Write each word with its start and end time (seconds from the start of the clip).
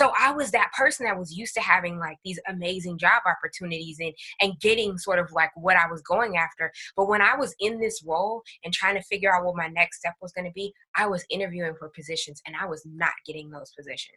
So 0.00 0.12
I 0.18 0.32
was 0.32 0.50
that 0.52 0.72
person 0.72 1.04
that 1.04 1.18
was 1.18 1.36
used 1.36 1.52
to 1.56 1.60
having 1.60 1.98
like 1.98 2.16
these 2.24 2.40
amazing 2.48 2.96
job 2.96 3.20
opportunities 3.26 3.98
and 4.00 4.14
and 4.40 4.58
getting 4.58 4.96
sort 4.96 5.18
of 5.18 5.30
like 5.32 5.50
what 5.56 5.76
I 5.76 5.90
was 5.90 6.00
going 6.00 6.38
after. 6.38 6.72
But 6.96 7.06
when 7.06 7.20
I 7.20 7.36
was 7.36 7.54
in 7.60 7.78
this 7.78 8.02
role 8.02 8.42
and 8.64 8.72
trying 8.72 8.94
to 8.94 9.02
figure 9.02 9.30
out 9.30 9.44
what 9.44 9.56
my 9.56 9.68
next 9.68 9.98
step 9.98 10.14
was 10.22 10.32
going 10.32 10.46
to 10.46 10.52
be, 10.54 10.72
I 10.96 11.06
was 11.06 11.26
interviewing 11.28 11.74
for 11.78 11.90
positions 11.90 12.40
and 12.46 12.56
I 12.58 12.64
was 12.64 12.82
not 12.86 13.12
getting 13.26 13.50
those 13.50 13.72
positions. 13.78 14.16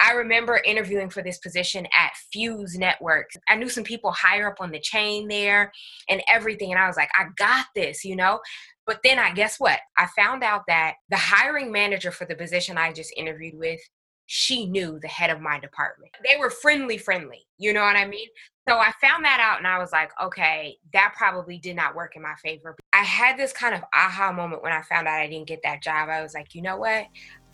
I 0.00 0.12
remember 0.12 0.62
interviewing 0.64 1.10
for 1.10 1.22
this 1.22 1.36
position 1.40 1.84
at 1.92 2.16
Fuse 2.32 2.78
Networks. 2.78 3.36
I 3.50 3.56
knew 3.56 3.68
some 3.68 3.84
people 3.84 4.12
higher 4.12 4.48
up 4.48 4.62
on 4.62 4.70
the 4.70 4.80
chain 4.80 5.28
there 5.28 5.72
and 6.08 6.22
everything. 6.26 6.72
And 6.72 6.80
I 6.80 6.86
was 6.86 6.96
like, 6.96 7.10
I 7.18 7.26
got 7.36 7.66
this, 7.76 8.02
you 8.02 8.16
know? 8.16 8.40
But 8.86 9.00
then 9.04 9.18
I 9.18 9.34
guess 9.34 9.60
what? 9.60 9.78
I 9.98 10.06
found 10.16 10.42
out 10.42 10.62
that 10.68 10.94
the 11.10 11.18
hiring 11.18 11.70
manager 11.70 12.10
for 12.10 12.24
the 12.24 12.34
position 12.34 12.78
I 12.78 12.94
just 12.94 13.12
interviewed 13.14 13.58
with, 13.58 13.80
she 14.26 14.66
knew 14.66 14.98
the 15.00 15.08
head 15.08 15.30
of 15.30 15.40
my 15.40 15.58
department. 15.58 16.12
They 16.24 16.38
were 16.38 16.50
friendly, 16.50 16.98
friendly. 16.98 17.46
You 17.58 17.72
know 17.72 17.82
what 17.82 17.96
I 17.96 18.06
mean? 18.06 18.28
So 18.68 18.76
I 18.76 18.92
found 19.00 19.24
that 19.24 19.40
out 19.40 19.58
and 19.58 19.66
I 19.66 19.78
was 19.78 19.90
like, 19.90 20.12
okay, 20.22 20.76
that 20.92 21.14
probably 21.16 21.58
did 21.58 21.74
not 21.74 21.96
work 21.96 22.14
in 22.14 22.22
my 22.22 22.34
favor. 22.42 22.76
I 22.92 23.02
had 23.02 23.36
this 23.36 23.52
kind 23.52 23.74
of 23.74 23.82
aha 23.92 24.32
moment 24.32 24.62
when 24.62 24.72
I 24.72 24.82
found 24.82 25.08
out 25.08 25.20
I 25.20 25.26
didn't 25.26 25.48
get 25.48 25.60
that 25.64 25.82
job. 25.82 26.08
I 26.08 26.22
was 26.22 26.34
like, 26.34 26.54
you 26.54 26.62
know 26.62 26.76
what? 26.76 27.06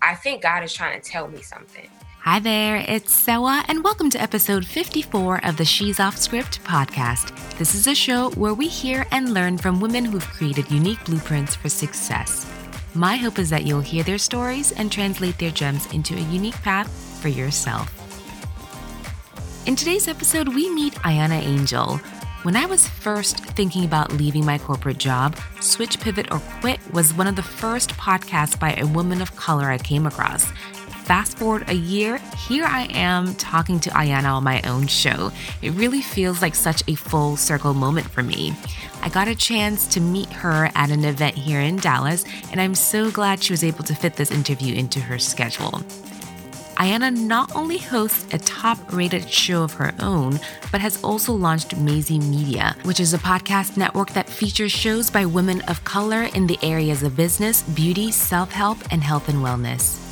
I 0.03 0.15
think 0.15 0.43
God 0.43 0.63
is 0.63 0.73
trying 0.73 1.01
to 1.01 1.11
tell 1.11 1.27
me 1.27 1.43
something. 1.43 1.89
Hi 2.23 2.41
there, 2.41 2.85
it's 2.87 3.15
Sewa, 3.15 3.65
and 3.69 3.83
welcome 3.83 4.11
to 4.11 4.21
episode 4.21 4.67
54 4.67 5.47
of 5.47 5.57
the 5.57 5.65
She's 5.65 5.99
Off 5.99 6.17
Script 6.19 6.63
podcast. 6.63 7.33
This 7.57 7.75
is 7.75 7.87
a 7.87 7.95
show 7.95 8.31
where 8.33 8.53
we 8.53 8.69
hear 8.69 9.07
and 9.13 9.33
learn 9.33 9.57
from 9.57 9.81
women 9.81 10.05
who've 10.05 10.27
created 10.27 10.71
unique 10.71 11.03
blueprints 11.07 11.55
for 11.55 11.71
success. 11.71 12.45
My 12.99 13.15
hope 13.15 13.39
is 13.39 13.49
that 13.51 13.63
you'll 13.63 13.81
hear 13.81 14.03
their 14.03 14.19
stories 14.19 14.73
and 14.73 14.91
translate 14.91 15.39
their 15.39 15.53
gems 15.53 15.87
into 15.93 16.17
a 16.17 16.31
unique 16.33 16.61
path 16.63 16.91
for 17.23 17.29
yourself. 17.29 17.95
In 19.69 19.77
today's 19.77 20.09
episode, 20.09 20.49
we 20.49 20.69
meet 20.69 20.95
Ayana 20.95 21.41
Angel. 21.41 21.99
When 22.43 22.57
I 22.57 22.67
was 22.67 22.89
first 22.89 23.39
thinking 23.39 23.85
about 23.85 24.15
leaving 24.15 24.45
my 24.45 24.59
corporate 24.59 24.99
job, 24.99 25.37
Switch, 25.61 26.01
Pivot, 26.01 26.33
or 26.33 26.41
Quit 26.61 26.81
was 26.93 27.15
one 27.15 27.29
of 27.29 27.37
the 27.37 27.43
first 27.43 27.91
podcasts 27.91 28.59
by 28.59 28.73
a 28.73 28.87
woman 28.89 29.23
of 29.23 29.37
color 29.37 29.71
I 29.71 29.79
came 29.79 30.05
across, 30.05 30.51
fast 31.09 31.39
forward 31.39 31.65
a 31.71 31.75
year, 31.75 32.19
here 32.47 32.67
I 32.67 32.83
am 32.93 33.35
talking 33.37 33.81
to 33.81 33.91
Ayana 33.91 34.31
on 34.35 34.45
my 34.45 34.61
own 34.65 34.87
show. 34.87 35.33
It 35.63 35.71
really 35.71 36.03
feels 36.03 36.43
like 36.43 36.55
such 36.55 36.83
a 36.87 36.97
full 36.97 37.39
circle 37.39 37.73
moment 37.73 38.11
for 38.11 38.23
me. 38.23 38.55
I 39.01 39.09
got 39.09 39.27
a 39.27 39.35
chance 39.35 39.87
to 39.95 40.01
meet 40.01 40.31
her 40.31 40.71
at 40.75 40.91
an 40.91 41.07
event 41.07 41.35
here 41.35 41.61
in 41.61 41.77
Dallas, 41.77 42.27
and 42.53 42.61
I'm 42.61 42.75
so 42.75 43.11
glad 43.11 43.43
she 43.43 43.55
was 43.55 43.65
able 43.65 43.85
to 43.85 43.95
fit 43.95 44.17
this 44.17 44.31
interview 44.31 44.75
into 44.75 45.01
her 45.01 45.19
schedule. 45.19 45.81
Ayana 46.77 47.17
not 47.17 47.57
only 47.57 47.79
hosts 47.79 48.27
a 48.35 48.39
top 48.41 48.79
rated 48.93 49.31
show 49.31 49.63
of 49.63 49.73
her 49.73 49.95
own, 50.01 50.39
but 50.71 50.83
has 50.83 51.03
also 51.03 51.33
launched 51.33 51.75
Maisie 51.79 52.19
Media, 52.19 52.77
which 52.83 53.01
is 53.01 53.15
a 53.15 53.19
podcast 53.19 53.79
network 53.79 54.11
that 54.11 54.29
features 54.29 54.73
shows 54.73 55.09
by 55.09 55.25
women 55.25 55.63
of 55.69 55.83
color 55.85 56.25
in 56.35 56.47
the 56.47 56.59
areas 56.63 57.03
of 57.03 57.17
business, 57.17 57.63
beauty, 57.63 58.13
self 58.13 58.53
help, 58.53 58.77
and 58.91 59.03
health 59.03 59.31
and 59.31 59.39
wellness. 59.39 60.08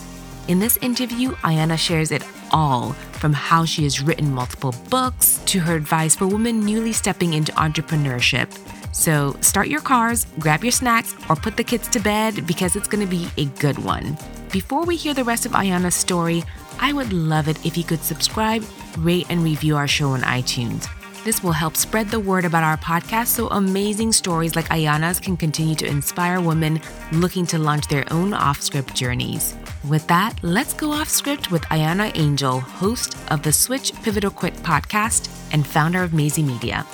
In 0.48 0.60
this 0.60 0.76
interview, 0.76 1.32
Ayana 1.42 1.76
shares 1.76 2.12
it 2.12 2.22
all 2.52 2.92
from 3.18 3.32
how 3.32 3.64
she 3.64 3.82
has 3.82 4.00
written 4.00 4.32
multiple 4.32 4.72
books 4.88 5.40
to 5.46 5.58
her 5.58 5.74
advice 5.74 6.14
for 6.14 6.28
women 6.28 6.64
newly 6.64 6.92
stepping 6.92 7.34
into 7.34 7.50
entrepreneurship. 7.52 8.56
So 8.94 9.36
start 9.40 9.66
your 9.66 9.80
cars, 9.80 10.24
grab 10.38 10.62
your 10.62 10.70
snacks, 10.70 11.16
or 11.28 11.34
put 11.34 11.56
the 11.56 11.64
kids 11.64 11.88
to 11.88 11.98
bed 11.98 12.46
because 12.46 12.76
it's 12.76 12.86
going 12.86 13.04
to 13.04 13.10
be 13.10 13.28
a 13.36 13.46
good 13.58 13.76
one. 13.78 14.16
Before 14.52 14.84
we 14.84 14.94
hear 14.94 15.14
the 15.14 15.24
rest 15.24 15.46
of 15.46 15.52
Ayana's 15.52 15.96
story, 15.96 16.44
I 16.78 16.92
would 16.92 17.12
love 17.12 17.48
it 17.48 17.66
if 17.66 17.76
you 17.76 17.82
could 17.82 18.02
subscribe, 18.02 18.64
rate, 18.98 19.26
and 19.28 19.42
review 19.42 19.76
our 19.76 19.88
show 19.88 20.10
on 20.10 20.20
iTunes. 20.20 20.86
This 21.24 21.42
will 21.42 21.52
help 21.52 21.76
spread 21.76 22.08
the 22.08 22.20
word 22.20 22.44
about 22.44 22.62
our 22.62 22.76
podcast 22.76 23.26
so 23.26 23.48
amazing 23.48 24.12
stories 24.12 24.54
like 24.54 24.68
Ayana's 24.68 25.18
can 25.18 25.36
continue 25.36 25.74
to 25.74 25.86
inspire 25.86 26.40
women 26.40 26.80
looking 27.10 27.46
to 27.46 27.58
launch 27.58 27.88
their 27.88 28.04
own 28.12 28.32
off 28.32 28.62
script 28.62 28.94
journeys. 28.94 29.56
With 29.84 30.06
that, 30.08 30.38
let's 30.42 30.74
go 30.74 30.90
off 30.90 31.08
script 31.08 31.52
with 31.52 31.62
Ayana 31.64 32.10
Angel, 32.16 32.58
host 32.58 33.16
of 33.30 33.42
the 33.42 33.52
Switch 33.52 33.92
Pivot 34.02 34.24
or 34.24 34.30
Quit 34.30 34.54
podcast 34.56 35.30
and 35.52 35.64
founder 35.64 36.02
of 36.02 36.12
Maisie 36.12 36.42
Media. 36.42 36.84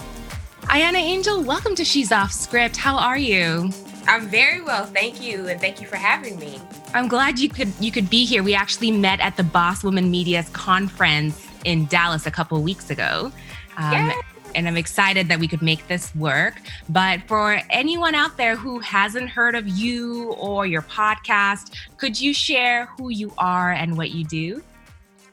Ayana 0.64 0.96
Angel, 0.96 1.42
welcome 1.42 1.74
to 1.74 1.84
She's 1.84 2.12
Off 2.12 2.32
Script. 2.32 2.76
How 2.76 2.98
are 2.98 3.16
you? 3.16 3.70
I'm 4.06 4.28
very 4.28 4.60
well, 4.60 4.84
thank 4.84 5.22
you, 5.22 5.48
and 5.48 5.58
thank 5.60 5.80
you 5.80 5.86
for 5.86 5.96
having 5.96 6.38
me. 6.38 6.60
I'm 6.92 7.08
glad 7.08 7.38
you 7.38 7.48
could 7.48 7.72
you 7.80 7.90
could 7.90 8.10
be 8.10 8.26
here. 8.26 8.42
We 8.42 8.54
actually 8.54 8.90
met 8.90 9.20
at 9.20 9.36
the 9.38 9.44
Boss 9.44 9.82
Woman 9.82 10.10
Media's 10.10 10.50
conference 10.50 11.46
in 11.64 11.86
Dallas 11.86 12.26
a 12.26 12.30
couple 12.30 12.60
weeks 12.62 12.90
ago. 12.90 13.32
Um, 13.78 14.12
and 14.54 14.68
I'm 14.68 14.76
excited 14.76 15.28
that 15.28 15.38
we 15.38 15.48
could 15.48 15.62
make 15.62 15.86
this 15.88 16.14
work. 16.14 16.54
But 16.88 17.22
for 17.26 17.60
anyone 17.70 18.14
out 18.14 18.36
there 18.36 18.56
who 18.56 18.78
hasn't 18.80 19.28
heard 19.28 19.54
of 19.54 19.68
you 19.68 20.32
or 20.32 20.66
your 20.66 20.82
podcast, 20.82 21.74
could 21.96 22.20
you 22.20 22.34
share 22.34 22.86
who 22.96 23.10
you 23.10 23.32
are 23.38 23.72
and 23.72 23.96
what 23.96 24.10
you 24.10 24.24
do? 24.24 24.62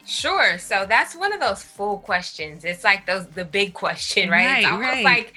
Sure. 0.06 0.58
So 0.58 0.86
that's 0.90 1.16
one 1.16 1.34
of 1.34 1.40
those 1.40 1.62
full 1.62 2.00
questions. 2.00 2.66
It's 2.66 2.84
like 2.84 3.06
those 3.06 3.28
the 3.28 3.46
big 3.46 3.74
question, 3.74 4.30
right? 4.30 4.46
right 4.46 4.58
it's 4.60 4.68
almost 4.68 4.90
right. 4.90 5.06
like 5.06 5.34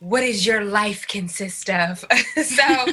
what 0.00 0.20
does 0.20 0.44
your 0.44 0.62
life 0.62 1.06
consist 1.08 1.70
of? 1.70 2.04
so, 2.42 2.86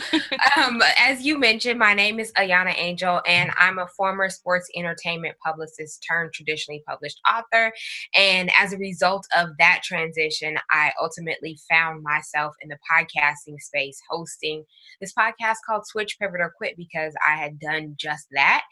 um, 0.58 0.82
as 0.98 1.22
you 1.22 1.38
mentioned, 1.38 1.78
my 1.78 1.94
name 1.94 2.20
is 2.20 2.32
Ayana 2.34 2.74
Angel, 2.78 3.22
and 3.28 3.52
I'm 3.58 3.78
a 3.78 3.88
former 3.88 4.30
sports 4.30 4.70
entertainment 4.76 5.36
publicist 5.44 6.06
turned 6.08 6.34
traditionally 6.34 6.82
published 6.88 7.20
author. 7.30 7.74
And 8.16 8.52
as 8.58 8.72
a 8.72 8.78
result 8.78 9.28
of 9.36 9.50
that 9.60 9.82
transition, 9.84 10.58
I 10.72 10.94
ultimately 11.02 11.60
found 11.70 12.04
myself 12.04 12.56
in 12.62 12.70
the 12.70 12.80
podcasting 12.90 13.60
space, 13.60 14.00
hosting 14.10 14.64
this 15.02 15.14
podcast 15.14 15.58
called 15.68 15.86
Switch, 15.86 16.18
Pivot, 16.20 16.40
or 16.40 16.54
Quit 16.58 16.78
because 16.78 17.14
I 17.28 17.36
had 17.36 17.60
done 17.60 17.96
just 17.98 18.28
that. 18.32 18.64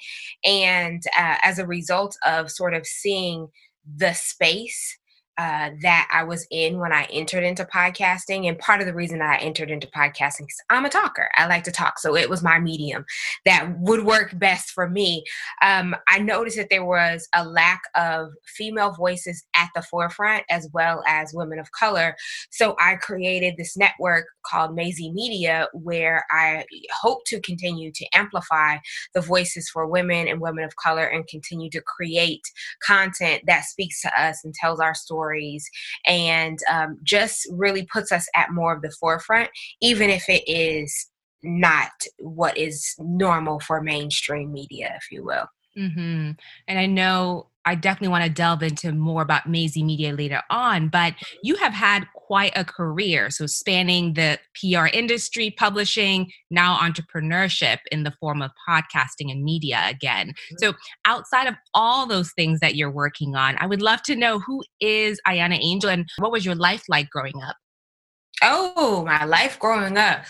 And 0.45 1.03
uh, 1.17 1.35
as 1.43 1.59
a 1.59 1.67
result 1.67 2.17
of 2.25 2.49
sort 2.49 2.73
of 2.73 2.87
seeing 2.87 3.47
the 3.97 4.13
space 4.13 4.97
uh, 5.37 5.71
that 5.81 6.09
I 6.11 6.23
was 6.23 6.45
in 6.51 6.77
when 6.77 6.91
I 6.91 7.03
entered 7.05 7.43
into 7.43 7.63
podcasting. 7.63 8.47
And 8.47 8.59
part 8.59 8.81
of 8.81 8.85
the 8.85 8.93
reason 8.93 9.19
that 9.19 9.39
I 9.39 9.43
entered 9.43 9.71
into 9.71 9.87
podcasting 9.87 10.41
is 10.41 10.61
I'm 10.69 10.85
a 10.85 10.89
talker. 10.89 11.29
I 11.37 11.47
like 11.47 11.63
to 11.63 11.71
talk. 11.71 11.99
So 11.99 12.15
it 12.15 12.29
was 12.29 12.43
my 12.43 12.59
medium 12.59 13.05
that 13.45 13.79
would 13.79 14.05
work 14.05 14.37
best 14.37 14.71
for 14.71 14.89
me. 14.89 15.23
Um, 15.61 15.95
I 16.09 16.19
noticed 16.19 16.57
that 16.57 16.69
there 16.69 16.85
was 16.85 17.27
a 17.33 17.45
lack 17.45 17.81
of 17.95 18.29
female 18.45 18.91
voices 18.91 19.45
at 19.55 19.69
the 19.73 19.81
forefront 19.81 20.43
as 20.49 20.69
well 20.73 21.01
as 21.07 21.33
women 21.33 21.59
of 21.59 21.71
color. 21.71 22.15
So 22.49 22.75
I 22.79 22.95
created 22.95 23.55
this 23.57 23.77
network 23.77 24.25
called 24.45 24.75
Maisie 24.75 25.11
Media 25.11 25.67
where 25.73 26.25
I 26.31 26.65
hope 27.01 27.25
to 27.27 27.39
continue 27.39 27.91
to 27.93 28.05
amplify 28.13 28.77
the 29.13 29.21
voices 29.21 29.69
for 29.69 29.87
women 29.87 30.27
and 30.27 30.41
women 30.41 30.63
of 30.63 30.75
color 30.75 31.05
and 31.05 31.27
continue 31.27 31.69
to 31.69 31.81
create 31.81 32.41
content 32.85 33.43
that 33.47 33.65
speaks 33.65 34.01
to 34.01 34.21
us 34.21 34.43
and 34.43 34.53
tells 34.53 34.79
our 34.79 34.93
story 34.93 35.20
stories 35.21 35.69
and 36.05 36.59
um, 36.69 36.97
just 37.03 37.47
really 37.51 37.87
puts 37.91 38.11
us 38.11 38.27
at 38.35 38.51
more 38.51 38.73
of 38.73 38.81
the 38.81 38.93
forefront, 38.99 39.49
even 39.81 40.09
if 40.09 40.27
it 40.27 40.43
is 40.47 41.07
not 41.43 41.91
what 42.19 42.57
is 42.57 42.93
normal 42.99 43.59
for 43.59 43.81
mainstream 43.81 44.51
media, 44.51 44.93
if 44.95 45.11
you 45.11 45.23
will. 45.23 45.45
Mm-hmm. 45.77 46.31
And 46.67 46.79
I 46.79 46.85
know 46.85 47.47
I 47.65 47.75
definitely 47.75 48.07
want 48.07 48.23
to 48.23 48.29
delve 48.29 48.63
into 48.63 48.91
more 48.91 49.21
about 49.21 49.47
Maisie 49.47 49.83
Media 49.83 50.13
later 50.13 50.41
on, 50.49 50.89
but 50.89 51.13
you 51.43 51.55
have 51.55 51.73
had 51.73 52.07
quite 52.15 52.53
a 52.55 52.65
career. 52.65 53.29
So, 53.29 53.45
spanning 53.45 54.15
the 54.15 54.39
PR 54.55 54.87
industry, 54.87 55.53
publishing, 55.55 56.31
now 56.49 56.77
entrepreneurship 56.77 57.77
in 57.91 58.03
the 58.03 58.13
form 58.19 58.41
of 58.41 58.51
podcasting 58.67 59.31
and 59.31 59.43
media 59.43 59.83
again. 59.87 60.29
Mm-hmm. 60.29 60.55
So, 60.59 60.73
outside 61.05 61.47
of 61.47 61.55
all 61.73 62.07
those 62.07 62.31
things 62.33 62.59
that 62.61 62.75
you're 62.75 62.91
working 62.91 63.35
on, 63.35 63.57
I 63.59 63.67
would 63.67 63.81
love 63.81 64.01
to 64.03 64.15
know 64.15 64.39
who 64.39 64.63
is 64.79 65.21
Ayana 65.27 65.59
Angel 65.61 65.89
and 65.89 66.09
what 66.17 66.31
was 66.31 66.45
your 66.45 66.55
life 66.55 66.83
like 66.89 67.09
growing 67.09 67.41
up? 67.43 67.57
Oh, 68.41 69.03
my 69.05 69.25
life 69.25 69.59
growing 69.59 69.97
up. 69.97 70.23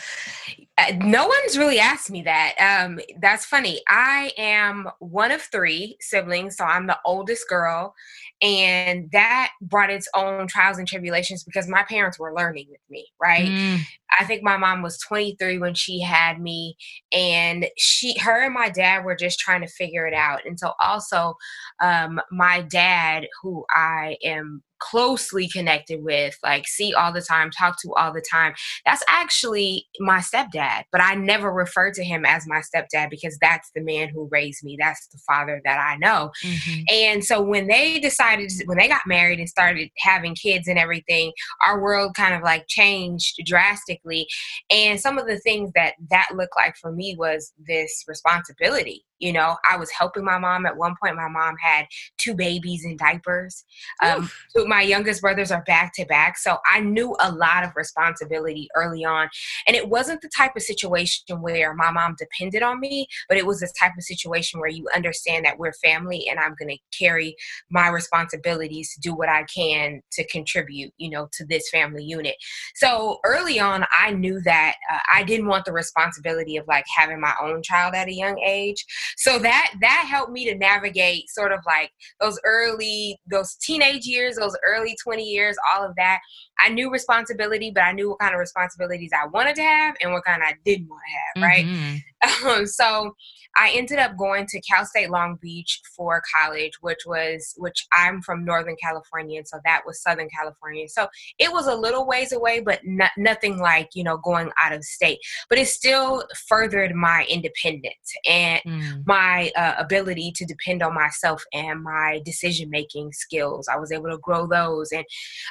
Uh, 0.78 0.94
no 1.04 1.28
one's 1.28 1.58
really 1.58 1.80
asked 1.80 2.10
me 2.10 2.22
that. 2.24 2.56
Um, 2.58 3.00
that's 3.22 3.46
funny. 3.46 3.82
I 3.90 4.32
am 4.38 4.88
one 5.00 5.32
of 5.32 5.42
three 5.42 5.98
siblings, 6.00 6.56
so 6.58 6.64
I'm 6.64 6.88
the 6.88 6.98
oldest 7.06 7.48
girl, 7.50 7.94
and 8.42 9.10
that 9.12 9.52
brought 9.62 9.90
its 9.90 10.08
own 10.16 10.48
trials 10.48 10.78
and 10.78 10.88
tribulations 10.88 11.44
because 11.44 11.68
my 11.68 11.84
parents 11.84 12.18
were 12.18 12.34
learning 12.34 12.68
with 12.70 12.80
me, 12.90 13.06
right? 13.22 13.50
Mm. 13.50 13.80
I 14.18 14.24
think 14.24 14.44
my 14.44 14.58
mom 14.58 14.82
was 14.82 14.98
23 15.00 15.58
when 15.58 15.74
she 15.74 16.02
had 16.02 16.42
me, 16.42 16.78
and 17.12 17.68
she, 17.78 18.18
her, 18.20 18.44
and 18.46 18.54
my 18.54 18.70
dad 18.70 19.04
were 19.04 19.16
just 19.16 19.40
trying 19.40 19.62
to 19.62 19.68
figure 19.68 20.08
it 20.08 20.14
out. 20.14 20.46
And 20.46 20.58
so, 20.58 20.72
also, 20.82 21.36
um, 21.82 22.22
my 22.32 22.62
dad, 22.62 23.28
who 23.42 23.66
I 23.76 24.18
am 24.24 24.64
closely 24.82 25.48
connected 25.48 26.04
with, 26.04 26.38
like 26.44 26.68
see 26.68 26.94
all 26.94 27.14
the 27.14 27.22
time, 27.22 27.52
talk 27.52 27.76
to 27.82 27.94
all 27.96 28.14
the 28.14 28.24
time, 28.30 28.54
that's 28.86 29.04
actually 29.08 29.86
my 30.00 30.20
stepdad. 30.20 30.84
But 30.92 31.02
I 31.02 31.16
never 31.16 31.52
refer 31.52 31.92
to 31.92 32.04
him 32.04 32.26
as 32.26 32.46
my 32.48 32.62
stepdad 32.62 33.10
because 33.10 33.38
that's 33.42 33.70
the 33.76 33.82
man 33.82 34.10
who 34.10 34.28
raised 34.32 34.64
me. 34.64 34.78
That's 34.80 35.08
the 35.08 35.20
father 35.28 35.62
that 35.64 35.80
I 35.80 35.98
know. 35.98 36.32
Mm-hmm. 36.44 36.82
And 36.92 37.24
so 37.24 37.42
when 37.42 37.68
they 37.68 38.00
decided, 38.00 38.52
when 38.66 38.78
they 38.78 38.88
got 38.88 39.08
married 39.08 39.40
and 39.40 39.50
started 39.50 39.90
having 39.98 40.36
kids 40.36 40.68
and 40.68 40.80
everything, 40.80 41.32
our 41.66 41.82
world 41.82 42.16
kind 42.16 42.36
of 42.36 42.42
like 42.42 42.66
changed 42.68 43.40
drastically. 43.46 44.28
And 44.70 45.00
some 45.00 45.18
of 45.18 45.28
the 45.28 45.40
things 45.40 45.72
that 45.76 45.94
that 46.10 46.30
looked 46.36 46.56
like 46.58 46.76
for 46.78 46.92
me 46.92 47.16
was 47.18 47.54
this 47.68 48.04
responsibility 48.08 49.06
you 49.22 49.32
know, 49.32 49.56
I 49.70 49.78
was 49.78 49.92
helping 49.92 50.26
my 50.26 50.40
mom. 50.40 50.66
At 50.66 50.76
one 50.76 50.96
point, 51.02 51.16
my 51.16 51.30
mom 51.30 51.56
had 51.62 51.86
two 52.18 52.34
babies 52.34 52.84
in 52.84 52.98
diapers. 52.98 53.64
Um, 54.04 54.30
my 54.66 54.82
youngest 54.82 55.22
brothers 55.22 55.52
are 55.52 55.64
back 55.64 55.94
to 55.96 56.06
back. 56.06 56.38
So 56.38 56.58
I 56.70 56.80
knew 56.80 57.16
a 57.20 57.32
lot 57.32 57.64
of 57.64 57.72
responsibility 57.76 58.68
early 58.76 59.06
on. 59.06 59.30
And 59.68 59.76
it 59.76 59.88
wasn't 59.90 60.22
the 60.22 60.30
type 60.36 60.56
of 60.56 60.64
situation 60.64 61.42
where 61.42 61.74
my 61.76 61.92
mom 61.92 62.16
depended 62.18 62.64
on 62.64 62.80
me, 62.80 63.08
but 63.30 63.38
it 63.38 63.46
was 63.46 63.60
this 63.60 63.74
type 63.74 63.94
of 63.98 64.04
situation 64.04 64.60
where 64.60 64.70
you 64.70 64.88
understand 64.96 65.46
that 65.46 65.60
we're 65.60 65.74
family 65.74 66.28
and 66.30 66.40
I'm 66.40 66.56
going 66.58 66.70
to 66.70 66.98
carry 66.98 67.36
my 67.70 67.90
responsibilities 67.90 68.94
to 68.96 69.02
do 69.02 69.14
what 69.14 69.30
I 69.30 69.44
can 69.44 70.02
to 70.14 70.28
contribute, 70.28 70.94
you 70.98 71.10
know, 71.10 71.30
to 71.34 71.46
this 71.46 71.70
family 71.70 72.04
unit. 72.04 72.36
So 72.76 73.20
early 73.24 73.60
on, 73.60 73.86
I 73.96 74.12
knew 74.12 74.42
that 74.42 74.76
uh, 74.92 75.00
I 75.14 75.24
didn't 75.24 75.48
want 75.48 75.66
the 75.66 75.74
responsibility 75.74 76.58
of 76.58 76.68
like 76.68 76.86
having 76.96 77.22
my 77.22 77.34
own 77.42 77.62
child 77.62 77.94
at 77.94 78.08
a 78.08 78.14
young 78.14 78.40
age 78.40 78.84
so 79.18 79.40
that 79.40 79.74
that 79.82 80.08
helped 80.10 80.32
me 80.32 80.46
to 80.46 80.56
navigate 80.56 81.30
sort 81.30 81.52
of 81.52 81.60
like 81.66 81.92
those 82.20 82.40
early 82.44 83.20
those 83.30 83.56
teenage 83.56 84.06
years 84.06 84.36
those 84.36 84.58
early 84.66 84.96
20 85.04 85.24
years 85.24 85.56
all 85.74 85.86
of 85.86 85.96
that 85.96 86.20
i 86.64 86.70
knew 86.70 86.92
responsibility 86.92 87.72
but 87.72 87.84
i 87.84 87.92
knew 87.92 88.10
what 88.10 88.20
kind 88.20 88.34
of 88.34 88.40
responsibilities 88.40 89.12
i 89.14 89.28
wanted 89.28 89.56
to 89.56 89.64
have 89.64 89.96
and 90.02 90.12
what 90.12 90.24
kind 90.26 90.42
i 90.44 90.54
didn't 90.66 90.88
want 90.90 91.02
to 91.08 91.42
have 91.42 91.50
right 91.50 91.66
mm-hmm. 91.66 92.48
um, 92.48 92.66
so 92.66 93.14
I 93.58 93.72
ended 93.76 94.00
up 94.00 94.18
going 94.18 94.46
to 94.48 94.62
Cal 94.62 94.86
State 94.86 95.10
Long 95.10 95.38
Beach 95.42 95.82
for 95.96 96.22
college, 96.36 96.74
which 96.82 97.00
was 97.06 97.54
which 97.58 97.86
I'm 97.94 98.22
from 98.22 98.46
Northern 98.46 98.76
California, 98.82 99.38
and 99.38 99.48
so 99.48 99.60
that 99.66 99.82
was 99.86 100.02
Southern 100.02 100.30
California. 100.30 100.88
So 100.88 101.08
it 101.40 101.52
was 101.52 101.68
a 101.68 101.76
little 101.76 102.08
ways 102.08 102.32
away, 102.32 102.62
but 102.62 102.80
not, 102.84 103.12
nothing 103.18 103.60
like 103.60 103.90
you 103.94 104.04
know 104.04 104.18
going 104.18 104.52
out 104.64 104.74
of 104.74 104.84
state. 104.84 105.20
But 105.50 105.60
it 105.60 105.68
still 105.68 106.24
furthered 106.48 106.96
my 106.96 107.26
independence 107.30 108.14
and 108.26 108.62
mm. 108.66 109.04
my 109.06 109.52
uh, 109.56 109.76
ability 109.78 110.34
to 110.36 110.46
depend 110.46 110.82
on 110.82 110.94
myself 110.94 111.44
and 111.54 111.84
my 111.84 112.22
decision 112.26 112.70
making 112.70 113.12
skills. 113.14 113.68
I 113.68 113.78
was 113.78 113.92
able 113.92 114.10
to 114.10 114.18
grow 114.18 114.48
those, 114.48 114.92
and 114.92 115.06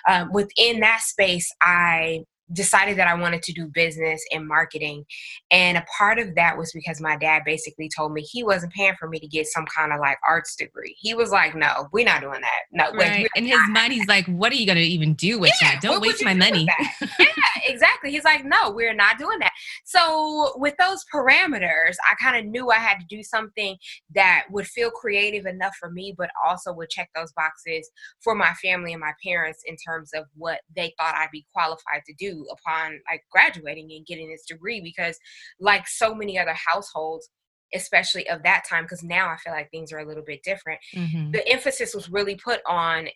um, 0.08 0.32
within 0.32 0.81
that 0.81 1.00
space, 1.00 1.50
I 1.62 2.25
decided 2.52 2.99
that 2.99 3.08
I 3.08 3.14
wanted 3.14 3.43
to 3.43 3.52
do 3.52 3.67
business 3.67 4.23
and 4.32 4.47
marketing. 4.47 5.05
And 5.50 5.79
a 5.79 5.85
part 5.97 6.19
of 6.19 6.35
that 6.35 6.56
was 6.56 6.73
because 6.73 7.00
my 7.00 7.17
dad 7.17 7.43
basically 7.44 7.88
told 7.94 8.12
me 8.12 8.23
he 8.23 8.43
wasn't 8.43 8.73
paying 8.73 8.94
for 8.99 9.08
me 9.08 9.19
to 9.20 9.26
get 9.26 9.47
some 9.47 9.67
kind 9.67 9.93
of 9.93 10.00
like 10.00 10.19
arts 10.29 10.56
degree. 10.56 10.97
He 10.99 11.14
was 11.14 11.31
like, 11.31 11.55
no, 11.55 11.88
we're 11.93 12.05
not 12.05 12.20
doing 12.20 12.41
that. 12.41 12.61
No, 12.73 12.97
right. 12.99 13.29
in 13.37 13.47
his 13.47 13.61
mind, 13.70 13.93
he's 13.93 14.08
like, 14.08 14.26
what 14.26 14.52
are 14.52 14.56
you 14.56 14.67
going 14.67 14.79
to 14.79 14.85
even 14.85 15.14
do 15.14 15.38
with 15.38 15.52
yeah, 15.61 15.73
that? 15.73 15.82
Don't 15.82 16.00
waste 16.00 16.25
my 16.25 16.35
money. 16.35 16.67
yeah, 17.19 17.26
exactly. 17.67 18.11
He's 18.11 18.25
like, 18.25 18.44
no, 18.44 18.70
we're 18.70 18.94
not 18.94 19.19
doing 19.19 19.38
that. 19.41 19.53
So 19.85 20.53
with 20.56 20.75
those 20.79 21.05
parameters, 21.12 21.96
I 22.11 22.14
kind 22.20 22.37
of 22.37 22.50
knew 22.50 22.70
I 22.70 22.76
had 22.76 22.99
to 22.99 23.06
do 23.08 23.23
something 23.23 23.76
that 24.14 24.44
would 24.50 24.67
feel 24.67 24.91
creative 24.91 25.46
enough 25.46 25.75
for 25.79 25.91
me, 25.91 26.14
but 26.17 26.31
also 26.46 26.73
would 26.73 26.91
check 26.91 27.11
those 27.14 27.32
boxes 27.32 27.91
for 28.23 28.35
my 28.35 28.53
family 28.55 28.93
and 28.93 29.00
my 29.00 29.12
parents 29.25 29.62
in 29.67 29.76
terms 29.76 30.11
of 30.14 30.25
what 30.37 30.61
they 30.75 30.93
thought 30.99 31.14
I'd 31.14 31.31
be 31.32 31.46
qualified 31.53 32.03
to 32.06 32.14
do 32.19 32.40
upon 32.51 32.99
like 33.11 33.23
graduating 33.31 33.91
and 33.93 34.07
getting 34.07 34.31
this 34.31 34.45
degree 34.47 34.81
because 34.81 35.19
like 35.61 35.87
so 35.89 36.15
many 36.15 36.39
other 36.39 36.55
households 36.55 37.29
especially 37.73 38.29
of 38.29 38.43
that 38.43 38.65
time 38.69 38.85
because 38.85 39.03
now 39.03 39.29
i 39.29 39.37
feel 39.37 39.53
like 39.53 39.71
things 39.71 39.93
are 39.93 39.99
a 39.99 40.07
little 40.07 40.25
bit 40.25 40.43
different 40.43 40.81
mm-hmm. 40.95 41.31
the 41.31 41.47
emphasis 41.49 41.95
was 41.95 42.11
really 42.11 42.37
put 42.37 42.61
on 42.67 43.07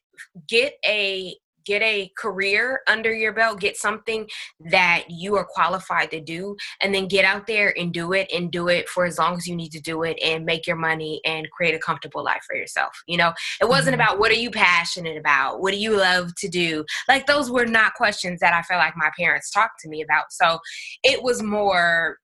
get 0.49 0.75
a 0.87 1.37
get 1.65 1.83
a 1.83 2.11
career 2.17 2.81
under 2.89 3.13
your 3.13 3.33
belt, 3.33 3.61
get 3.61 3.77
something 3.77 4.29
that 4.71 5.05
you 5.09 5.37
are 5.37 5.45
qualified 5.45 6.11
to 6.11 6.21
do, 6.21 6.57
and 6.81 6.95
then 6.95 7.09
get 7.09 7.25
out 7.25 7.47
there 7.47 7.75
and 7.79 7.93
do 7.93 8.13
it 8.13 8.31
and 8.33 8.51
do 8.51 8.69
it 8.69 8.89
for 8.89 9.05
as 9.05 9.19
long 9.19 9.35
as 9.35 9.47
you 9.47 9.57
need 9.57 9.71
to 9.71 9.81
do 9.81 10.03
it 10.03 10.19
and 10.23 10.45
make 10.45 10.67
your 10.67 10.77
money 10.77 11.21
and 11.25 11.51
create 11.51 11.75
a 11.75 11.79
comfortable 11.79 12.25
life 12.25 12.43
for 12.47 12.57
yourself. 12.57 12.93
You 13.07 13.19
know, 13.19 13.33
it 13.61 13.69
wasn't 13.69 13.97
mm-hmm. 13.97 14.03
about 14.03 14.19
what 14.19 14.31
are 14.31 14.35
you 14.35 14.51
passionate 14.51 15.17
about? 15.17 15.61
What 15.61 15.73
do 15.73 15.79
you 15.79 15.97
love 15.97 16.35
to 16.37 16.49
do? 16.49 16.85
Like, 17.09 17.27
those 17.27 17.51
were 17.51 17.67
not 17.67 17.95
questions 17.95 18.41
that 18.41 18.55
I 18.55 18.63
felt 18.63 18.81
like 18.81 18.97
my 18.97 19.11
parents 19.19 19.51
talked 19.51 19.81
to 19.81 19.89
me 19.89 20.03
about. 20.03 20.33
So 20.33 20.59
it 21.03 21.23
was 21.23 21.43
more 21.43 22.19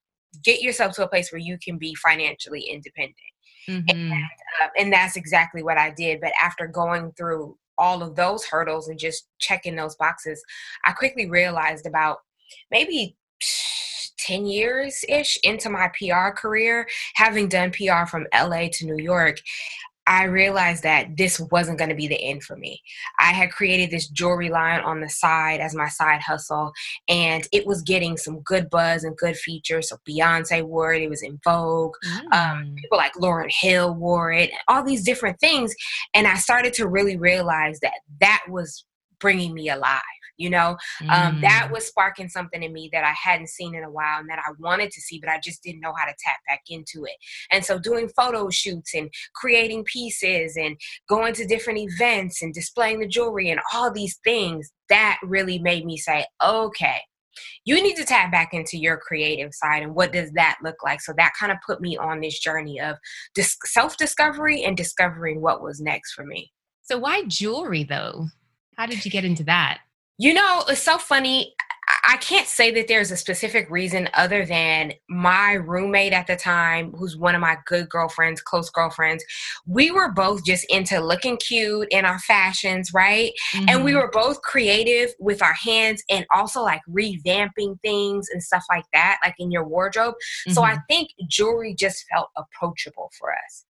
get 0.45 0.63
yourself 0.63 0.95
to 0.95 1.05
a 1.05 1.09
place 1.09 1.33
where 1.33 1.41
you 1.41 1.59
can 1.59 1.79
be 1.79 1.95
financially 1.97 2.63
independent. 2.63 3.17
Mm-hmm. 3.69 3.89
And, 3.89 4.13
uh, 4.13 4.69
and 4.79 4.93
that's 4.93 5.17
exactly 5.17 5.63
what 5.63 5.79
I 5.79 5.91
did. 5.91 6.21
But 6.21 6.33
after 6.41 6.67
going 6.67 7.13
through 7.17 7.57
all 7.81 8.03
of 8.03 8.15
those 8.15 8.45
hurdles 8.45 8.89
and 8.89 8.99
just 8.99 9.27
checking 9.41 9.75
those 9.75 9.97
boxes, 9.97 10.41
I 10.85 10.93
quickly 10.93 11.29
realized 11.29 11.87
about 11.87 12.19
maybe 12.71 13.17
10 14.19 14.47
years 14.47 15.05
ish 15.09 15.39
into 15.43 15.71
my 15.71 15.91
PR 15.99 16.31
career, 16.31 16.87
having 17.15 17.49
done 17.49 17.73
PR 17.73 18.07
from 18.07 18.27
LA 18.33 18.69
to 18.73 18.87
New 18.87 19.03
York, 19.03 19.39
I 20.11 20.25
realized 20.25 20.83
that 20.83 21.17
this 21.17 21.39
wasn't 21.39 21.79
going 21.79 21.89
to 21.89 21.95
be 21.95 22.09
the 22.09 22.21
end 22.21 22.43
for 22.43 22.57
me. 22.57 22.83
I 23.21 23.33
had 23.33 23.53
created 23.53 23.93
this 23.93 24.09
jewelry 24.09 24.51
line 24.51 24.81
on 24.81 25.01
the 25.01 25.09
side 25.09 25.61
as 25.61 25.73
my 25.73 25.89
side 25.89 26.21
hustle, 26.21 26.73
and 27.09 27.47
it 27.53 27.65
was 27.65 27.83
getting 27.83 28.17
some 28.17 28.41
good 28.41 28.69
buzz 28.71 29.05
and 29.05 29.17
good 29.17 29.37
features. 29.37 29.89
So 29.89 29.99
Beyonce 30.09 30.65
wore 30.65 30.93
it, 30.93 31.03
it 31.03 31.09
was 31.09 31.23
in 31.23 31.39
Vogue. 31.45 31.95
Mm. 32.05 32.33
Um, 32.33 32.75
people 32.75 32.99
like 32.99 33.15
Lauryn 33.15 33.53
Hill 33.61 33.95
wore 33.95 34.33
it, 34.33 34.51
all 34.67 34.83
these 34.83 35.05
different 35.05 35.39
things. 35.39 35.73
And 36.13 36.27
I 36.27 36.35
started 36.35 36.75
to 36.75 36.89
really 36.89 37.17
realize 37.17 37.79
that 37.81 37.95
that 38.21 38.43
was 38.49 38.85
bringing 39.21 39.55
me 39.55 39.69
alive 39.69 40.01
you 40.41 40.51
know? 40.51 40.77
Mm. 41.03 41.11
um, 41.11 41.41
that 41.41 41.67
mm. 41.69 41.75
was 41.75 41.87
sparking 41.87 42.29
something 42.29 42.63
in 42.63 42.73
me 42.73 42.89
that 42.93 43.05
i 43.05 43.13
hadn't 43.23 43.49
seen 43.49 43.75
in 43.75 43.85
a 43.85 43.91
while 43.91 44.19
and 44.19 44.29
that 44.29 44.39
i 44.39 44.51
wanted 44.59 44.91
to 44.91 45.01
see 45.01 45.21
but 45.21 45.31
i 45.31 45.39
just 45.43 45.63
didn't 45.63 45.81
know 45.81 45.93
how 45.97 46.07
to 46.07 46.15
tap 46.25 46.37
back 46.49 46.63
into 46.69 47.05
it. 47.05 47.17
And 47.51 47.65
so 47.65 47.79
doing 47.79 48.09
photo 48.09 48.49
shoots 48.51 48.95
and 48.95 49.11
creating 49.35 49.85
pieces 49.85 50.57
and 50.57 50.77
going 51.09 51.35
to 51.35 51.47
different 51.47 51.79
events 51.79 52.43
and 52.43 52.53
displaying 52.53 53.01
the 53.01 53.09
jewelry 53.09 53.51
and 53.51 53.61
all 53.73 53.93
these 53.93 54.19
things 54.25 54.71
that 54.89 55.19
really 55.23 55.59
made 55.59 55.85
me 55.85 55.97
say 55.97 56.25
okay 56.45 57.01
you 57.65 57.83
need 57.83 57.97
to 57.97 58.05
tap 58.05 58.33
back 58.33 58.53
into 58.53 58.77
your 58.77 58.97
creative 58.97 59.55
side 59.55 59.83
and 59.83 59.95
what 59.95 60.13
does 60.13 60.33
that 60.33 60.59
look 60.65 60.83
like? 60.83 61.01
So 61.01 61.13
that 61.17 61.33
kind 61.39 61.53
of 61.53 61.59
put 61.65 61.81
me 61.81 61.97
on 61.97 62.21
this 62.21 62.39
journey 62.39 62.81
of 62.81 62.97
dis- 63.35 63.57
self-discovery 63.65 64.65
and 64.65 64.77
discovering 64.77 65.41
what 65.41 65.63
was 65.63 65.81
next 65.81 66.13
for 66.13 66.25
me. 66.25 66.53
So 66.83 66.99
why 66.99 67.25
jewelry 67.29 67.85
though? 67.85 68.27
How 68.77 68.87
did 68.87 69.05
you 69.05 69.11
get 69.11 69.25
into 69.25 69.45
that 69.45 69.79
you 70.21 70.35
know, 70.35 70.65
it's 70.69 70.83
so 70.83 70.99
funny. 70.99 71.55
I 72.05 72.19
can't 72.19 72.47
say 72.47 72.71
that 72.73 72.89
there's 72.89 73.11
a 73.11 73.17
specific 73.17 73.71
reason 73.71 74.11
other 74.13 74.45
than 74.45 74.93
my 75.09 75.55
roommate 75.55 76.13
at 76.13 76.27
the 76.27 76.37
time, 76.37 76.93
who's 76.93 77.17
one 77.17 77.35
of 77.35 77.41
my 77.41 77.57
good 77.67 77.89
girlfriends, 77.89 78.43
close 78.43 78.69
girlfriends, 78.69 79.25
we 79.67 79.91
were 79.91 80.13
both 80.13 80.45
just 80.45 80.67
into 80.69 81.01
looking 81.01 81.39
cute 81.39 81.89
in 81.91 82.05
our 82.05 82.19
fashions, 82.19 82.93
right? 82.93 83.33
Mm-hmm. 83.55 83.65
And 83.71 83.83
we 83.83 83.93
mm-hmm. 83.93 84.01
were 84.01 84.11
both 84.11 84.43
creative 84.43 85.11
with 85.19 85.43
our 85.43 85.55
hands 85.55 86.05
and 86.11 86.27
also 86.35 86.63
like 86.63 86.83
revamping 86.89 87.81
things 87.81 88.29
and 88.31 88.43
stuff 88.43 88.67
like 88.71 88.85
that, 88.93 89.19
like 89.25 89.35
in 89.39 89.51
your 89.51 89.67
wardrobe. 89.67 90.15
Mm-hmm. 90.15 90.53
So 90.53 90.63
I 90.63 90.73
mm-hmm. 90.73 90.81
think 90.87 91.09
jewelry 91.29 91.75
just 91.75 92.05
felt 92.13 92.29
approachable 92.37 93.11
for 93.19 93.33
us. 93.33 93.65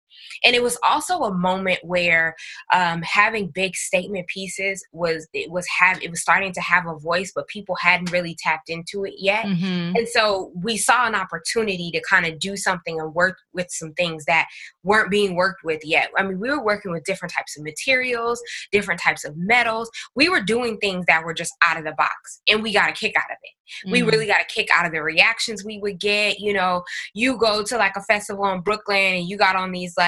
And 0.44 0.54
it 0.54 0.62
was 0.62 0.78
also 0.82 1.20
a 1.20 1.34
moment 1.34 1.78
where 1.82 2.34
um, 2.72 3.02
having 3.02 3.48
big 3.48 3.76
statement 3.76 4.26
pieces 4.28 4.84
was 4.92 5.26
it 5.32 5.50
was 5.50 5.66
have 5.78 6.02
it 6.02 6.10
was 6.10 6.20
starting 6.20 6.52
to 6.52 6.60
have 6.60 6.86
a 6.86 6.98
voice, 6.98 7.32
but 7.34 7.48
people 7.48 7.76
hadn't 7.76 8.12
really 8.12 8.36
tapped 8.38 8.68
into 8.68 9.04
it 9.04 9.14
yet. 9.18 9.44
Mm-hmm. 9.44 9.96
And 9.96 10.08
so 10.08 10.52
we 10.54 10.76
saw 10.76 11.06
an 11.06 11.14
opportunity 11.14 11.90
to 11.92 12.02
kind 12.08 12.26
of 12.26 12.38
do 12.38 12.56
something 12.56 13.00
and 13.00 13.14
work 13.14 13.38
with 13.52 13.66
some 13.70 13.92
things 13.94 14.24
that 14.26 14.46
weren't 14.82 15.10
being 15.10 15.34
worked 15.34 15.64
with 15.64 15.80
yet. 15.84 16.10
I 16.16 16.22
mean, 16.22 16.38
we 16.38 16.50
were 16.50 16.62
working 16.62 16.92
with 16.92 17.04
different 17.04 17.34
types 17.34 17.56
of 17.56 17.64
materials, 17.64 18.40
different 18.72 19.00
types 19.00 19.24
of 19.24 19.36
metals. 19.36 19.90
We 20.14 20.28
were 20.28 20.40
doing 20.40 20.78
things 20.78 21.06
that 21.06 21.24
were 21.24 21.34
just 21.34 21.52
out 21.64 21.78
of 21.78 21.84
the 21.84 21.92
box, 21.92 22.40
and 22.48 22.62
we 22.62 22.72
got 22.72 22.90
a 22.90 22.92
kick 22.92 23.14
out 23.16 23.30
of 23.30 23.36
it. 23.42 23.50
Mm-hmm. 23.84 23.92
We 23.92 24.02
really 24.02 24.26
got 24.26 24.40
a 24.40 24.44
kick 24.44 24.68
out 24.72 24.86
of 24.86 24.92
the 24.92 25.02
reactions 25.02 25.64
we 25.64 25.78
would 25.78 26.00
get. 26.00 26.40
You 26.40 26.52
know, 26.54 26.84
you 27.14 27.36
go 27.36 27.62
to 27.62 27.76
like 27.76 27.96
a 27.96 28.02
festival 28.02 28.46
in 28.46 28.60
Brooklyn 28.60 29.14
and 29.14 29.28
you 29.28 29.36
got 29.36 29.56
on 29.56 29.72
these 29.72 29.94
like 29.96 30.07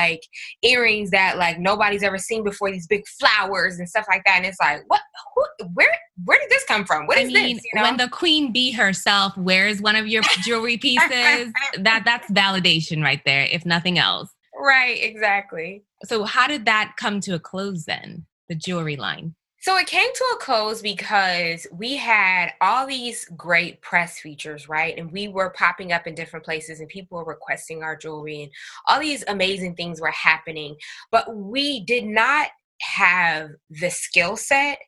earrings 0.63 1.11
that 1.11 1.39
like 1.39 1.59
nobody's 1.59 2.03
ever 2.03 2.19
seen 2.19 2.45
before, 2.45 2.71
these 2.71 2.87
big 2.87 3.03
flowers 3.19 3.79
and 3.79 3.89
stuff 3.89 4.07
like 4.09 4.23
that. 4.27 4.37
And 4.37 4.47
it's 4.47 4.59
like, 4.61 4.83
what, 4.89 5.01
who, 5.35 5.67
where, 5.75 5.97
where 6.25 6.39
did 6.39 6.51
this 6.51 6.65
come 6.65 6.85
from? 6.85 7.07
What 7.07 7.19
is 7.19 7.31
I 7.31 7.33
mean, 7.33 7.57
this? 7.57 7.65
You 7.73 7.81
know? 7.81 7.83
When 7.83 7.97
the 7.97 8.09
queen 8.09 8.53
bee 8.53 8.73
herself 8.73 9.37
wears 9.37 9.81
one 9.81 9.97
of 9.97 10.07
your 10.07 10.23
jewelry 10.43 10.77
pieces, 10.77 11.53
that 11.79 12.03
that's 12.05 12.31
validation 12.31 13.03
right 13.03 13.21
there, 13.25 13.45
if 13.51 13.65
nothing 13.65 13.99
else. 13.99 14.31
Right, 14.59 15.03
exactly. 15.03 15.85
So 16.05 16.25
how 16.25 16.47
did 16.47 16.67
that 16.67 16.95
come 16.97 17.21
to 17.21 17.35
a 17.35 17.39
close 17.39 17.85
then? 17.85 18.27
The 18.49 18.55
jewelry 18.55 18.97
line. 18.97 19.35
So 19.61 19.77
it 19.77 19.87
came 19.87 20.11
to 20.13 20.25
a 20.35 20.39
close 20.39 20.81
because 20.81 21.67
we 21.71 21.97
had 21.97 22.53
all 22.63 22.87
these 22.87 23.27
great 23.37 23.83
press 23.83 24.19
features, 24.19 24.71
right? 24.71 24.97
And 24.97 25.13
we 25.13 25.29
were 25.29 25.51
popping 25.51 25.93
up 25.93 26.07
in 26.07 26.15
different 26.15 26.47
places 26.47 26.81
and 26.81 26.89
people 26.89 27.19
were 27.19 27.25
requesting 27.25 27.83
our 27.83 27.95
jewelry 27.95 28.45
and 28.45 28.53
all 28.89 28.99
these 28.99 29.23
amazing 29.29 29.75
things 29.75 30.01
were 30.01 30.11
happening. 30.13 30.77
But 31.13 31.37
we 31.37 31.85
did 31.85 32.07
not 32.07 32.49
have 32.81 33.51
the 33.69 33.91
skill 33.91 34.37
set, 34.37 34.79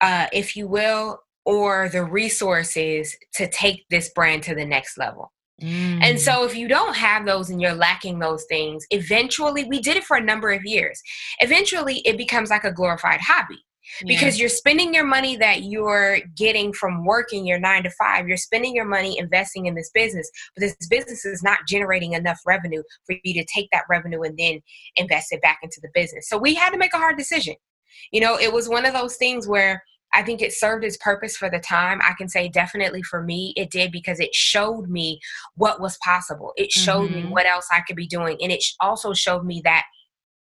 uh, 0.00 0.26
if 0.32 0.56
you 0.56 0.66
will, 0.66 1.20
or 1.44 1.88
the 1.88 2.04
resources 2.04 3.16
to 3.34 3.48
take 3.48 3.84
this 3.88 4.08
brand 4.08 4.42
to 4.44 4.56
the 4.56 4.66
next 4.66 4.98
level. 4.98 5.32
Mm. 5.60 6.02
And 6.02 6.20
so, 6.20 6.44
if 6.44 6.56
you 6.56 6.66
don't 6.66 6.96
have 6.96 7.24
those 7.24 7.50
and 7.50 7.62
you're 7.62 7.74
lacking 7.74 8.18
those 8.18 8.44
things, 8.46 8.84
eventually, 8.90 9.62
we 9.64 9.80
did 9.80 9.96
it 9.96 10.02
for 10.02 10.16
a 10.16 10.20
number 10.20 10.50
of 10.50 10.64
years. 10.64 11.00
Eventually, 11.38 11.98
it 11.98 12.16
becomes 12.16 12.50
like 12.50 12.64
a 12.64 12.72
glorified 12.72 13.20
hobby 13.20 13.62
because 14.06 14.36
yeah. 14.36 14.42
you're 14.42 14.48
spending 14.48 14.94
your 14.94 15.04
money 15.04 15.36
that 15.36 15.64
you're 15.64 16.18
getting 16.36 16.72
from 16.72 17.04
working 17.04 17.46
your 17.46 17.58
nine 17.58 17.82
to 17.82 17.90
five 17.90 18.28
you're 18.28 18.36
spending 18.36 18.74
your 18.74 18.84
money 18.84 19.18
investing 19.18 19.66
in 19.66 19.74
this 19.74 19.90
business 19.92 20.30
but 20.54 20.62
this 20.62 20.76
business 20.88 21.24
is 21.24 21.42
not 21.42 21.58
generating 21.68 22.12
enough 22.12 22.40
revenue 22.46 22.82
for 23.06 23.16
you 23.24 23.34
to 23.34 23.44
take 23.52 23.68
that 23.72 23.84
revenue 23.88 24.22
and 24.22 24.38
then 24.38 24.60
invest 24.96 25.32
it 25.32 25.42
back 25.42 25.58
into 25.62 25.80
the 25.82 25.88
business 25.94 26.28
so 26.28 26.38
we 26.38 26.54
had 26.54 26.70
to 26.70 26.78
make 26.78 26.94
a 26.94 26.98
hard 26.98 27.16
decision 27.16 27.54
you 28.12 28.20
know 28.20 28.38
it 28.38 28.52
was 28.52 28.68
one 28.68 28.84
of 28.84 28.92
those 28.92 29.16
things 29.16 29.46
where 29.46 29.82
I 30.14 30.22
think 30.22 30.42
it 30.42 30.52
served 30.52 30.84
its 30.84 30.98
purpose 30.98 31.36
for 31.36 31.48
the 31.48 31.58
time. 31.58 32.00
I 32.02 32.12
can 32.18 32.28
say 32.28 32.48
definitely 32.48 33.02
for 33.02 33.22
me, 33.22 33.54
it 33.56 33.70
did 33.70 33.90
because 33.90 34.20
it 34.20 34.34
showed 34.34 34.88
me 34.88 35.20
what 35.54 35.80
was 35.80 35.96
possible. 36.04 36.52
It 36.56 36.70
showed 36.70 37.10
mm-hmm. 37.10 37.28
me 37.28 37.32
what 37.32 37.46
else 37.46 37.66
I 37.72 37.80
could 37.80 37.96
be 37.96 38.06
doing. 38.06 38.36
And 38.42 38.52
it 38.52 38.62
also 38.80 39.14
showed 39.14 39.44
me 39.44 39.62
that 39.64 39.84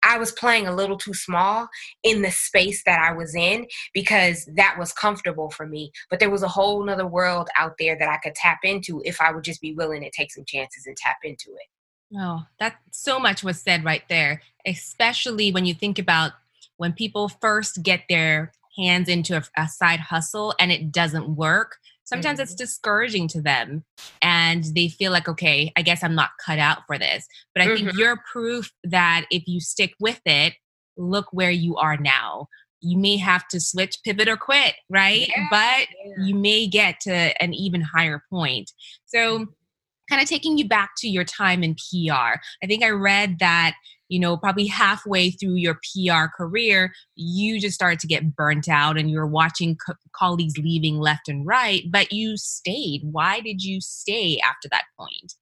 I 0.03 0.17
was 0.17 0.31
playing 0.31 0.67
a 0.67 0.75
little 0.75 0.97
too 0.97 1.13
small 1.13 1.67
in 2.03 2.21
the 2.21 2.31
space 2.31 2.83
that 2.85 2.99
I 2.99 3.13
was 3.13 3.35
in 3.35 3.67
because 3.93 4.47
that 4.55 4.75
was 4.79 4.93
comfortable 4.93 5.49
for 5.49 5.67
me. 5.67 5.91
But 6.09 6.19
there 6.19 6.29
was 6.29 6.43
a 6.43 6.47
whole 6.47 6.83
nother 6.83 7.07
world 7.07 7.49
out 7.57 7.73
there 7.79 7.97
that 7.97 8.09
I 8.09 8.17
could 8.17 8.35
tap 8.35 8.59
into 8.63 9.01
if 9.05 9.21
I 9.21 9.31
would 9.31 9.43
just 9.43 9.61
be 9.61 9.73
willing 9.73 10.01
to 10.03 10.11
take 10.11 10.31
some 10.31 10.45
chances 10.45 10.85
and 10.85 10.95
tap 10.95 11.17
into 11.23 11.51
it. 11.51 12.17
Oh, 12.17 12.43
that 12.59 12.75
so 12.91 13.19
much 13.19 13.43
was 13.43 13.59
said 13.59 13.83
right 13.83 14.03
there, 14.07 14.41
especially 14.65 15.51
when 15.51 15.65
you 15.65 15.73
think 15.73 15.99
about 15.99 16.31
when 16.77 16.93
people 16.93 17.27
first 17.27 17.83
get 17.83 18.03
their 18.07 18.53
hands 18.77 19.09
into 19.09 19.35
a, 19.35 19.43
a 19.57 19.67
side 19.67 19.99
hustle 19.99 20.53
and 20.59 20.71
it 20.71 20.91
doesn't 20.91 21.35
work 21.35 21.79
sometimes 22.07 22.37
mm-hmm. 22.37 22.43
it's 22.43 22.55
discouraging 22.55 23.27
to 23.27 23.41
them 23.41 23.83
and 24.21 24.63
they 24.75 24.87
feel 24.87 25.11
like 25.11 25.27
okay 25.27 25.71
i 25.75 25.81
guess 25.81 26.03
i'm 26.03 26.15
not 26.15 26.31
cut 26.43 26.57
out 26.57 26.79
for 26.87 26.97
this 26.97 27.27
but 27.53 27.61
i 27.61 27.67
mm-hmm. 27.67 27.85
think 27.85 27.97
you're 27.97 28.19
proof 28.31 28.71
that 28.83 29.25
if 29.29 29.43
you 29.45 29.59
stick 29.59 29.93
with 29.99 30.21
it 30.25 30.53
look 30.97 31.27
where 31.31 31.51
you 31.51 31.75
are 31.75 31.97
now 31.97 32.47
you 32.79 32.97
may 32.97 33.17
have 33.17 33.47
to 33.47 33.59
switch 33.59 33.97
pivot 34.03 34.27
or 34.27 34.37
quit 34.37 34.75
right 34.89 35.27
yeah, 35.27 35.47
but 35.49 35.87
yeah. 36.05 36.25
you 36.25 36.35
may 36.35 36.67
get 36.67 36.99
to 37.01 37.11
an 37.41 37.53
even 37.53 37.81
higher 37.81 38.23
point 38.29 38.71
so 39.05 39.39
mm-hmm. 39.39 39.43
kind 40.09 40.21
of 40.21 40.27
taking 40.27 40.57
you 40.57 40.67
back 40.67 40.91
to 40.97 41.07
your 41.07 41.23
time 41.23 41.63
in 41.63 41.75
pr 41.75 42.11
i 42.11 42.65
think 42.65 42.83
i 42.83 42.89
read 42.89 43.37
that 43.39 43.75
you 44.09 44.19
know, 44.19 44.37
probably 44.37 44.67
halfway 44.67 45.31
through 45.31 45.55
your 45.55 45.75
PR 45.75 46.27
career, 46.35 46.93
you 47.15 47.59
just 47.59 47.75
started 47.75 47.99
to 47.99 48.07
get 48.07 48.35
burnt 48.35 48.69
out 48.69 48.97
and 48.97 49.09
you're 49.11 49.27
watching 49.27 49.77
co- 49.85 49.93
colleagues 50.13 50.57
leaving 50.57 50.97
left 50.97 51.27
and 51.27 51.45
right, 51.45 51.83
but 51.91 52.11
you 52.11 52.37
stayed. 52.37 53.01
Why 53.03 53.39
did 53.41 53.63
you 53.63 53.81
stay 53.81 54.39
after 54.39 54.67
that 54.69 54.85
point? 54.97 55.33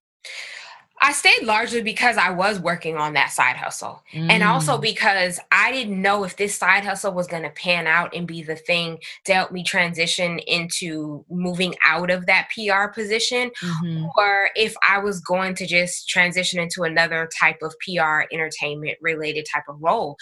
I 1.06 1.12
stayed 1.12 1.44
largely 1.44 1.84
because 1.84 2.18
I 2.18 2.32
was 2.32 2.60
working 2.60 2.98
on 2.98 3.14
that 3.14 3.30
side 3.30 3.58
hustle. 3.58 4.02
Mm. 4.12 4.32
And 4.32 4.44
also 4.44 4.76
mm. 4.76 4.82
because 4.82 5.40
I 5.52 5.72
didn't 5.72 6.02
know 6.02 6.24
if 6.24 6.36
this 6.36 6.56
side 6.56 6.84
hustle 6.84 7.14
was 7.14 7.28
going 7.28 7.44
to 7.44 7.52
pan 7.52 7.86
out 7.86 8.16
and 8.16 8.26
be 8.26 8.42
the 8.42 8.56
thing 8.56 8.98
to 9.26 9.36
help 9.36 9.52
me 9.52 9.64
transition 9.64 10.40
into 10.40 11.24
moving 11.30 11.76
out 11.86 12.10
of 12.10 12.26
that 12.26 12.50
PR 12.50 12.88
position 12.88 13.52
mm-hmm. 13.64 14.06
or 14.18 14.50
if 14.56 14.74
I 14.90 14.98
was 14.98 15.20
going 15.20 15.54
to 15.56 15.68
just 15.68 16.10
transition 16.10 16.60
into 16.60 16.82
another 16.82 17.30
type 17.40 17.62
of 17.62 17.76
PR 17.86 18.24
entertainment 18.34 18.98
related 19.00 19.46
type 19.54 19.66
of 19.70 19.78
role. 19.80 20.18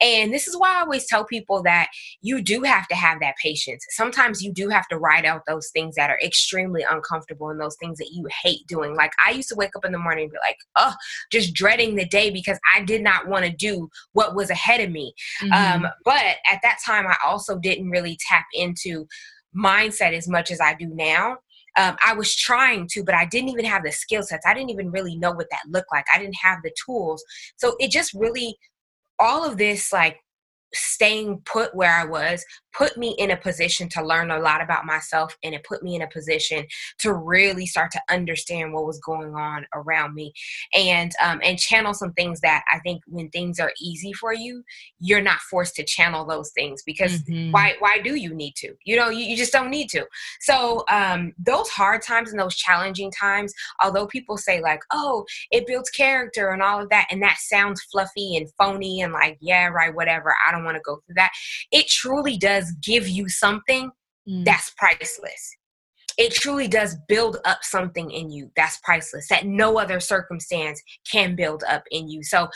And 0.00 0.32
this 0.32 0.46
is 0.46 0.56
why 0.56 0.76
I 0.76 0.80
always 0.82 1.06
tell 1.06 1.24
people 1.24 1.64
that 1.64 1.88
you 2.22 2.42
do 2.42 2.62
have 2.62 2.86
to 2.88 2.94
have 2.94 3.18
that 3.18 3.34
patience. 3.42 3.84
Sometimes 3.90 4.40
you 4.40 4.52
do 4.52 4.68
have 4.68 4.86
to 4.86 4.98
write 4.98 5.24
out 5.24 5.46
those 5.48 5.70
things 5.70 5.96
that 5.96 6.10
are 6.10 6.20
extremely 6.22 6.84
uncomfortable 6.88 7.50
and 7.50 7.60
those 7.60 7.76
things 7.80 7.98
that 7.98 8.12
you 8.12 8.28
hate 8.44 8.64
doing. 8.68 8.94
Like 8.94 9.10
I 9.26 9.32
used 9.32 9.48
to 9.48 9.56
wake 9.56 9.74
up 9.74 9.84
in 9.84 9.90
the 9.90 9.98
morning 9.98 10.27
morning 10.28 10.40
be 10.42 10.48
like, 10.48 10.56
oh, 10.76 10.94
just 11.30 11.54
dreading 11.54 11.96
the 11.96 12.06
day 12.06 12.30
because 12.30 12.58
I 12.74 12.82
did 12.82 13.02
not 13.02 13.28
want 13.28 13.44
to 13.44 13.52
do 13.52 13.88
what 14.12 14.34
was 14.34 14.50
ahead 14.50 14.80
of 14.80 14.90
me. 14.90 15.14
Mm-hmm. 15.42 15.84
Um, 15.84 15.90
but 16.04 16.36
at 16.50 16.60
that 16.62 16.78
time, 16.84 17.06
I 17.06 17.16
also 17.24 17.58
didn't 17.58 17.90
really 17.90 18.18
tap 18.28 18.44
into 18.52 19.06
mindset 19.56 20.12
as 20.12 20.28
much 20.28 20.50
as 20.50 20.60
I 20.60 20.74
do 20.74 20.88
now. 20.92 21.36
Um, 21.76 21.96
I 22.04 22.14
was 22.14 22.34
trying 22.34 22.88
to, 22.92 23.04
but 23.04 23.14
I 23.14 23.26
didn't 23.26 23.50
even 23.50 23.64
have 23.64 23.84
the 23.84 23.92
skill 23.92 24.22
sets. 24.22 24.44
I 24.46 24.54
didn't 24.54 24.70
even 24.70 24.90
really 24.90 25.16
know 25.16 25.32
what 25.32 25.46
that 25.50 25.62
looked 25.68 25.92
like. 25.92 26.04
I 26.12 26.18
didn't 26.18 26.36
have 26.42 26.58
the 26.62 26.72
tools. 26.84 27.22
So 27.56 27.76
it 27.78 27.90
just 27.90 28.12
really, 28.14 28.56
all 29.20 29.44
of 29.44 29.58
this 29.58 29.92
like 29.92 30.18
staying 30.74 31.40
put 31.44 31.74
where 31.74 31.94
I 31.94 32.04
was 32.04 32.44
put 32.78 32.96
me 32.96 33.14
in 33.18 33.32
a 33.32 33.36
position 33.36 33.88
to 33.88 34.04
learn 34.04 34.30
a 34.30 34.38
lot 34.38 34.62
about 34.62 34.86
myself 34.86 35.36
and 35.42 35.52
it 35.52 35.64
put 35.64 35.82
me 35.82 35.96
in 35.96 36.02
a 36.02 36.08
position 36.08 36.64
to 36.98 37.12
really 37.12 37.66
start 37.66 37.90
to 37.90 38.00
understand 38.08 38.72
what 38.72 38.86
was 38.86 39.00
going 39.00 39.34
on 39.34 39.66
around 39.74 40.14
me. 40.14 40.32
And 40.74 41.12
um, 41.22 41.40
and 41.42 41.58
channel 41.58 41.92
some 41.92 42.12
things 42.12 42.40
that 42.40 42.64
I 42.72 42.78
think 42.80 43.02
when 43.08 43.30
things 43.30 43.58
are 43.58 43.72
easy 43.80 44.12
for 44.12 44.32
you 44.32 44.62
you're 45.00 45.20
not 45.20 45.40
forced 45.40 45.74
to 45.76 45.84
channel 45.84 46.24
those 46.24 46.50
things 46.50 46.82
because 46.84 47.22
mm-hmm. 47.22 47.50
why 47.50 47.74
why 47.80 47.98
do 48.02 48.14
you 48.14 48.32
need 48.32 48.54
to? 48.56 48.74
You 48.84 48.96
know 48.96 49.08
you, 49.08 49.24
you 49.24 49.36
just 49.36 49.52
don't 49.52 49.70
need 49.70 49.88
to. 49.90 50.06
So 50.40 50.84
um, 50.88 51.32
those 51.38 51.68
hard 51.68 52.02
times 52.02 52.30
and 52.30 52.38
those 52.38 52.56
challenging 52.56 53.10
times 53.10 53.52
although 53.82 54.06
people 54.06 54.36
say 54.36 54.60
like 54.60 54.80
oh 54.92 55.24
it 55.50 55.66
builds 55.66 55.90
character 55.90 56.50
and 56.50 56.62
all 56.62 56.80
of 56.80 56.88
that 56.90 57.08
and 57.10 57.22
that 57.22 57.38
sounds 57.40 57.82
fluffy 57.90 58.36
and 58.36 58.48
phony 58.58 59.00
and 59.00 59.12
like 59.12 59.36
yeah 59.40 59.66
right 59.66 59.94
whatever 59.94 60.34
I 60.46 60.52
don't 60.52 60.57
want 60.64 60.76
to 60.76 60.82
go 60.84 61.00
through 61.06 61.14
that 61.14 61.30
it 61.70 61.86
truly 61.88 62.36
does 62.36 62.48
does 62.48 62.72
give 62.82 63.08
you 63.08 63.28
something 63.28 63.90
mm. 64.28 64.44
that's 64.44 64.70
priceless. 64.76 65.56
It 66.16 66.32
truly 66.32 66.66
does 66.66 66.96
build 67.06 67.38
up 67.44 67.58
something 67.62 68.10
in 68.10 68.30
you 68.30 68.50
that's 68.56 68.78
priceless, 68.82 69.28
that 69.28 69.46
no 69.46 69.78
other 69.78 70.00
circumstance 70.00 70.82
can 71.10 71.36
build 71.36 71.62
up 71.68 71.84
in 71.90 72.08
you. 72.08 72.22
So, 72.22 72.48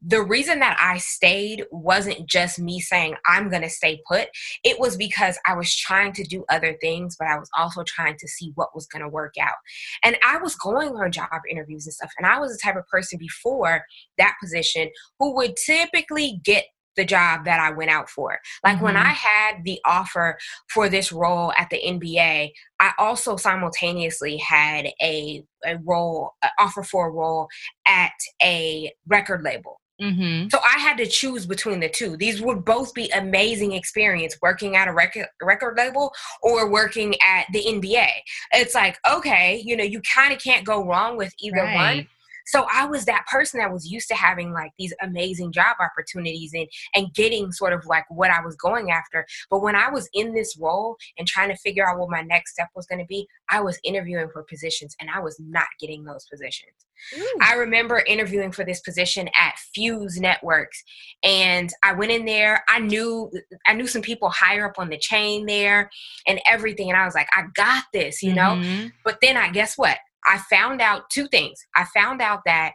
the 0.00 0.22
reason 0.22 0.60
that 0.60 0.76
I 0.80 0.98
stayed 0.98 1.64
wasn't 1.72 2.28
just 2.28 2.60
me 2.60 2.78
saying 2.78 3.16
I'm 3.26 3.50
going 3.50 3.62
to 3.62 3.68
stay 3.68 4.00
put. 4.08 4.28
It 4.62 4.78
was 4.78 4.96
because 4.96 5.36
I 5.44 5.56
was 5.56 5.74
trying 5.74 6.12
to 6.12 6.22
do 6.22 6.44
other 6.48 6.76
things, 6.80 7.16
but 7.18 7.26
I 7.26 7.36
was 7.36 7.50
also 7.58 7.82
trying 7.82 8.16
to 8.20 8.28
see 8.28 8.52
what 8.54 8.76
was 8.76 8.86
going 8.86 9.02
to 9.02 9.08
work 9.08 9.34
out. 9.40 9.56
And 10.04 10.16
I 10.24 10.38
was 10.38 10.54
going 10.54 10.90
on 10.90 11.10
job 11.10 11.26
interviews 11.50 11.84
and 11.84 11.94
stuff. 11.94 12.12
And 12.16 12.28
I 12.28 12.38
was 12.38 12.52
the 12.52 12.60
type 12.62 12.76
of 12.76 12.86
person 12.86 13.18
before 13.18 13.82
that 14.18 14.36
position 14.40 14.88
who 15.18 15.34
would 15.34 15.56
typically 15.56 16.40
get 16.44 16.66
the 16.98 17.04
job 17.04 17.46
that 17.46 17.60
I 17.60 17.70
went 17.70 17.90
out 17.90 18.10
for. 18.10 18.38
Like 18.62 18.76
mm-hmm. 18.76 18.84
when 18.84 18.96
I 18.96 19.06
had 19.08 19.64
the 19.64 19.80
offer 19.86 20.36
for 20.68 20.90
this 20.90 21.12
role 21.12 21.52
at 21.56 21.70
the 21.70 21.80
NBA, 21.80 22.50
I 22.80 22.92
also 22.98 23.36
simultaneously 23.36 24.36
had 24.36 24.88
a, 25.00 25.44
a 25.64 25.78
role, 25.84 26.32
offer 26.58 26.82
for 26.82 27.08
a 27.08 27.10
role 27.10 27.48
at 27.86 28.12
a 28.42 28.92
record 29.06 29.42
label. 29.42 29.80
Mm-hmm. 30.02 30.48
So 30.50 30.58
I 30.58 30.78
had 30.78 30.96
to 30.98 31.06
choose 31.06 31.46
between 31.46 31.80
the 31.80 31.88
two. 31.88 32.16
These 32.16 32.40
would 32.40 32.64
both 32.64 32.94
be 32.94 33.08
amazing 33.10 33.72
experience 33.72 34.36
working 34.40 34.76
at 34.76 34.86
a 34.86 34.92
record 34.92 35.26
record 35.42 35.76
label 35.76 36.12
or 36.42 36.70
working 36.70 37.14
at 37.26 37.46
the 37.52 37.64
NBA. 37.64 38.08
It's 38.52 38.76
like, 38.76 38.98
okay, 39.10 39.60
you 39.64 39.76
know, 39.76 39.84
you 39.84 40.00
kind 40.02 40.32
of 40.32 40.40
can't 40.40 40.64
go 40.64 40.84
wrong 40.84 41.16
with 41.16 41.32
either 41.40 41.62
right. 41.62 41.96
one. 41.96 42.08
So 42.48 42.66
I 42.72 42.86
was 42.86 43.04
that 43.04 43.26
person 43.30 43.60
that 43.60 43.72
was 43.72 43.90
used 43.90 44.08
to 44.08 44.14
having 44.14 44.52
like 44.52 44.72
these 44.78 44.94
amazing 45.02 45.52
job 45.52 45.76
opportunities 45.80 46.52
and 46.54 46.66
and 46.94 47.12
getting 47.14 47.52
sort 47.52 47.72
of 47.72 47.84
like 47.86 48.04
what 48.08 48.30
I 48.30 48.40
was 48.40 48.56
going 48.56 48.90
after. 48.90 49.26
But 49.50 49.62
when 49.62 49.76
I 49.76 49.90
was 49.90 50.08
in 50.14 50.34
this 50.34 50.56
role 50.58 50.96
and 51.18 51.26
trying 51.26 51.50
to 51.50 51.56
figure 51.56 51.88
out 51.88 51.98
what 51.98 52.10
my 52.10 52.22
next 52.22 52.52
step 52.52 52.68
was 52.74 52.86
going 52.86 53.00
to 53.00 53.06
be, 53.06 53.26
I 53.50 53.60
was 53.60 53.78
interviewing 53.84 54.28
for 54.32 54.42
positions 54.42 54.96
and 55.00 55.10
I 55.10 55.20
was 55.20 55.38
not 55.38 55.66
getting 55.80 56.04
those 56.04 56.26
positions. 56.30 56.72
Ooh. 57.16 57.38
I 57.40 57.54
remember 57.54 58.02
interviewing 58.06 58.50
for 58.50 58.64
this 58.64 58.80
position 58.80 59.28
at 59.38 59.54
Fuse 59.74 60.18
Networks 60.18 60.82
and 61.22 61.70
I 61.82 61.92
went 61.92 62.12
in 62.12 62.24
there. 62.24 62.64
I 62.68 62.80
knew 62.80 63.30
I 63.66 63.74
knew 63.74 63.86
some 63.86 64.02
people 64.02 64.30
higher 64.30 64.66
up 64.66 64.78
on 64.78 64.88
the 64.88 64.98
chain 64.98 65.46
there 65.46 65.90
and 66.26 66.40
everything 66.46 66.88
and 66.90 66.98
I 66.98 67.04
was 67.04 67.14
like, 67.14 67.28
I 67.36 67.44
got 67.54 67.84
this, 67.92 68.22
you 68.22 68.34
know? 68.34 68.56
Mm-hmm. 68.56 68.88
But 69.04 69.18
then 69.22 69.36
I 69.36 69.50
guess 69.50 69.76
what? 69.76 69.98
I 70.26 70.38
found 70.50 70.80
out 70.80 71.10
two 71.10 71.28
things. 71.28 71.58
I 71.76 71.84
found 71.84 72.20
out 72.20 72.40
that 72.44 72.72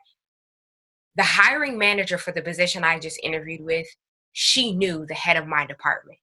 the 1.15 1.23
hiring 1.23 1.77
manager 1.77 2.17
for 2.17 2.31
the 2.31 2.41
position 2.41 2.83
I 2.83 3.00
just 3.00 3.19
interviewed 3.23 3.62
with, 3.62 3.88
she 4.31 4.75
knew 4.75 5.05
the 5.05 5.13
head 5.13 5.38
of 5.38 5.47
my 5.47 5.65
department. 5.65 6.17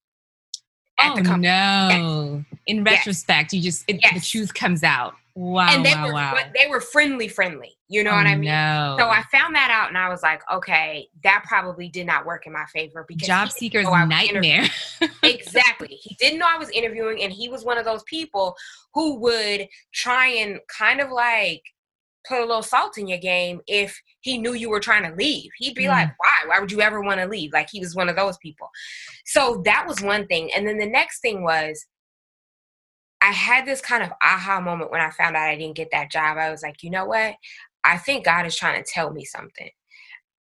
At 1.01 1.13
oh, 1.13 1.17
the 1.17 1.23
company. 1.23 1.49
No. 1.49 2.45
Yes. 2.51 2.61
In 2.67 2.85
retrospect, 2.85 3.53
yes. 3.53 3.55
you 3.55 3.71
just 3.71 3.85
it, 3.89 4.01
yes. 4.03 4.15
the 4.15 4.21
truth 4.21 4.55
comes 4.55 4.83
out. 4.83 5.15
Wow. 5.35 5.69
And 5.71 5.87
they 5.87 5.95
wow, 5.95 6.07
were 6.07 6.13
wow. 6.13 6.39
they 6.55 6.69
were 6.69 6.81
friendly, 6.81 7.29
friendly. 7.29 7.77
You 7.89 8.05
know 8.05 8.11
oh, 8.11 8.17
what 8.17 8.27
I 8.27 8.35
mean? 8.35 8.51
No. 8.51 8.97
So 8.99 9.09
I 9.09 9.23
found 9.33 9.55
that 9.55 9.71
out 9.71 9.89
and 9.89 9.99
I 9.99 10.09
was 10.09 10.23
like, 10.23 10.43
okay, 10.53 11.09
that 11.25 11.45
probably 11.47 11.89
did 11.89 12.07
not 12.07 12.27
work 12.27 12.47
in 12.47 12.53
my 12.53 12.65
favor 12.73 13.05
because 13.07 13.27
job 13.27 13.51
seeker's 13.51 13.87
nightmare. 13.87 14.67
exactly. 15.23 15.89
He 16.01 16.15
didn't 16.17 16.39
know 16.39 16.47
I 16.49 16.59
was 16.59 16.71
interviewing 16.71 17.23
and 17.23 17.33
he 17.33 17.49
was 17.49 17.65
one 17.65 17.79
of 17.79 17.85
those 17.85 18.03
people 18.05 18.57
who 18.95 19.17
would 19.21 19.69
try 19.93 20.29
and 20.29 20.61
kind 20.69 21.01
of 21.01 21.11
like 21.11 21.63
put 22.27 22.39
a 22.39 22.47
little 22.47 22.63
salt 22.63 22.99
in 22.99 23.09
your 23.09 23.19
game 23.19 23.61
if 23.67 24.01
he 24.21 24.39
knew 24.39 24.55
you 24.55 24.71
were 24.71 24.81
trying 24.81 25.09
to 25.09 25.17
leave. 25.17 25.51
He'd 25.57 25.75
be 25.75 25.85
mm. 25.85 25.89
like, 25.89 26.09
why? 26.19 26.49
Why 26.49 26.61
would 26.61 26.73
you 26.73 26.81
ever 26.81 27.01
want 27.01 27.21
to 27.21 27.27
leave? 27.27 27.53
Like 27.53 27.69
he 27.71 27.81
was 27.81 27.95
one 27.95 28.09
of 28.09 28.17
those 28.17 28.37
people. 28.39 28.69
So 29.25 29.63
that 29.65 29.87
was 29.87 30.03
one 30.03 30.27
thing. 30.27 30.51
And 30.55 30.67
then 30.67 30.79
the 30.79 30.87
next 30.87 31.21
thing 31.21 31.43
was 31.43 31.87
I 33.21 33.33
had 33.33 33.67
this 33.67 33.81
kind 33.81 34.03
of 34.03 34.11
aha 34.23 34.61
moment 34.61 34.91
when 34.91 35.01
I 35.01 35.11
found 35.11 35.37
out 35.37 35.49
I 35.49 35.57
didn't 35.57 35.77
get 35.77 35.91
that 35.93 36.11
job. 36.11 36.39
I 36.39 36.51
was 36.51 36.63
like, 36.63 36.83
you 36.83 36.91
know 36.91 37.07
what? 37.07 37.35
I 37.85 37.99
think 37.99 38.25
God 38.25 38.47
is 38.47 38.57
trying 38.57 38.83
to 38.83 38.91
tell 38.91 39.11
me 39.11 39.25
something. 39.25 39.71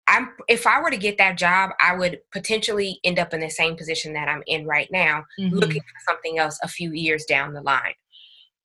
I'm 0.08 0.30
if 0.48 0.66
I 0.66 0.80
were 0.80 0.90
to 0.90 0.96
get 0.96 1.18
that 1.18 1.38
job, 1.38 1.70
I 1.80 1.94
would 1.94 2.18
potentially 2.32 2.98
end 3.04 3.18
up 3.18 3.32
in 3.32 3.40
the 3.40 3.48
same 3.48 3.76
position 3.76 4.12
that 4.14 4.28
I'm 4.28 4.42
in 4.46 4.66
right 4.66 4.88
now, 4.90 5.24
mm-hmm. 5.38 5.54
looking 5.56 5.80
for 5.80 6.10
something 6.12 6.38
else 6.38 6.58
a 6.62 6.68
few 6.68 6.92
years 6.92 7.24
down 7.24 7.52
the 7.52 7.62
line. 7.62 7.94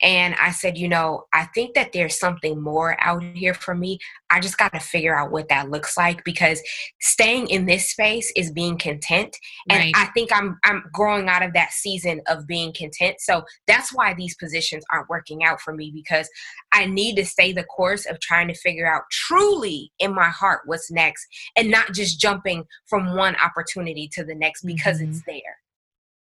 And 0.03 0.35
I 0.35 0.51
said, 0.51 0.77
you 0.77 0.89
know, 0.89 1.25
I 1.33 1.45
think 1.55 1.75
that 1.75 1.93
there's 1.93 2.19
something 2.19 2.61
more 2.61 2.97
out 3.01 3.23
here 3.35 3.55
for 3.55 3.75
me. 3.75 3.99
I 4.31 4.41
just 4.41 4.59
got 4.59 4.73
to 4.75 4.81
figure 4.81 5.17
out 5.17 5.31
what 5.31 5.49
that 5.49 5.71
looks 5.71 5.97
like 5.97 6.23
because 6.25 6.61
staying 7.01 7.49
in 7.49 7.67
this 7.67 7.91
space 7.91 8.33
is 8.37 8.51
being 8.51 8.77
content. 8.77 9.37
And 9.71 9.79
right. 9.79 9.95
I 9.97 10.07
think 10.07 10.31
I'm 10.33 10.59
I'm 10.65 10.85
growing 10.93 11.29
out 11.29 11.43
of 11.43 11.55
that 11.55 11.73
season 11.73 12.21
of 12.29 12.47
being 12.47 12.73
content. 12.73 13.17
So 13.21 13.45
that's 13.67 13.93
why 13.93 14.15
these 14.15 14.37
positions 14.37 14.85
aren't 14.93 15.09
working 15.09 15.45
out 15.45 15.61
for 15.61 15.75
me 15.75 15.91
because 15.95 16.29
I 16.73 16.87
need 16.87 17.17
to 17.17 17.25
stay 17.25 17.53
the 17.53 17.65
course 17.65 18.05
of 18.07 18.21
trying 18.21 18.49
to 18.49 18.55
figure 18.55 18.87
out 18.87 19.03
truly 19.11 19.93
in 19.99 20.15
my 20.15 20.29
heart 20.29 20.63
what's 20.67 20.91
next 20.91 21.27
and 21.57 21.71
not 21.71 21.93
just 21.93 22.21
jumping 22.21 22.65
from 22.87 23.17
one 23.17 23.37
opportunity 23.37 24.09
to 24.13 24.25
the 24.25 24.35
next 24.35 24.63
because 24.63 25.01
mm-hmm. 25.01 25.11
it's 25.11 25.23
there. 25.27 25.59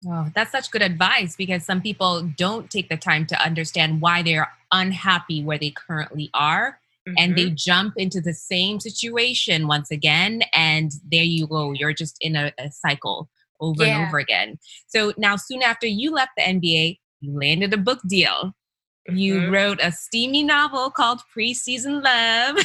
Oh, 0.06 0.28
that's 0.34 0.52
such 0.52 0.70
good 0.70 0.82
advice 0.82 1.34
because 1.34 1.64
some 1.64 1.80
people 1.80 2.22
don't 2.36 2.70
take 2.70 2.88
the 2.88 2.96
time 2.96 3.26
to 3.26 3.42
understand 3.42 4.00
why 4.00 4.22
they're 4.22 4.50
unhappy 4.70 5.42
where 5.42 5.58
they 5.58 5.70
currently 5.70 6.30
are. 6.34 6.78
Mm-hmm. 7.08 7.14
And 7.18 7.36
they 7.36 7.46
mm-hmm. 7.46 7.54
jump 7.56 7.94
into 7.96 8.20
the 8.20 8.34
same 8.34 8.80
situation 8.80 9.66
once 9.66 9.90
again. 9.90 10.42
And 10.52 10.92
there 11.10 11.24
you 11.24 11.46
go. 11.46 11.72
You're 11.72 11.94
just 11.94 12.16
in 12.20 12.36
a, 12.36 12.52
a 12.58 12.70
cycle 12.70 13.28
over 13.60 13.84
yeah. 13.84 13.98
and 13.98 14.08
over 14.08 14.18
again. 14.18 14.58
So 14.86 15.12
now, 15.16 15.36
soon 15.36 15.62
after 15.62 15.86
you 15.86 16.12
left 16.12 16.32
the 16.36 16.44
NBA, 16.44 16.98
you 17.20 17.38
landed 17.38 17.72
a 17.74 17.78
book 17.78 18.00
deal. 18.06 18.52
You 19.10 19.36
mm-hmm. 19.36 19.52
wrote 19.52 19.80
a 19.82 19.90
steamy 19.90 20.44
novel 20.44 20.90
called 20.90 21.22
Preseason 21.34 22.04
Love. 22.04 22.58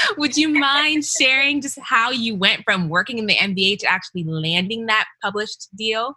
Would 0.16 0.36
you 0.36 0.48
mind 0.48 1.04
sharing 1.04 1.60
just 1.60 1.78
how 1.78 2.10
you 2.10 2.34
went 2.34 2.62
from 2.64 2.88
working 2.88 3.18
in 3.18 3.26
the 3.26 3.36
NBA 3.36 3.80
to 3.80 3.86
actually 3.86 4.24
landing 4.24 4.86
that 4.86 5.06
published 5.22 5.68
deal? 5.76 6.14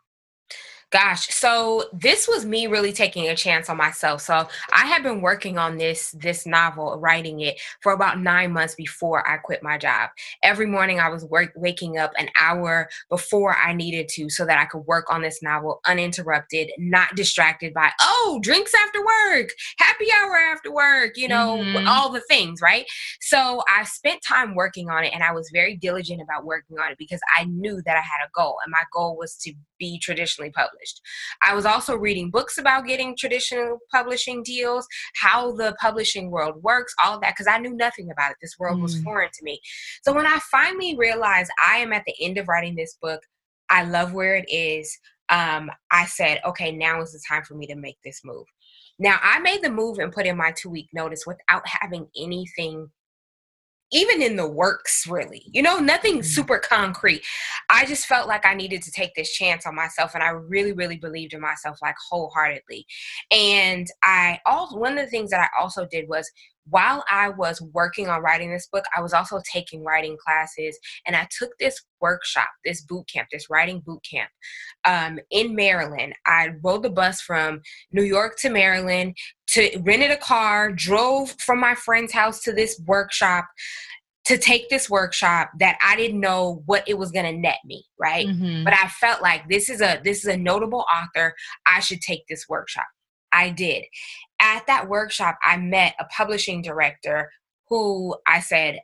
Gosh, 0.93 1.27
so 1.29 1.85
this 1.91 2.27
was 2.27 2.45
me 2.45 2.67
really 2.67 2.93
taking 2.93 3.27
a 3.27 3.35
chance 3.35 3.67
on 3.67 3.77
myself. 3.77 4.21
So 4.21 4.47
I 4.71 4.85
had 4.85 5.01
been 5.01 5.21
working 5.21 5.57
on 5.57 5.77
this 5.77 6.11
this 6.11 6.45
novel, 6.45 6.99
writing 6.99 7.39
it 7.39 7.59
for 7.81 7.93
about 7.93 8.19
nine 8.19 8.51
months 8.51 8.75
before 8.75 9.27
I 9.27 9.37
quit 9.37 9.63
my 9.63 9.79
job. 9.79 10.11
Every 10.43 10.67
morning 10.67 10.99
I 10.99 11.09
was 11.09 11.25
work, 11.25 11.51
waking 11.55 11.97
up 11.97 12.11
an 12.19 12.29
hour 12.39 12.89
before 13.09 13.57
I 13.57 13.73
needed 13.73 14.07
to, 14.09 14.29
so 14.29 14.45
that 14.45 14.59
I 14.59 14.65
could 14.65 14.85
work 14.85 15.11
on 15.11 15.23
this 15.23 15.41
novel 15.41 15.81
uninterrupted, 15.87 16.69
not 16.77 17.15
distracted 17.15 17.73
by 17.73 17.89
oh 17.99 18.39
drinks 18.43 18.75
after 18.75 18.99
work, 19.03 19.49
happy 19.79 20.05
hour 20.21 20.35
after 20.35 20.71
work, 20.71 21.17
you 21.17 21.27
know 21.27 21.57
mm-hmm. 21.57 21.87
all 21.87 22.11
the 22.11 22.21
things, 22.21 22.61
right? 22.61 22.85
So 23.19 23.63
I 23.67 23.83
spent 23.85 24.21
time 24.21 24.53
working 24.53 24.91
on 24.91 25.03
it, 25.03 25.11
and 25.11 25.23
I 25.23 25.31
was 25.31 25.49
very 25.51 25.75
diligent 25.75 26.21
about 26.21 26.45
working 26.45 26.77
on 26.77 26.91
it 26.91 26.99
because 26.99 27.21
I 27.35 27.45
knew 27.45 27.81
that 27.83 27.97
I 27.97 28.01
had 28.01 28.23
a 28.23 28.29
goal, 28.35 28.57
and 28.63 28.69
my 28.69 28.83
goal 28.93 29.17
was 29.17 29.35
to 29.37 29.55
be 29.83 29.99
traditionally 29.99 30.51
published. 30.51 31.01
I 31.45 31.53
was 31.53 31.65
also 31.65 31.97
reading 31.97 32.29
books 32.29 32.57
about 32.57 32.87
getting 32.87 33.17
traditional 33.17 33.79
publishing 33.91 34.43
deals, 34.43 34.87
how 35.21 35.51
the 35.51 35.75
publishing 35.81 36.31
world 36.31 36.63
works, 36.63 36.93
all 37.03 37.15
of 37.15 37.21
that, 37.21 37.33
because 37.33 37.47
I 37.47 37.57
knew 37.57 37.75
nothing 37.75 38.09
about 38.11 38.31
it. 38.31 38.37
This 38.41 38.57
world 38.57 38.79
mm. 38.79 38.83
was 38.83 39.01
foreign 39.01 39.29
to 39.33 39.43
me. 39.43 39.59
So 40.03 40.13
when 40.13 40.25
I 40.25 40.39
finally 40.49 40.95
realized 40.97 41.51
I 41.61 41.77
am 41.77 41.91
at 41.91 42.03
the 42.05 42.15
end 42.21 42.37
of 42.37 42.47
writing 42.47 42.75
this 42.75 42.97
book, 43.01 43.21
I 43.69 43.83
love 43.83 44.13
where 44.13 44.35
it 44.35 44.45
is. 44.47 44.97
Um, 45.29 45.69
I 45.91 46.05
said, 46.05 46.39
okay, 46.45 46.71
now 46.71 47.01
is 47.01 47.11
the 47.11 47.21
time 47.27 47.43
for 47.43 47.55
me 47.55 47.67
to 47.67 47.75
make 47.75 47.97
this 48.05 48.21
move. 48.23 48.45
Now, 48.99 49.17
I 49.21 49.39
made 49.39 49.63
the 49.63 49.71
move 49.71 49.97
and 49.99 50.13
put 50.13 50.25
in 50.25 50.37
my 50.37 50.51
two 50.51 50.69
week 50.69 50.87
notice 50.93 51.25
without 51.25 51.63
having 51.65 52.07
anything 52.15 52.89
even 53.93 54.21
in 54.21 54.35
the 54.35 54.47
works 54.47 55.05
really 55.07 55.43
you 55.51 55.61
know 55.61 55.77
nothing 55.77 56.19
mm. 56.19 56.25
super 56.25 56.59
concrete 56.59 57.21
i 57.69 57.85
just 57.85 58.05
felt 58.05 58.27
like 58.27 58.45
i 58.45 58.53
needed 58.53 58.81
to 58.81 58.91
take 58.91 59.13
this 59.15 59.31
chance 59.33 59.65
on 59.65 59.75
myself 59.75 60.15
and 60.15 60.23
i 60.23 60.29
really 60.29 60.73
really 60.73 60.97
believed 60.97 61.33
in 61.33 61.39
myself 61.41 61.77
like 61.81 61.95
wholeheartedly 62.09 62.85
and 63.31 63.87
i 64.03 64.39
also 64.45 64.77
one 64.77 64.97
of 64.97 65.05
the 65.05 65.11
things 65.11 65.29
that 65.29 65.39
i 65.39 65.61
also 65.61 65.85
did 65.89 66.07
was 66.09 66.29
while 66.69 67.03
I 67.09 67.29
was 67.29 67.61
working 67.61 68.07
on 68.07 68.21
writing 68.21 68.51
this 68.51 68.67
book, 68.71 68.85
I 68.95 69.01
was 69.01 69.13
also 69.13 69.41
taking 69.51 69.83
writing 69.83 70.17
classes, 70.23 70.77
and 71.05 71.15
I 71.15 71.27
took 71.37 71.51
this 71.59 71.81
workshop, 71.99 72.49
this 72.63 72.81
boot 72.81 73.05
camp, 73.11 73.27
this 73.31 73.49
writing 73.49 73.81
boot 73.85 74.01
camp 74.09 74.29
um, 74.85 75.19
in 75.31 75.55
Maryland. 75.55 76.13
I 76.25 76.51
rode 76.61 76.83
the 76.83 76.89
bus 76.89 77.21
from 77.21 77.61
New 77.91 78.03
York 78.03 78.37
to 78.39 78.49
Maryland, 78.49 79.15
to 79.47 79.79
rented 79.83 80.11
a 80.11 80.17
car, 80.17 80.71
drove 80.71 81.35
from 81.39 81.59
my 81.59 81.75
friend's 81.75 82.13
house 82.13 82.41
to 82.43 82.53
this 82.53 82.81
workshop 82.85 83.45
to 84.25 84.37
take 84.37 84.69
this 84.69 84.89
workshop 84.89 85.49
that 85.59 85.77
I 85.83 85.97
didn't 85.97 86.21
know 86.21 86.63
what 86.65 86.87
it 86.87 86.97
was 86.97 87.11
going 87.11 87.25
to 87.25 87.37
net 87.37 87.57
me, 87.65 87.83
right? 87.99 88.25
Mm-hmm. 88.25 88.63
But 88.63 88.73
I 88.73 88.87
felt 88.87 89.21
like 89.21 89.49
this 89.49 89.69
is 89.69 89.81
a 89.81 89.99
this 90.03 90.19
is 90.19 90.33
a 90.33 90.37
notable 90.37 90.85
author, 90.93 91.35
I 91.67 91.81
should 91.81 92.01
take 92.01 92.25
this 92.27 92.47
workshop. 92.47 92.85
I 93.33 93.49
did 93.49 93.83
at 94.43 94.67
that 94.67 94.89
workshop, 94.89 95.39
I 95.43 95.57
met 95.57 95.95
a 95.99 96.05
publishing 96.05 96.61
director 96.61 97.31
who 97.69 98.15
I 98.27 98.41
said, 98.41 98.79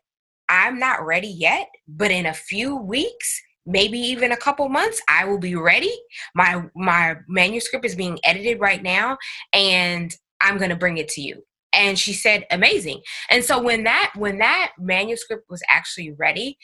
I'm 0.48 0.80
not 0.80 1.06
ready 1.06 1.28
yet, 1.28 1.68
but 1.88 2.10
in 2.10 2.26
a 2.26 2.34
few 2.34 2.76
weeks, 2.76 3.42
maybe 3.66 4.00
even 4.00 4.32
a 4.32 4.38
couple 4.38 4.68
months 4.68 5.02
i 5.10 5.26
will 5.26 5.38
be 5.38 5.54
ready. 5.54 5.94
My 6.34 6.64
my 6.76 7.18
manuscript 7.28 7.86
is 7.86 7.94
being 7.94 8.18
edited 8.24 8.60
right 8.60 8.82
now 8.82 9.18
and 9.54 10.16
i'm 10.42 10.58
going 10.58 10.72
to 10.72 10.76
bring 10.76 10.98
it 10.98 11.10
to 11.10 11.22
you. 11.22 11.44
And 11.72 12.00
she 12.00 12.14
said 12.14 12.46
amazing. 12.50 13.02
And 13.30 13.44
so 13.44 13.62
when 13.62 13.84
that 13.84 14.14
when 14.16 14.40
that 14.40 14.72
manuscript 14.80 15.46
was 15.50 15.62
actually 15.70 16.12
ready 16.12 16.58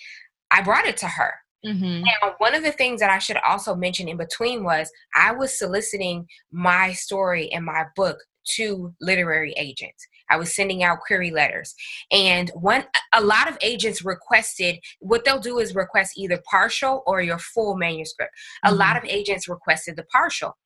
i 0.51 0.61
brought 0.61 0.85
it 0.87 0.97
to 0.97 1.07
her. 1.07 1.33
Mm-hmm. 1.65 2.03
now 2.03 2.35
one 2.37 2.53
of 2.53 2.63
the 2.63 2.71
things 2.71 2.99
that 2.99 3.09
i 3.09 3.17
should 3.17 3.37
also 3.37 3.73
mention 3.73 4.07
in 4.07 4.17
between 4.17 4.63
was 4.63 4.91
i 5.15 5.31
was 5.31 5.57
soliciting 5.57 6.27
my 6.51 6.93
story 6.93 7.51
and 7.51 7.65
my 7.65 7.85
book 7.95 8.17
to 8.55 8.93
literary 9.01 9.53
agents. 9.57 10.07
I 10.29 10.37
was 10.37 10.55
sending 10.55 10.83
out 10.83 10.99
query 10.99 11.31
letters. 11.31 11.75
And 12.11 12.49
one 12.55 12.85
a 13.13 13.21
lot 13.21 13.47
of 13.47 13.57
agents 13.61 14.03
requested 14.03 14.79
what 14.99 15.23
they'll 15.23 15.39
do 15.39 15.59
is 15.59 15.75
request 15.75 16.13
either 16.17 16.41
partial 16.49 17.03
or 17.05 17.21
your 17.21 17.37
full 17.37 17.77
manuscript. 17.77 18.31
Mm-hmm. 18.65 18.73
A 18.73 18.77
lot 18.77 18.97
of 18.97 19.05
agents 19.05 19.47
requested 19.47 19.95
the 19.95 20.03
partial. 20.03 20.57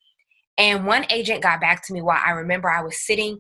And 0.58 0.86
one 0.86 1.06
agent 1.10 1.42
got 1.42 1.62
back 1.62 1.86
to 1.88 1.94
me 1.94 2.02
while 2.02 2.22
I 2.26 2.32
remember 2.32 2.70
I 2.70 2.82
was 2.82 3.06
sitting 3.06 3.39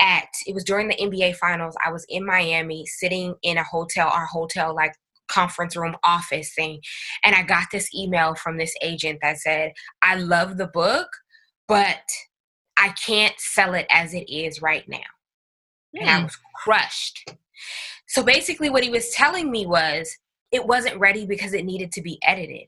at 0.00 0.28
it 0.46 0.54
was 0.54 0.64
during 0.64 0.88
the 0.88 0.94
NBA 0.94 1.36
finals. 1.36 1.74
I 1.84 1.90
was 1.90 2.06
in 2.08 2.24
Miami 2.24 2.86
sitting 2.86 3.34
in 3.42 3.58
a 3.58 3.64
hotel, 3.64 4.08
our 4.08 4.26
hotel 4.26 4.74
like 4.74 4.94
conference 5.28 5.76
room 5.76 5.96
office 6.04 6.52
thing. 6.54 6.80
And 7.24 7.34
I 7.34 7.42
got 7.42 7.68
this 7.72 7.92
email 7.94 8.34
from 8.34 8.56
this 8.56 8.74
agent 8.82 9.18
that 9.22 9.38
said, 9.38 9.72
I 10.02 10.16
love 10.16 10.56
the 10.56 10.68
book, 10.68 11.08
but 11.66 12.02
I 12.78 12.94
can't 13.06 13.34
sell 13.38 13.74
it 13.74 13.86
as 13.90 14.14
it 14.14 14.30
is 14.32 14.62
right 14.62 14.88
now. 14.88 14.98
Mm. 15.96 16.00
And 16.00 16.10
I 16.10 16.18
hmm. 16.18 16.24
was 16.24 16.38
crushed. 16.54 17.34
So 18.06 18.22
basically, 18.22 18.70
what 18.70 18.84
he 18.84 18.90
was 18.90 19.10
telling 19.10 19.50
me 19.50 19.66
was 19.66 20.10
it 20.52 20.66
wasn't 20.66 20.98
ready 20.98 21.26
because 21.26 21.52
it 21.52 21.64
needed 21.64 21.92
to 21.92 22.02
be 22.02 22.18
edited. 22.22 22.66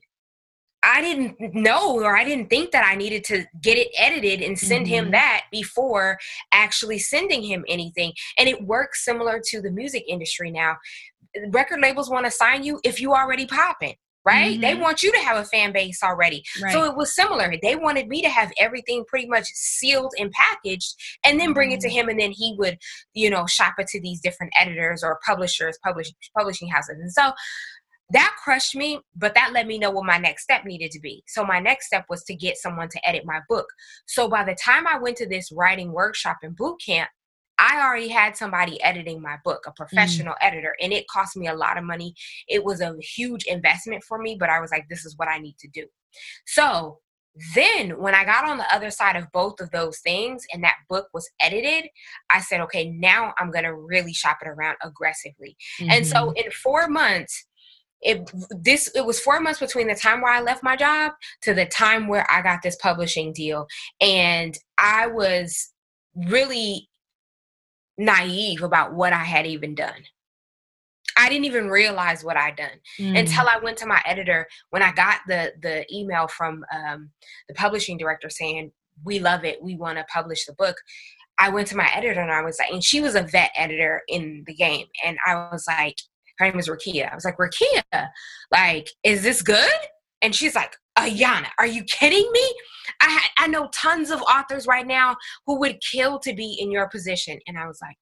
I 0.83 1.01
didn't 1.01 1.53
know 1.53 1.99
or 1.99 2.17
I 2.17 2.23
didn't 2.23 2.49
think 2.49 2.71
that 2.71 2.85
I 2.85 2.95
needed 2.95 3.23
to 3.25 3.45
get 3.61 3.77
it 3.77 3.89
edited 3.97 4.41
and 4.41 4.57
send 4.57 4.85
mm-hmm. 4.85 5.05
him 5.05 5.11
that 5.11 5.43
before 5.51 6.17
actually 6.51 6.97
sending 6.97 7.43
him 7.43 7.63
anything. 7.67 8.13
And 8.37 8.49
it 8.49 8.65
works 8.65 9.05
similar 9.05 9.39
to 9.49 9.61
the 9.61 9.69
music 9.69 10.03
industry 10.07 10.49
now. 10.49 10.77
Record 11.51 11.81
labels 11.81 12.09
want 12.09 12.25
to 12.25 12.31
sign 12.31 12.63
you 12.63 12.79
if 12.83 12.99
you 12.99 13.13
already 13.13 13.45
popping 13.45 13.95
right? 14.25 14.53
Mm-hmm. 14.53 14.61
They 14.61 14.75
want 14.75 15.03
you 15.03 15.11
to 15.11 15.19
have 15.19 15.37
a 15.37 15.45
fan 15.45 15.71
base 15.71 16.03
already. 16.03 16.43
Right. 16.61 16.73
So 16.73 16.83
it 16.85 16.95
was 16.95 17.15
similar. 17.15 17.53
They 17.61 17.75
wanted 17.75 18.07
me 18.07 18.21
to 18.21 18.29
have 18.29 18.51
everything 18.59 19.03
pretty 19.07 19.27
much 19.27 19.47
sealed 19.53 20.13
and 20.19 20.31
packaged 20.31 20.95
and 21.23 21.39
then 21.39 21.53
bring 21.53 21.69
mm-hmm. 21.69 21.75
it 21.75 21.81
to 21.81 21.87
mm-hmm. 21.87 21.97
him 21.97 22.09
and 22.09 22.19
then 22.19 22.31
he 22.31 22.55
would, 22.57 22.77
you 23.13 23.29
know, 23.29 23.45
shop 23.47 23.75
it 23.79 23.87
to 23.87 24.01
these 24.01 24.21
different 24.21 24.53
editors 24.59 25.03
or 25.03 25.19
publishers, 25.25 25.77
publish, 25.83 26.11
publishing 26.37 26.69
houses. 26.69 26.97
And 26.99 27.11
so 27.11 27.31
that 28.11 28.35
crushed 28.43 28.75
me, 28.75 28.99
but 29.15 29.33
that 29.35 29.53
let 29.53 29.67
me 29.67 29.77
know 29.77 29.91
what 29.91 30.05
my 30.05 30.17
next 30.17 30.43
step 30.43 30.65
needed 30.65 30.91
to 30.91 30.99
be. 30.99 31.23
So 31.27 31.45
my 31.45 31.59
next 31.59 31.87
step 31.87 32.05
was 32.09 32.23
to 32.25 32.35
get 32.35 32.57
someone 32.57 32.89
to 32.89 33.09
edit 33.09 33.23
my 33.25 33.39
book. 33.47 33.67
So 34.05 34.27
by 34.27 34.43
the 34.43 34.55
time 34.55 34.85
I 34.85 34.99
went 34.99 35.17
to 35.17 35.27
this 35.27 35.51
writing 35.51 35.93
workshop 35.93 36.37
and 36.43 36.55
boot 36.55 36.81
camp, 36.85 37.09
I 37.61 37.79
already 37.85 38.07
had 38.07 38.35
somebody 38.35 38.81
editing 38.81 39.21
my 39.21 39.37
book, 39.45 39.63
a 39.67 39.71
mm. 39.71 39.75
professional 39.75 40.33
mm. 40.33 40.47
editor, 40.47 40.75
and 40.81 40.91
it 40.91 41.07
cost 41.07 41.37
me 41.37 41.47
a 41.47 41.53
lot 41.53 41.77
of 41.77 41.83
money. 41.83 42.15
It 42.47 42.65
was 42.65 42.81
a 42.81 42.95
huge 42.99 43.45
investment 43.45 44.03
for 44.03 44.17
me, 44.17 44.35
but 44.37 44.49
I 44.49 44.59
was 44.59 44.71
like, 44.71 44.89
this 44.89 45.05
is 45.05 45.15
what 45.17 45.27
I 45.27 45.37
need 45.37 45.57
to 45.59 45.67
do. 45.67 45.85
So 46.47 46.97
then 47.55 47.91
when 48.01 48.13
I 48.13 48.25
got 48.25 48.45
on 48.45 48.57
the 48.57 48.75
other 48.75 48.91
side 48.91 49.15
of 49.15 49.31
both 49.31 49.61
of 49.61 49.71
those 49.71 49.99
things 49.99 50.43
and 50.51 50.63
that 50.63 50.75
book 50.89 51.07
was 51.13 51.29
edited, 51.39 51.89
I 52.29 52.41
said, 52.41 52.59
okay, 52.61 52.89
now 52.89 53.33
I'm 53.37 53.51
going 53.51 53.63
to 53.63 53.73
really 53.73 54.13
shop 54.13 54.39
it 54.41 54.49
around 54.49 54.77
aggressively. 54.83 55.55
Mm-hmm. 55.79 55.91
And 55.91 56.07
so 56.07 56.15
mm-hmm. 56.15 56.37
in 56.37 56.51
four 56.51 56.87
months, 56.87 57.45
it 58.01 58.31
this 58.49 58.89
it 58.95 59.05
was 59.05 59.19
four 59.19 59.39
months 59.39 59.59
between 59.59 59.87
the 59.87 59.93
time 59.93 60.21
where 60.21 60.33
I 60.33 60.41
left 60.41 60.63
my 60.63 60.75
job 60.75 61.11
to 61.43 61.53
the 61.53 61.67
time 61.67 62.07
where 62.07 62.25
I 62.31 62.41
got 62.41 62.63
this 62.63 62.75
publishing 62.77 63.31
deal. 63.31 63.67
And 64.01 64.57
I 64.79 65.05
was 65.05 65.71
really 66.15 66.89
naive 68.01 68.63
about 68.63 68.93
what 68.93 69.13
I 69.13 69.23
had 69.23 69.45
even 69.45 69.75
done. 69.75 70.03
I 71.17 71.29
didn't 71.29 71.45
even 71.45 71.69
realize 71.69 72.23
what 72.23 72.37
I'd 72.37 72.55
done 72.55 72.79
mm. 72.99 73.19
until 73.19 73.47
I 73.47 73.59
went 73.61 73.77
to 73.79 73.85
my 73.85 74.01
editor 74.05 74.47
when 74.71 74.81
I 74.81 74.91
got 74.91 75.19
the 75.27 75.53
the 75.61 75.85
email 75.93 76.27
from 76.27 76.65
um, 76.73 77.09
the 77.47 77.53
publishing 77.53 77.97
director 77.97 78.29
saying, 78.29 78.71
"We 79.03 79.19
love 79.19 79.45
it. 79.45 79.61
We 79.61 79.75
want 79.75 79.97
to 79.97 80.05
publish 80.05 80.45
the 80.45 80.53
book." 80.53 80.75
I 81.37 81.49
went 81.49 81.67
to 81.69 81.77
my 81.77 81.89
editor 81.95 82.21
and 82.21 82.31
I 82.31 82.43
was 82.43 82.59
like, 82.59 82.71
and 82.71 82.83
she 82.83 83.01
was 83.01 83.15
a 83.15 83.23
vet 83.23 83.51
editor 83.55 84.01
in 84.07 84.43
the 84.45 84.53
game, 84.53 84.87
and 85.05 85.17
I 85.25 85.49
was 85.51 85.65
like, 85.67 85.95
her 86.37 86.45
name 86.45 86.59
is 86.59 86.69
Rakia. 86.69 87.11
I 87.11 87.15
was 87.15 87.25
like, 87.25 87.37
Rakia, 87.37 88.09
like, 88.51 88.89
is 89.03 89.23
this 89.23 89.41
good? 89.41 89.81
And 90.21 90.35
she's 90.35 90.55
like, 90.55 90.75
Ayana, 91.01 91.47
are 91.57 91.67
you 91.67 91.83
kidding 91.83 92.29
me? 92.31 92.53
I 93.01 93.21
I 93.37 93.47
know 93.47 93.69
tons 93.73 94.11
of 94.11 94.21
authors 94.21 94.67
right 94.67 94.85
now 94.85 95.15
who 95.45 95.59
would 95.59 95.81
kill 95.81 96.19
to 96.19 96.33
be 96.33 96.57
in 96.59 96.71
your 96.71 96.87
position. 96.89 97.39
And 97.47 97.57
I 97.57 97.67
was 97.67 97.79
like, 97.81 97.97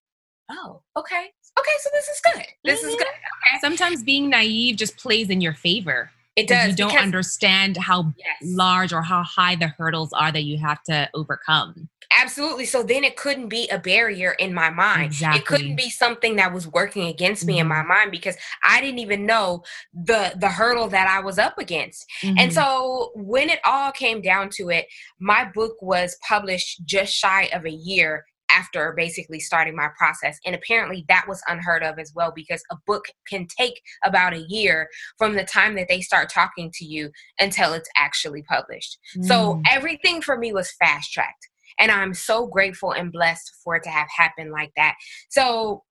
oh, 0.51 0.81
okay. 0.97 1.31
Okay, 1.57 1.71
so 1.79 1.89
this 1.93 2.07
is 2.07 2.21
good. 2.33 2.45
This 2.63 2.79
mm-hmm. 2.81 2.89
is 2.89 2.95
good. 2.95 3.07
Okay. 3.07 3.59
Sometimes 3.61 4.03
being 4.03 4.29
naive 4.29 4.77
just 4.77 4.97
plays 4.97 5.29
in 5.29 5.41
your 5.41 5.53
favor. 5.53 6.11
It 6.39 6.47
does. 6.47 6.69
You 6.69 6.75
don't 6.75 6.97
understand 6.97 7.77
how 7.77 8.13
yes. 8.17 8.27
large 8.43 8.93
or 8.93 9.01
how 9.01 9.23
high 9.23 9.55
the 9.55 9.67
hurdles 9.67 10.11
are 10.13 10.31
that 10.31 10.43
you 10.43 10.57
have 10.57 10.81
to 10.83 11.09
overcome. 11.13 11.89
Absolutely. 12.17 12.65
So 12.65 12.81
then 12.81 13.03
it 13.03 13.17
couldn't 13.17 13.49
be 13.49 13.67
a 13.69 13.77
barrier 13.77 14.31
in 14.31 14.53
my 14.53 14.71
mind. 14.71 15.05
Exactly. 15.05 15.39
It 15.39 15.45
couldn't 15.45 15.75
be 15.75 15.89
something 15.91 16.37
that 16.37 16.51
was 16.51 16.67
working 16.67 17.07
against 17.07 17.45
me 17.45 17.53
mm-hmm. 17.53 17.61
in 17.61 17.67
my 17.67 17.75
mm-hmm. 17.75 17.87
mind 17.87 18.11
because 18.11 18.35
I 18.63 18.81
didn't 18.81 18.99
even 18.99 19.25
know 19.25 19.63
the 19.93 20.33
the 20.39 20.49
hurdle 20.49 20.87
that 20.89 21.07
I 21.07 21.19
was 21.19 21.37
up 21.37 21.59
against. 21.59 22.05
Mm-hmm. 22.23 22.39
And 22.39 22.53
so 22.53 23.11
when 23.15 23.49
it 23.49 23.59
all 23.63 23.91
came 23.91 24.21
down 24.21 24.49
to 24.53 24.69
it, 24.69 24.87
my 25.19 25.45
book 25.53 25.75
was 25.81 26.17
published 26.27 26.83
just 26.85 27.13
shy 27.13 27.49
of 27.53 27.65
a 27.65 27.71
year 27.71 28.25
after 28.51 28.93
basically 28.95 29.39
starting 29.39 29.75
my 29.75 29.89
process. 29.97 30.37
And 30.45 30.55
apparently 30.55 31.05
that 31.07 31.25
was 31.27 31.41
unheard 31.47 31.83
of 31.83 31.99
as 31.99 32.11
well 32.15 32.31
because 32.35 32.63
a 32.71 32.77
book 32.87 33.05
can 33.27 33.47
take 33.57 33.81
about 34.03 34.33
a 34.33 34.45
year 34.47 34.87
from 35.17 35.35
the 35.35 35.43
time 35.43 35.75
that 35.75 35.87
they 35.87 36.01
start 36.01 36.29
talking 36.29 36.71
to 36.75 36.85
you 36.85 37.11
until 37.39 37.73
it's 37.73 37.89
actually 37.95 38.43
published. 38.43 38.97
Mm. 39.17 39.25
So 39.25 39.61
everything 39.71 40.21
for 40.21 40.37
me 40.37 40.53
was 40.53 40.73
fast 40.79 41.11
tracked. 41.11 41.47
And 41.79 41.91
I'm 41.91 42.13
so 42.13 42.45
grateful 42.45 42.91
and 42.91 43.11
blessed 43.11 43.51
for 43.63 43.77
it 43.77 43.83
to 43.83 43.89
have 43.89 44.09
happened 44.15 44.51
like 44.51 44.71
that. 44.75 44.95
So 45.29 45.83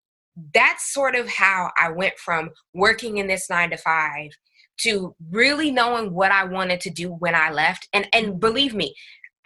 that's 0.55 0.92
sort 0.92 1.14
of 1.14 1.29
how 1.29 1.71
I 1.79 1.90
went 1.90 2.18
from 2.18 2.51
working 2.75 3.18
in 3.18 3.27
this 3.27 3.49
nine 3.51 3.71
to 3.71 3.77
five 3.77 4.31
to 4.79 5.14
really 5.31 5.71
knowing 5.71 6.14
what 6.14 6.31
I 6.31 6.44
wanted 6.44 6.81
to 6.83 6.90
do 6.90 7.11
when 7.11 7.35
I 7.35 7.51
left. 7.51 7.88
And 7.92 8.09
and 8.12 8.38
believe 8.38 8.75
me, 8.75 8.94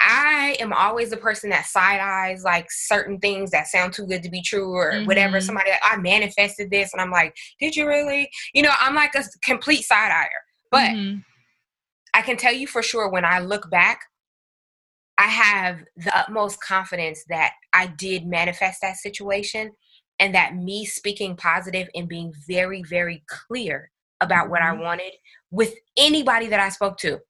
I 0.03 0.57
am 0.59 0.73
always 0.73 1.11
the 1.11 1.17
person 1.17 1.51
that 1.51 1.67
side 1.67 2.01
eyes 2.01 2.43
like 2.43 2.67
certain 2.71 3.19
things 3.19 3.51
that 3.53 3.69
sound 3.69 3.93
too 3.93 4.07
good 4.07 4.23
to 4.23 4.31
be 4.31 4.43
true 4.43 4.73
or 4.73 4.93
mm-hmm. 4.93 5.07
whatever. 5.07 5.41
Somebody 5.41 5.71
like, 5.71 5.81
I 5.85 5.97
manifested 5.97 6.71
this, 6.71 6.93
and 6.93 7.01
I'm 7.01 7.11
like, 7.11 7.37
did 7.61 7.77
you 7.77 7.87
really? 7.87 8.29
You 8.53 8.63
know, 8.63 8.73
I'm 8.79 8.95
like 8.95 9.15
a 9.15 9.25
complete 9.45 9.83
side 9.83 10.11
eyer. 10.11 10.29
But 10.71 10.91
mm-hmm. 10.91 11.19
I 12.15 12.23
can 12.23 12.37
tell 12.37 12.53
you 12.53 12.67
for 12.67 12.83
sure 12.83 13.09
when 13.09 13.25
I 13.25 13.39
look 13.39 13.71
back, 13.71 14.01
I 15.19 15.29
have 15.29 15.81
the 15.97 16.17
utmost 16.17 16.61
confidence 16.61 17.25
that 17.29 17.53
I 17.73 17.87
did 17.87 18.27
manifest 18.27 18.81
that 18.83 18.97
situation 18.97 19.73
and 20.19 20.35
that 20.35 20.57
me 20.57 20.85
speaking 20.85 21.37
positive 21.37 21.89
and 21.95 22.09
being 22.09 22.33
very, 22.47 22.83
very 22.83 23.23
clear 23.29 23.91
about 24.21 24.45
mm-hmm. 24.45 24.51
what 24.51 24.63
I 24.63 24.73
mm-hmm. 24.73 24.83
wanted 24.83 25.13
with 25.51 25.75
anybody 25.97 26.49
that 26.49 26.61
I 26.61 26.71
spoke 26.71 26.97
to, 26.99 27.21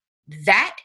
that 0.47 0.77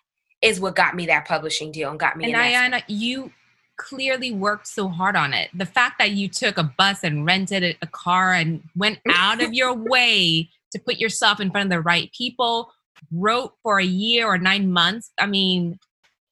is 0.41 0.59
what 0.59 0.75
got 0.75 0.95
me 0.95 1.05
that 1.07 1.27
publishing 1.27 1.71
deal 1.71 1.89
and 1.89 1.99
got 1.99 2.17
me. 2.17 2.31
And 2.31 2.35
Ayana, 2.35 2.83
you 2.87 3.31
clearly 3.77 4.31
worked 4.31 4.67
so 4.67 4.87
hard 4.87 5.15
on 5.15 5.33
it. 5.33 5.49
The 5.53 5.65
fact 5.65 5.99
that 5.99 6.11
you 6.11 6.27
took 6.27 6.57
a 6.57 6.63
bus 6.63 7.03
and 7.03 7.25
rented 7.25 7.77
a 7.81 7.87
car 7.87 8.33
and 8.33 8.61
went 8.75 8.99
out 9.09 9.41
of 9.41 9.53
your 9.53 9.73
way 9.73 10.49
to 10.71 10.79
put 10.79 10.97
yourself 10.97 11.39
in 11.39 11.51
front 11.51 11.65
of 11.65 11.71
the 11.71 11.81
right 11.81 12.11
people, 12.11 12.71
wrote 13.11 13.53
for 13.63 13.79
a 13.79 13.85
year 13.85 14.27
or 14.27 14.37
nine 14.37 14.71
months. 14.71 15.11
I 15.19 15.27
mean, 15.27 15.79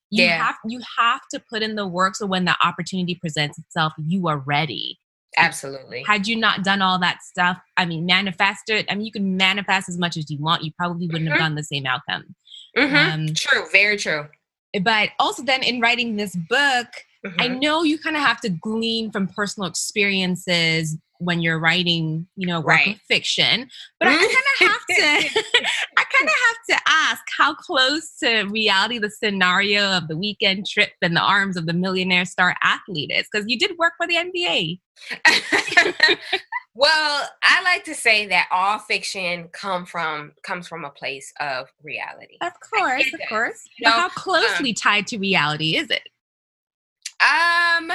you 0.10 0.26
yeah. 0.26 0.44
have 0.44 0.56
you 0.66 0.82
have 0.98 1.22
to 1.32 1.42
put 1.50 1.62
in 1.62 1.76
the 1.76 1.88
work 1.88 2.16
so 2.16 2.26
when 2.26 2.46
the 2.46 2.56
opportunity 2.64 3.16
presents 3.16 3.58
itself, 3.58 3.94
you 3.98 4.28
are 4.28 4.38
ready. 4.38 5.00
Absolutely. 5.38 6.04
Had 6.08 6.28
you 6.28 6.38
not 6.38 6.64
done 6.64 6.82
all 6.82 6.98
that 7.00 7.22
stuff, 7.22 7.58
I 7.76 7.86
mean, 7.86 8.06
manifest 8.06 8.70
it. 8.70 8.86
I 8.90 8.96
mean, 8.96 9.06
you 9.06 9.12
can 9.12 9.36
manifest 9.36 9.90
as 9.90 9.98
much 9.98 10.16
as 10.16 10.30
you 10.30 10.38
want. 10.40 10.64
You 10.64 10.72
probably 10.78 11.08
wouldn't 11.08 11.26
mm-hmm. 11.26 11.32
have 11.32 11.40
done 11.40 11.56
the 11.56 11.64
same 11.64 11.86
outcome. 11.86 12.36
Mm-hmm. 12.78 12.96
Um, 12.96 13.28
true. 13.36 13.66
Very 13.72 13.98
true. 13.98 14.28
But 14.82 15.10
also, 15.20 15.44
then 15.44 15.64
in 15.64 15.80
writing 15.80 16.18
this 16.18 16.36
book, 16.36 16.88
mm-hmm. 17.26 17.42
I 17.42 17.48
know 17.48 17.84
you 17.84 17.98
kind 17.98 18.16
of 18.16 18.22
have 18.22 18.42
to 18.42 18.50
glean 18.50 19.12
from 19.12 19.28
personal 19.28 19.70
experiences 19.70 20.98
when 21.20 21.42
you're 21.42 21.60
writing, 21.60 22.28
you 22.36 22.48
know, 22.48 22.60
work 22.60 22.68
right. 22.68 22.96
of 22.96 23.02
fiction. 23.08 23.70
But 24.00 24.10
I 24.10 24.16
kind 24.18 24.30
of 24.30 24.70
have 24.70 25.34
to, 25.34 25.44
kind 26.18 26.30
of 26.30 26.36
have 26.48 26.58
to 26.70 26.84
ask 26.88 27.24
how 27.38 27.54
close 27.56 28.12
to 28.20 28.44
reality 28.44 28.98
the 28.98 29.10
scenario 29.10 29.92
of 29.92 30.08
the 30.08 30.18
weekend 30.18 30.66
trip 30.68 30.92
in 31.02 31.14
the 31.14 31.22
arms 31.22 31.58
of 31.58 31.66
the 31.66 31.74
millionaire 31.74 32.26
star 32.26 32.56
athlete 32.64 33.12
is, 33.14 33.28
because 33.32 33.46
you 33.48 33.58
did 33.58 33.78
work 33.78 33.94
for 33.98 34.08
the 34.08 34.16
NBA. 34.16 34.80
well, 36.76 37.30
I 37.44 37.64
like 37.64 37.84
to 37.86 37.96
say 37.96 38.28
that 38.28 38.48
all 38.52 38.80
fiction 38.80 39.50
come 39.52 39.86
from 39.86 40.34
comes 40.44 40.68
from 40.68 40.86
a 40.86 40.90
place 40.90 41.32
of 41.40 41.68
reality. 41.84 42.38
Of 42.42 42.54
course, 42.60 43.06
of 43.14 43.20
course. 43.30 43.62
You 43.78 43.90
know, 43.90 43.92
how 43.92 44.10
closely 44.10 44.70
um, 44.70 44.76
tied 44.76 45.08
to 45.08 45.18
reality 45.18 45.78
is 45.78 45.90
it? 45.90 46.04
Um 47.22 47.92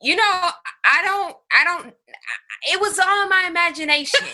you 0.00 0.16
know, 0.16 0.22
I 0.22 1.02
don't, 1.04 1.36
I 1.52 1.64
don't, 1.64 1.94
it 2.70 2.80
was 2.80 2.98
all 2.98 3.28
my 3.28 3.44
imagination. 3.48 4.20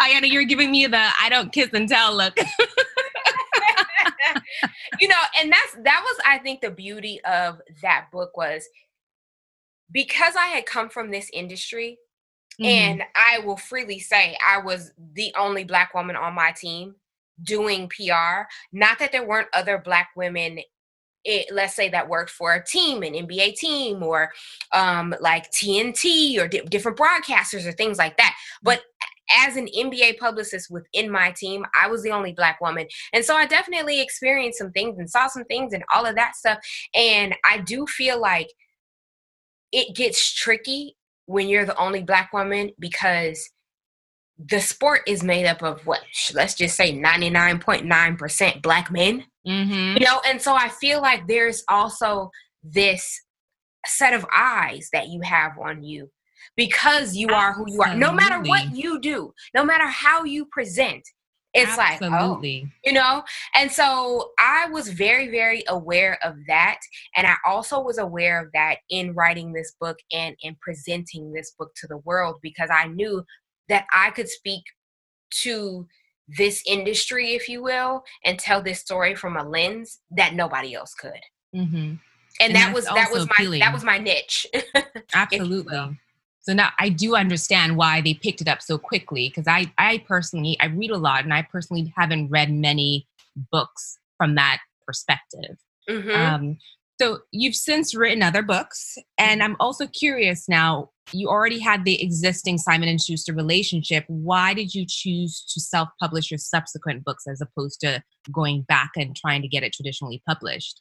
Ayana, 0.00 0.30
you're 0.30 0.44
giving 0.44 0.70
me 0.70 0.86
the 0.86 1.08
I 1.20 1.28
don't 1.28 1.52
kiss 1.52 1.70
and 1.72 1.88
tell 1.88 2.16
look. 2.16 2.36
you 5.00 5.08
know, 5.08 5.16
and 5.40 5.52
that's, 5.52 5.72
that 5.84 6.02
was, 6.04 6.16
I 6.26 6.38
think, 6.38 6.60
the 6.60 6.70
beauty 6.70 7.20
of 7.24 7.60
that 7.82 8.06
book 8.12 8.36
was 8.36 8.68
because 9.92 10.34
I 10.36 10.48
had 10.48 10.66
come 10.66 10.88
from 10.88 11.10
this 11.10 11.30
industry, 11.32 11.98
mm-hmm. 12.60 12.64
and 12.64 13.02
I 13.14 13.38
will 13.40 13.56
freely 13.56 14.00
say 14.00 14.36
I 14.44 14.58
was 14.58 14.92
the 15.14 15.32
only 15.38 15.64
Black 15.64 15.94
woman 15.94 16.16
on 16.16 16.34
my 16.34 16.52
team 16.52 16.96
doing 17.42 17.88
PR. 17.88 18.42
Not 18.72 18.98
that 18.98 19.12
there 19.12 19.26
weren't 19.26 19.48
other 19.52 19.78
Black 19.78 20.10
women 20.16 20.60
it, 21.24 21.46
let's 21.52 21.74
say 21.74 21.88
that 21.88 22.08
worked 22.08 22.30
for 22.30 22.54
a 22.54 22.64
team, 22.64 23.02
an 23.02 23.14
NBA 23.14 23.54
team, 23.54 24.02
or 24.02 24.30
um, 24.72 25.14
like 25.20 25.50
TNT 25.50 26.38
or 26.38 26.48
di- 26.48 26.62
different 26.62 26.98
broadcasters 26.98 27.66
or 27.66 27.72
things 27.72 27.98
like 27.98 28.16
that. 28.16 28.34
But 28.62 28.82
as 29.46 29.56
an 29.56 29.68
NBA 29.74 30.18
publicist 30.18 30.70
within 30.70 31.10
my 31.10 31.32
team, 31.32 31.64
I 31.80 31.88
was 31.88 32.02
the 32.02 32.10
only 32.10 32.32
black 32.32 32.60
woman. 32.60 32.86
And 33.12 33.24
so 33.24 33.34
I 33.34 33.46
definitely 33.46 34.00
experienced 34.00 34.58
some 34.58 34.72
things 34.72 34.98
and 34.98 35.08
saw 35.08 35.28
some 35.28 35.44
things 35.44 35.72
and 35.72 35.84
all 35.94 36.04
of 36.06 36.16
that 36.16 36.36
stuff. 36.36 36.58
And 36.94 37.34
I 37.44 37.58
do 37.58 37.86
feel 37.86 38.20
like 38.20 38.48
it 39.72 39.96
gets 39.96 40.34
tricky 40.34 40.96
when 41.26 41.48
you're 41.48 41.64
the 41.64 41.76
only 41.76 42.02
black 42.02 42.32
woman 42.32 42.70
because 42.78 43.48
the 44.48 44.60
sport 44.60 45.02
is 45.06 45.22
made 45.22 45.46
up 45.46 45.62
of 45.62 45.84
what? 45.86 46.00
Let's 46.34 46.54
just 46.54 46.76
say 46.76 46.92
99.9% 46.92 48.62
black 48.62 48.90
men. 48.90 49.24
Mm-hmm. 49.46 49.98
you 49.98 50.06
know 50.06 50.20
and 50.24 50.40
so 50.40 50.54
i 50.54 50.68
feel 50.68 51.02
like 51.02 51.26
there's 51.26 51.64
also 51.68 52.30
this 52.62 53.20
set 53.84 54.14
of 54.14 54.24
eyes 54.32 54.88
that 54.92 55.08
you 55.08 55.20
have 55.22 55.58
on 55.58 55.82
you 55.82 56.08
because 56.56 57.16
you 57.16 57.26
are 57.30 57.52
who 57.52 57.64
you 57.66 57.82
are. 57.82 57.92
No 57.96 58.12
matter 58.12 58.40
what 58.40 58.76
you 58.76 59.00
do 59.00 59.32
no 59.52 59.64
matter 59.64 59.88
how 59.88 60.22
you 60.22 60.46
present 60.46 61.02
it's 61.54 61.76
Absolutely. 61.76 62.62
like 62.62 62.64
oh, 62.64 62.70
you 62.84 62.92
know? 62.92 63.22
And 63.54 63.70
so 63.70 64.30
i 64.38 64.68
was 64.70 64.88
very 64.88 65.28
very 65.28 65.64
aware 65.68 66.18
of 66.24 66.36
that. 66.46 66.78
And 67.16 67.26
i 67.26 67.34
also 67.46 67.80
was 67.80 67.98
aware 67.98 68.40
of 68.40 68.50
that 68.54 68.76
in 68.90 69.12
writing 69.14 69.52
this 69.52 69.74
book 69.80 69.98
and 70.12 70.34
in 70.42 70.56
presenting 70.60 71.32
this 71.32 71.52
book 71.58 71.72
to 71.76 71.86
the 71.86 71.98
world 71.98 72.36
because 72.42 72.70
i 72.72 72.86
knew 72.86 73.24
that 73.68 73.86
I 73.92 74.10
could 74.10 74.28
speak 74.28 74.62
to 75.42 75.86
this 76.28 76.62
industry, 76.66 77.34
if 77.34 77.48
you 77.48 77.62
will, 77.62 78.04
and 78.24 78.38
tell 78.38 78.62
this 78.62 78.80
story 78.80 79.14
from 79.14 79.36
a 79.36 79.48
lens 79.48 80.00
that 80.10 80.34
nobody 80.34 80.74
else 80.74 80.94
could. 80.94 81.20
Mm-hmm. 81.54 81.76
And, 81.76 81.98
and, 82.40 82.54
that 82.54 82.74
was 82.74 82.86
that 82.86 83.10
was 83.12 83.26
my 83.26 83.34
appealing. 83.34 83.60
that 83.60 83.72
was 83.72 83.84
my 83.84 83.98
niche. 83.98 84.46
Absolutely. 85.14 85.98
So 86.40 86.54
now 86.54 86.70
I 86.78 86.88
do 86.88 87.14
understand 87.14 87.76
why 87.76 88.00
they 88.00 88.14
picked 88.14 88.40
it 88.40 88.48
up 88.48 88.62
so 88.62 88.78
quickly 88.78 89.28
because 89.28 89.46
I 89.46 89.72
I 89.78 89.98
personally 89.98 90.56
I 90.60 90.66
read 90.66 90.90
a 90.90 90.96
lot 90.96 91.24
and 91.24 91.32
I 91.32 91.42
personally 91.42 91.92
haven't 91.96 92.30
read 92.30 92.50
many 92.52 93.06
books 93.50 93.98
from 94.16 94.34
that 94.36 94.60
perspective. 94.86 95.56
Mm-hmm. 95.88 96.10
Um, 96.10 96.58
so 97.02 97.18
you've 97.32 97.56
since 97.56 97.94
written 97.94 98.22
other 98.22 98.42
books, 98.42 98.96
and 99.18 99.40
mm-hmm. 99.40 99.52
I'm 99.52 99.56
also 99.58 99.86
curious 99.88 100.48
now. 100.48 100.90
You 101.12 101.28
already 101.28 101.58
had 101.58 101.84
the 101.84 102.00
existing 102.00 102.58
Simon 102.58 102.88
and 102.88 103.00
Schuster 103.00 103.32
relationship. 103.34 104.04
Why 104.06 104.54
did 104.54 104.72
you 104.72 104.86
choose 104.88 105.44
to 105.52 105.60
self-publish 105.60 106.30
your 106.30 106.38
subsequent 106.38 107.04
books 107.04 107.24
as 107.26 107.40
opposed 107.40 107.80
to 107.80 108.02
going 108.30 108.62
back 108.62 108.92
and 108.96 109.16
trying 109.16 109.42
to 109.42 109.48
get 109.48 109.64
it 109.64 109.72
traditionally 109.72 110.22
published? 110.28 110.80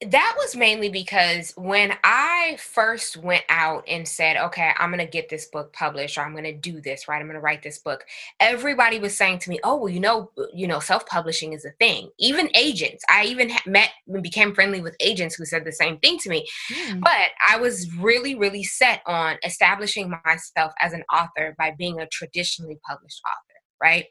That 0.00 0.34
was 0.38 0.54
mainly 0.54 0.88
because 0.88 1.52
when 1.56 1.92
I 2.04 2.56
first 2.60 3.16
went 3.16 3.42
out 3.48 3.82
and 3.88 4.06
said, 4.06 4.36
okay, 4.36 4.70
I'm 4.78 4.90
going 4.90 5.04
to 5.04 5.10
get 5.10 5.28
this 5.28 5.46
book 5.46 5.72
published 5.72 6.16
or 6.16 6.20
I'm 6.20 6.32
going 6.32 6.44
to 6.44 6.54
do 6.54 6.80
this, 6.80 7.08
right? 7.08 7.20
I'm 7.20 7.26
going 7.26 7.34
to 7.34 7.40
write 7.40 7.64
this 7.64 7.78
book. 7.78 8.04
Everybody 8.38 9.00
was 9.00 9.16
saying 9.16 9.40
to 9.40 9.50
me, 9.50 9.58
oh, 9.64 9.76
well, 9.76 9.88
you 9.88 9.98
know, 9.98 10.30
you 10.54 10.68
know, 10.68 10.78
self-publishing 10.78 11.52
is 11.52 11.64
a 11.64 11.72
thing. 11.80 12.10
Even 12.20 12.48
agents, 12.54 13.04
I 13.10 13.24
even 13.24 13.50
met 13.66 13.90
and 14.06 14.22
became 14.22 14.54
friendly 14.54 14.80
with 14.80 14.94
agents 15.00 15.34
who 15.34 15.44
said 15.44 15.64
the 15.64 15.72
same 15.72 15.98
thing 15.98 16.18
to 16.18 16.30
me. 16.30 16.46
Mm. 16.72 17.00
But 17.00 17.30
I 17.48 17.56
was 17.56 17.92
really, 17.96 18.36
really 18.36 18.62
set 18.62 19.02
on 19.04 19.36
establishing 19.44 20.12
myself 20.24 20.72
as 20.80 20.92
an 20.92 21.02
author 21.12 21.56
by 21.58 21.72
being 21.76 21.98
a 21.98 22.06
traditionally 22.06 22.78
published 22.86 23.20
author 23.26 23.57
right? 23.82 24.06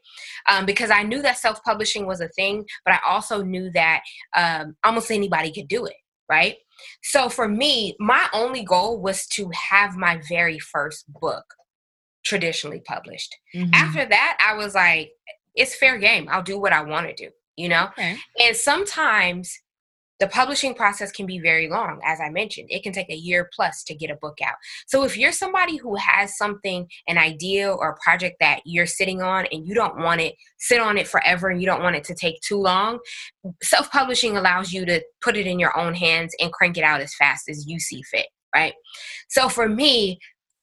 Um, 0.48 0.66
because 0.66 0.90
I 0.90 1.02
knew 1.02 1.22
that 1.22 1.38
self 1.38 1.62
publishing 1.64 2.06
was 2.06 2.20
a 2.20 2.28
thing, 2.28 2.64
but 2.84 2.94
I 2.94 2.98
also 3.06 3.42
knew 3.42 3.70
that 3.72 4.02
um, 4.36 4.76
almost 4.84 5.10
anybody 5.10 5.52
could 5.52 5.68
do 5.68 5.86
it, 5.86 5.96
right? 6.28 6.56
So 7.02 7.28
for 7.28 7.48
me, 7.48 7.96
my 7.98 8.28
only 8.32 8.64
goal 8.64 9.00
was 9.00 9.26
to 9.28 9.50
have 9.70 9.96
my 9.96 10.20
very 10.28 10.58
first 10.58 11.04
book 11.08 11.44
traditionally 12.24 12.80
published. 12.80 13.34
Mm-hmm. 13.54 13.70
After 13.74 14.04
that, 14.06 14.38
I 14.46 14.56
was 14.56 14.74
like, 14.74 15.10
it's 15.54 15.76
fair 15.76 15.98
game. 15.98 16.28
I'll 16.30 16.42
do 16.42 16.58
what 16.58 16.72
I 16.72 16.82
want 16.82 17.08
to 17.08 17.14
do, 17.14 17.30
you 17.56 17.68
know? 17.68 17.86
Okay. 17.86 18.16
And 18.40 18.56
sometimes 18.56 19.58
the 20.20 20.28
publishing 20.28 20.74
process 20.74 21.12
can 21.12 21.26
be 21.26 21.38
very 21.38 21.68
long 21.68 22.00
as 22.04 22.20
i 22.20 22.28
mentioned. 22.28 22.68
It 22.70 22.82
can 22.82 22.92
take 22.92 23.10
a 23.10 23.16
year 23.16 23.48
plus 23.54 23.84
to 23.84 23.94
get 23.94 24.10
a 24.10 24.16
book 24.16 24.38
out. 24.44 24.54
So 24.86 25.04
if 25.04 25.16
you're 25.16 25.32
somebody 25.32 25.76
who 25.76 25.96
has 25.96 26.36
something 26.36 26.88
an 27.06 27.18
idea 27.18 27.70
or 27.72 27.90
a 27.90 27.96
project 28.02 28.36
that 28.40 28.60
you're 28.64 28.86
sitting 28.86 29.22
on 29.22 29.46
and 29.52 29.66
you 29.66 29.74
don't 29.74 29.98
want 29.98 30.20
it 30.20 30.34
sit 30.58 30.80
on 30.80 30.98
it 30.98 31.06
forever 31.06 31.48
and 31.48 31.60
you 31.60 31.66
don't 31.66 31.82
want 31.82 31.96
it 31.96 32.04
to 32.04 32.14
take 32.14 32.40
too 32.40 32.58
long 32.58 32.98
self-publishing 33.62 34.36
allows 34.36 34.72
you 34.72 34.84
to 34.84 35.00
put 35.20 35.36
it 35.36 35.46
in 35.46 35.58
your 35.58 35.76
own 35.78 35.94
hands 35.94 36.34
and 36.40 36.52
crank 36.52 36.76
it 36.76 36.84
out 36.84 37.00
as 37.00 37.14
fast 37.14 37.48
as 37.48 37.66
you 37.66 37.78
see 37.78 38.02
fit 38.02 38.26
right? 38.54 38.72
So 39.28 39.48
for 39.48 39.68
me 39.68 40.18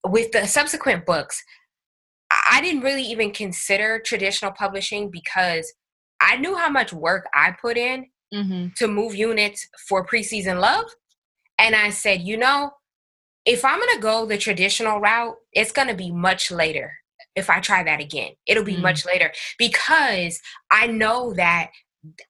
with 0.05 0.31
the 0.31 0.45
subsequent 0.45 1.05
books 1.05 1.41
i 2.51 2.61
didn't 2.61 2.81
really 2.81 3.03
even 3.03 3.31
consider 3.31 3.99
traditional 3.99 4.51
publishing 4.51 5.09
because 5.09 5.71
i 6.21 6.37
knew 6.37 6.55
how 6.55 6.69
much 6.69 6.93
work 6.93 7.27
i 7.33 7.53
put 7.61 7.77
in 7.77 8.05
mm-hmm. 8.33 8.67
to 8.77 8.88
move 8.88 9.15
units 9.15 9.67
for 9.88 10.05
preseason 10.05 10.59
love. 10.59 10.85
And 11.57 11.75
I 11.75 11.89
said, 11.89 12.21
you 12.21 12.38
know, 12.38 12.71
if 13.45 13.63
I'm 13.63 13.79
going 13.79 13.95
to 13.95 14.01
go 14.01 14.25
the 14.25 14.38
traditional 14.38 14.99
route, 14.99 15.35
it's 15.53 15.71
going 15.71 15.88
to 15.88 15.93
be 15.93 16.11
much 16.11 16.51
later 16.51 16.91
if 17.35 17.49
I 17.49 17.59
try 17.59 17.83
that 17.83 17.99
again. 17.99 18.31
It'll 18.47 18.63
be 18.63 18.73
mm-hmm. 18.73 18.81
much 18.81 19.05
later 19.05 19.31
because 19.57 20.39
I 20.71 20.88
know 20.88 21.33
that 21.33 21.69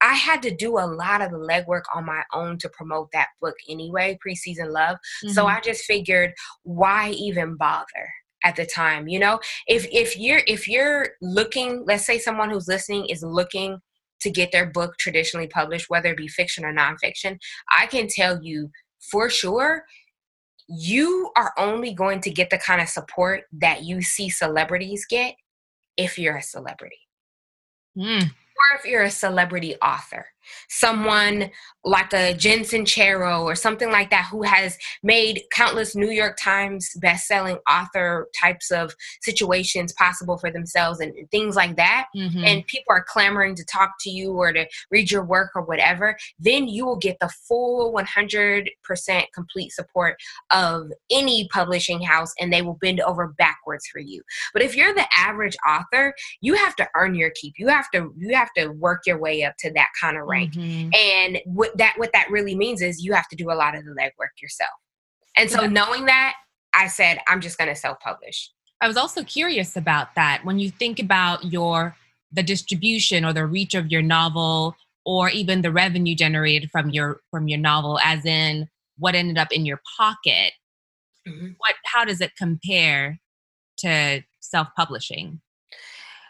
I 0.01 0.13
had 0.13 0.41
to 0.43 0.55
do 0.55 0.77
a 0.77 0.87
lot 0.87 1.21
of 1.21 1.31
the 1.31 1.37
legwork 1.37 1.83
on 1.93 2.05
my 2.05 2.23
own 2.33 2.57
to 2.59 2.69
promote 2.69 3.11
that 3.11 3.27
book 3.41 3.55
anyway, 3.69 4.17
Preseason 4.25 4.71
Love. 4.71 4.97
Mm-hmm. 5.23 5.29
So 5.29 5.47
I 5.47 5.59
just 5.59 5.83
figured, 5.83 6.33
why 6.63 7.11
even 7.11 7.55
bother? 7.55 8.09
at 8.43 8.55
the 8.55 8.65
time 8.65 9.07
you 9.07 9.17
know 9.17 9.39
if 9.65 9.87
if 9.91 10.17
you're 10.17 10.41
if 10.45 10.67
you're 10.67 11.07
looking 11.19 11.83
let's 11.87 12.05
say 12.05 12.19
someone 12.19 12.49
who's 12.49 12.67
listening 12.67 13.05
is 13.07 13.23
looking 13.23 13.79
to 14.21 14.29
get 14.29 14.51
their 14.51 14.65
book 14.65 14.97
traditionally 14.97 15.47
published, 15.47 15.89
whether 15.89 16.09
it 16.09 16.17
be 16.17 16.27
fiction 16.27 16.65
or 16.65 16.73
nonfiction, 16.73 17.37
I 17.71 17.85
can 17.87 18.07
tell 18.07 18.41
you 18.41 18.69
for 19.11 19.29
sure 19.29 19.83
you 20.67 21.31
are 21.37 21.53
only 21.57 21.93
going 21.93 22.21
to 22.21 22.31
get 22.31 22.49
the 22.49 22.57
kind 22.57 22.81
of 22.81 22.89
support 22.89 23.43
that 23.53 23.83
you 23.83 24.01
see 24.01 24.29
celebrities 24.29 25.05
get 25.07 25.35
if 25.95 26.17
you're 26.17 26.37
a 26.37 26.41
celebrity. 26.41 26.97
Mm 27.97 28.31
or 28.55 28.77
if 28.77 28.85
you're 28.85 29.03
a 29.03 29.11
celebrity 29.11 29.75
author, 29.81 30.27
someone 30.69 31.49
like 31.83 32.11
a 32.13 32.33
Jen 32.33 32.61
Sincero 32.61 33.43
or 33.43 33.55
something 33.55 33.91
like 33.91 34.09
that 34.09 34.27
who 34.31 34.41
has 34.41 34.77
made 35.03 35.43
countless 35.51 35.95
New 35.95 36.09
York 36.09 36.35
Times 36.41 36.89
best-selling 36.99 37.57
author 37.69 38.27
types 38.39 38.71
of 38.71 38.95
situations 39.21 39.93
possible 39.93 40.37
for 40.37 40.49
themselves 40.49 40.99
and 40.99 41.13
things 41.29 41.55
like 41.55 41.75
that, 41.75 42.07
mm-hmm. 42.15 42.43
and 42.43 42.65
people 42.65 42.91
are 42.91 43.05
clamoring 43.07 43.55
to 43.55 43.65
talk 43.65 43.93
to 43.99 44.09
you 44.09 44.33
or 44.33 44.51
to 44.51 44.65
read 44.89 45.11
your 45.11 45.23
work 45.23 45.51
or 45.55 45.61
whatever, 45.61 46.17
then 46.39 46.67
you 46.67 46.85
will 46.85 46.97
get 46.97 47.17
the 47.19 47.29
full 47.29 47.93
100% 47.93 48.65
complete 49.33 49.71
support 49.71 50.17
of 50.51 50.91
any 51.11 51.47
publishing 51.49 52.01
house 52.01 52.33
and 52.39 52.51
they 52.51 52.61
will 52.61 52.77
bend 52.81 52.99
over 53.01 53.33
backwards 53.37 53.85
for 53.87 53.99
you. 53.99 54.21
But 54.53 54.63
if 54.63 54.75
you're 54.75 54.93
the 54.93 55.07
average 55.15 55.55
author, 55.67 56.13
you 56.41 56.55
have 56.55 56.75
to 56.77 56.87
earn 56.95 57.15
your 57.15 57.31
keep. 57.35 57.55
You 57.57 57.67
have 57.67 57.89
to 57.91 58.13
you 58.17 58.35
have 58.35 58.51
to 58.57 58.69
work 58.69 59.01
your 59.05 59.19
way 59.19 59.43
up 59.43 59.55
to 59.59 59.71
that 59.73 59.89
kind 59.99 60.17
of 60.17 60.25
rank. 60.25 60.34
Mm-hmm. 60.43 60.89
And 60.93 61.39
what 61.45 61.77
that 61.77 61.93
what 61.97 62.11
that 62.13 62.29
really 62.29 62.55
means 62.55 62.81
is 62.81 63.03
you 63.03 63.13
have 63.13 63.27
to 63.29 63.35
do 63.35 63.51
a 63.51 63.53
lot 63.53 63.75
of 63.75 63.85
the 63.85 63.91
legwork 63.91 64.41
yourself. 64.41 64.71
And 65.37 65.49
so 65.49 65.65
knowing 65.65 66.05
that, 66.05 66.35
I 66.73 66.87
said 66.87 67.19
I'm 67.27 67.41
just 67.41 67.57
going 67.57 67.69
to 67.69 67.75
self-publish. 67.75 68.51
I 68.81 68.87
was 68.87 68.97
also 68.97 69.23
curious 69.23 69.75
about 69.75 70.15
that. 70.15 70.41
When 70.43 70.59
you 70.59 70.69
think 70.69 70.99
about 70.99 71.45
your 71.45 71.95
the 72.31 72.43
distribution 72.43 73.23
or 73.23 73.33
the 73.33 73.45
reach 73.45 73.75
of 73.75 73.91
your 73.91 74.01
novel 74.01 74.75
or 75.05 75.29
even 75.29 75.61
the 75.61 75.71
revenue 75.71 76.15
generated 76.15 76.69
from 76.71 76.89
your 76.89 77.21
from 77.31 77.47
your 77.47 77.59
novel 77.59 77.99
as 78.03 78.25
in 78.25 78.67
what 78.97 79.15
ended 79.15 79.37
up 79.37 79.51
in 79.51 79.65
your 79.65 79.81
pocket, 79.97 80.53
mm-hmm. 81.27 81.49
what 81.57 81.75
how 81.85 82.05
does 82.05 82.21
it 82.21 82.35
compare 82.37 83.19
to 83.77 84.21
self-publishing? 84.39 85.41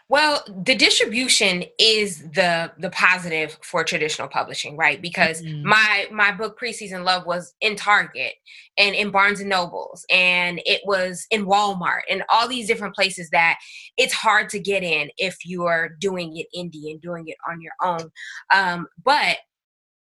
Well, 0.08 0.44
the 0.64 0.76
distribution 0.76 1.64
is 1.80 2.22
the 2.30 2.70
the 2.78 2.90
positive 2.90 3.58
for 3.62 3.82
traditional 3.82 4.28
publishing, 4.28 4.76
right? 4.76 5.02
Because 5.02 5.42
mm-hmm. 5.42 5.68
my 5.68 6.06
my 6.12 6.30
book 6.30 6.58
Preseason 6.60 7.04
Love 7.04 7.26
was 7.26 7.54
in 7.60 7.74
Target 7.74 8.34
and 8.78 8.94
in 8.94 9.10
Barnes 9.10 9.40
and 9.40 9.50
Nobles 9.50 10.06
and 10.08 10.60
it 10.64 10.80
was 10.84 11.26
in 11.30 11.44
Walmart 11.44 12.02
and 12.08 12.22
all 12.32 12.46
these 12.46 12.68
different 12.68 12.94
places 12.94 13.30
that 13.30 13.58
it's 13.96 14.12
hard 14.12 14.48
to 14.50 14.60
get 14.60 14.84
in 14.84 15.10
if 15.18 15.44
you 15.44 15.64
are 15.64 15.88
doing 16.00 16.36
it 16.36 16.46
indie 16.56 16.92
and 16.92 17.00
doing 17.00 17.26
it 17.26 17.36
on 17.48 17.60
your 17.60 17.72
own. 17.82 18.10
Um, 18.54 18.86
but 19.02 19.38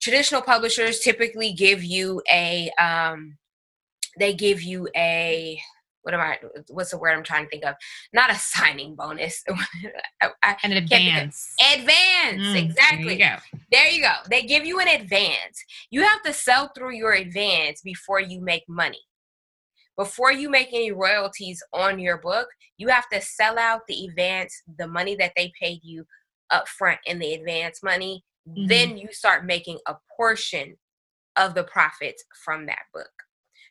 traditional 0.01 0.43
publishers 0.43 0.99
typically 0.99 1.51
give 1.53 1.83
you 1.83 2.21
a 2.31 2.69
um, 2.79 3.37
they 4.19 4.35
give 4.35 4.61
you 4.61 4.87
a 4.95 5.59
what 6.05 6.13
am 6.13 6.19
I? 6.19 6.37
What's 6.69 6.91
the 6.91 6.99
word 6.99 7.13
I'm 7.13 7.23
trying 7.23 7.45
to 7.45 7.49
think 7.49 7.65
of? 7.65 7.73
Not 8.13 8.29
a 8.29 8.35
signing 8.35 8.93
bonus. 8.93 9.43
I, 10.21 10.55
An 10.63 10.73
advance. 10.73 11.51
Advance, 11.73 12.43
mm, 12.43 12.63
exactly. 12.63 13.17
There 13.17 13.41
you, 13.51 13.59
there 13.71 13.89
you 13.89 14.01
go. 14.03 14.13
They 14.29 14.43
give 14.43 14.67
you 14.67 14.79
an 14.79 14.87
advance. 14.87 15.65
You 15.89 16.03
have 16.03 16.21
to 16.21 16.31
sell 16.31 16.71
through 16.75 16.93
your 16.93 17.13
advance 17.13 17.81
before 17.81 18.19
you 18.19 18.39
make 18.39 18.61
money. 18.69 19.01
Before 19.97 20.31
you 20.31 20.47
make 20.47 20.67
any 20.67 20.91
royalties 20.91 21.63
on 21.73 21.97
your 21.97 22.17
book, 22.17 22.49
you 22.77 22.87
have 22.89 23.09
to 23.09 23.19
sell 23.19 23.57
out 23.57 23.81
the 23.87 24.05
advance, 24.05 24.61
the 24.77 24.87
money 24.87 25.15
that 25.15 25.31
they 25.35 25.51
paid 25.59 25.79
you 25.81 26.05
up 26.51 26.67
front 26.67 26.99
in 27.07 27.17
the 27.17 27.33
advance 27.33 27.81
money. 27.81 28.23
Mm-hmm. 28.47 28.67
Then 28.67 28.97
you 28.97 29.07
start 29.11 29.43
making 29.43 29.79
a 29.87 29.95
portion 30.15 30.75
of 31.35 31.55
the 31.55 31.63
profits 31.63 32.23
from 32.43 32.67
that 32.67 32.83
book. 32.93 33.09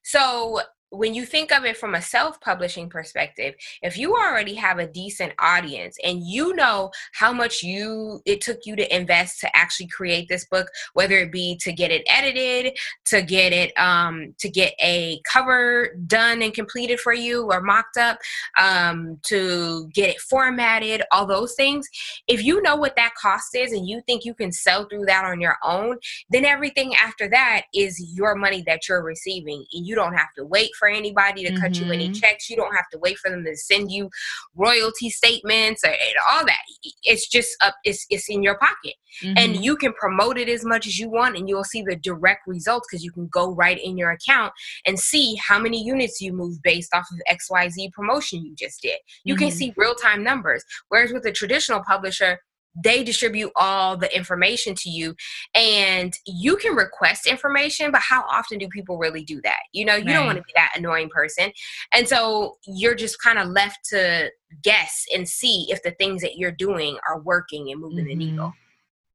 So 0.02 0.62
when 0.94 1.14
you 1.14 1.26
think 1.26 1.52
of 1.52 1.64
it 1.64 1.76
from 1.76 1.94
a 1.94 2.02
self-publishing 2.02 2.88
perspective 2.88 3.54
if 3.82 3.98
you 3.98 4.14
already 4.14 4.54
have 4.54 4.78
a 4.78 4.86
decent 4.86 5.32
audience 5.38 5.96
and 6.04 6.22
you 6.22 6.54
know 6.54 6.90
how 7.12 7.32
much 7.32 7.62
you 7.62 8.20
it 8.24 8.40
took 8.40 8.60
you 8.64 8.76
to 8.76 8.94
invest 8.94 9.40
to 9.40 9.56
actually 9.56 9.86
create 9.88 10.28
this 10.28 10.44
book 10.46 10.68
whether 10.94 11.18
it 11.18 11.32
be 11.32 11.56
to 11.60 11.72
get 11.72 11.90
it 11.90 12.02
edited 12.08 12.76
to 13.04 13.22
get 13.22 13.52
it 13.52 13.72
um 13.78 14.34
to 14.38 14.48
get 14.48 14.72
a 14.80 15.20
cover 15.30 15.94
done 16.06 16.42
and 16.42 16.54
completed 16.54 17.00
for 17.00 17.12
you 17.12 17.44
or 17.50 17.60
mocked 17.60 17.96
up 17.96 18.18
um 18.58 19.18
to 19.22 19.88
get 19.94 20.10
it 20.10 20.20
formatted 20.20 21.02
all 21.12 21.26
those 21.26 21.54
things 21.54 21.88
if 22.28 22.42
you 22.42 22.62
know 22.62 22.76
what 22.76 22.96
that 22.96 23.12
cost 23.20 23.54
is 23.54 23.72
and 23.72 23.88
you 23.88 24.00
think 24.06 24.24
you 24.24 24.34
can 24.34 24.52
sell 24.52 24.86
through 24.88 25.04
that 25.04 25.24
on 25.24 25.40
your 25.40 25.56
own 25.64 25.96
then 26.30 26.44
everything 26.44 26.94
after 26.94 27.28
that 27.28 27.62
is 27.74 28.12
your 28.14 28.34
money 28.34 28.62
that 28.66 28.88
you're 28.88 29.02
receiving 29.02 29.64
and 29.72 29.86
you 29.86 29.94
don't 29.94 30.14
have 30.14 30.32
to 30.36 30.44
wait 30.44 30.70
for 30.78 30.83
for 30.84 30.90
anybody 30.90 31.44
to 31.44 31.52
mm-hmm. 31.52 31.62
cut 31.62 31.78
you 31.78 31.90
any 31.90 32.08
mm-hmm. 32.08 32.12
checks. 32.12 32.50
You 32.50 32.56
don't 32.56 32.74
have 32.74 32.88
to 32.92 32.98
wait 32.98 33.18
for 33.18 33.30
them 33.30 33.44
to 33.44 33.56
send 33.56 33.90
you 33.90 34.10
royalty 34.54 35.08
statements 35.08 35.82
or 35.82 35.94
all 36.30 36.44
that. 36.44 36.58
It's 37.04 37.26
just 37.26 37.56
up. 37.62 37.74
It's 37.84 38.04
it's 38.10 38.28
in 38.28 38.42
your 38.42 38.58
pocket, 38.58 38.94
mm-hmm. 39.22 39.34
and 39.38 39.64
you 39.64 39.76
can 39.76 39.94
promote 39.94 40.36
it 40.38 40.48
as 40.48 40.64
much 40.64 40.86
as 40.86 40.98
you 40.98 41.08
want, 41.08 41.36
and 41.36 41.48
you'll 41.48 41.64
see 41.64 41.82
the 41.82 41.96
direct 41.96 42.42
results 42.46 42.86
because 42.90 43.02
you 43.02 43.12
can 43.12 43.28
go 43.28 43.54
right 43.54 43.82
in 43.82 43.96
your 43.96 44.10
account 44.10 44.52
and 44.86 44.98
see 44.98 45.36
how 45.36 45.58
many 45.58 45.82
units 45.82 46.20
you 46.20 46.32
move 46.32 46.62
based 46.62 46.94
off 46.94 47.06
of 47.10 47.18
X 47.26 47.50
Y 47.50 47.68
Z 47.70 47.90
promotion 47.94 48.44
you 48.44 48.54
just 48.54 48.82
did. 48.82 48.98
You 49.24 49.34
mm-hmm. 49.34 49.44
can 49.44 49.50
see 49.52 49.72
real 49.76 49.94
time 49.94 50.22
numbers. 50.22 50.64
Whereas 50.88 51.12
with 51.12 51.24
a 51.24 51.32
traditional 51.32 51.82
publisher 51.82 52.38
they 52.82 53.04
distribute 53.04 53.52
all 53.56 53.96
the 53.96 54.14
information 54.14 54.74
to 54.74 54.90
you 54.90 55.14
and 55.54 56.18
you 56.26 56.56
can 56.56 56.74
request 56.74 57.26
information 57.26 57.90
but 57.90 58.00
how 58.00 58.24
often 58.28 58.58
do 58.58 58.68
people 58.68 58.98
really 58.98 59.22
do 59.22 59.40
that 59.42 59.60
you 59.72 59.84
know 59.84 59.94
you 59.94 60.06
right. 60.06 60.14
don't 60.14 60.26
want 60.26 60.38
to 60.38 60.42
be 60.42 60.52
that 60.56 60.72
annoying 60.76 61.08
person 61.08 61.52
and 61.92 62.08
so 62.08 62.56
you're 62.66 62.94
just 62.94 63.20
kind 63.22 63.38
of 63.38 63.48
left 63.48 63.78
to 63.84 64.30
guess 64.62 65.04
and 65.14 65.28
see 65.28 65.66
if 65.68 65.82
the 65.82 65.92
things 65.92 66.22
that 66.22 66.36
you're 66.36 66.52
doing 66.52 66.98
are 67.08 67.20
working 67.20 67.70
and 67.70 67.80
moving 67.80 67.98
mm-hmm. 67.98 68.08
the 68.08 68.14
needle 68.14 68.52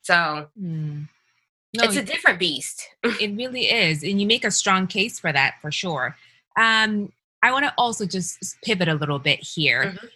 so 0.01 0.47
mm. 0.59 1.07
no, 1.75 1.83
it's 1.83 1.97
a 1.97 2.03
different 2.03 2.39
beast 2.39 2.87
it 3.03 3.35
really 3.35 3.65
is 3.65 4.03
and 4.03 4.21
you 4.21 4.27
make 4.27 4.45
a 4.45 4.51
strong 4.51 4.87
case 4.87 5.19
for 5.19 5.31
that 5.33 5.55
for 5.61 5.71
sure 5.71 6.15
um 6.57 7.11
i 7.43 7.51
want 7.51 7.65
to 7.65 7.73
also 7.77 8.05
just 8.05 8.57
pivot 8.63 8.87
a 8.87 8.95
little 8.95 9.19
bit 9.19 9.39
here 9.39 9.85
mm-hmm. 9.85 10.07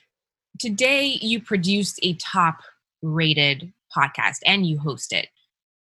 today 0.59 1.17
you 1.21 1.41
produced 1.41 1.99
a 2.03 2.13
top 2.13 2.61
rated 3.03 3.71
podcast 3.95 4.37
and 4.45 4.65
you 4.65 4.79
host 4.79 5.13
it. 5.13 5.27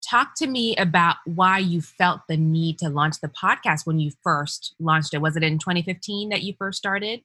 Talk 0.03 0.33
to 0.37 0.47
me 0.47 0.75
about 0.77 1.17
why 1.25 1.59
you 1.59 1.81
felt 1.81 2.21
the 2.27 2.37
need 2.37 2.79
to 2.79 2.89
launch 2.89 3.21
the 3.21 3.29
podcast 3.29 3.85
when 3.85 3.99
you 3.99 4.11
first 4.23 4.73
launched 4.79 5.13
it. 5.13 5.21
Was 5.21 5.37
it 5.37 5.43
in 5.43 5.59
2015 5.59 6.29
that 6.29 6.41
you 6.41 6.55
first 6.57 6.79
started? 6.79 7.21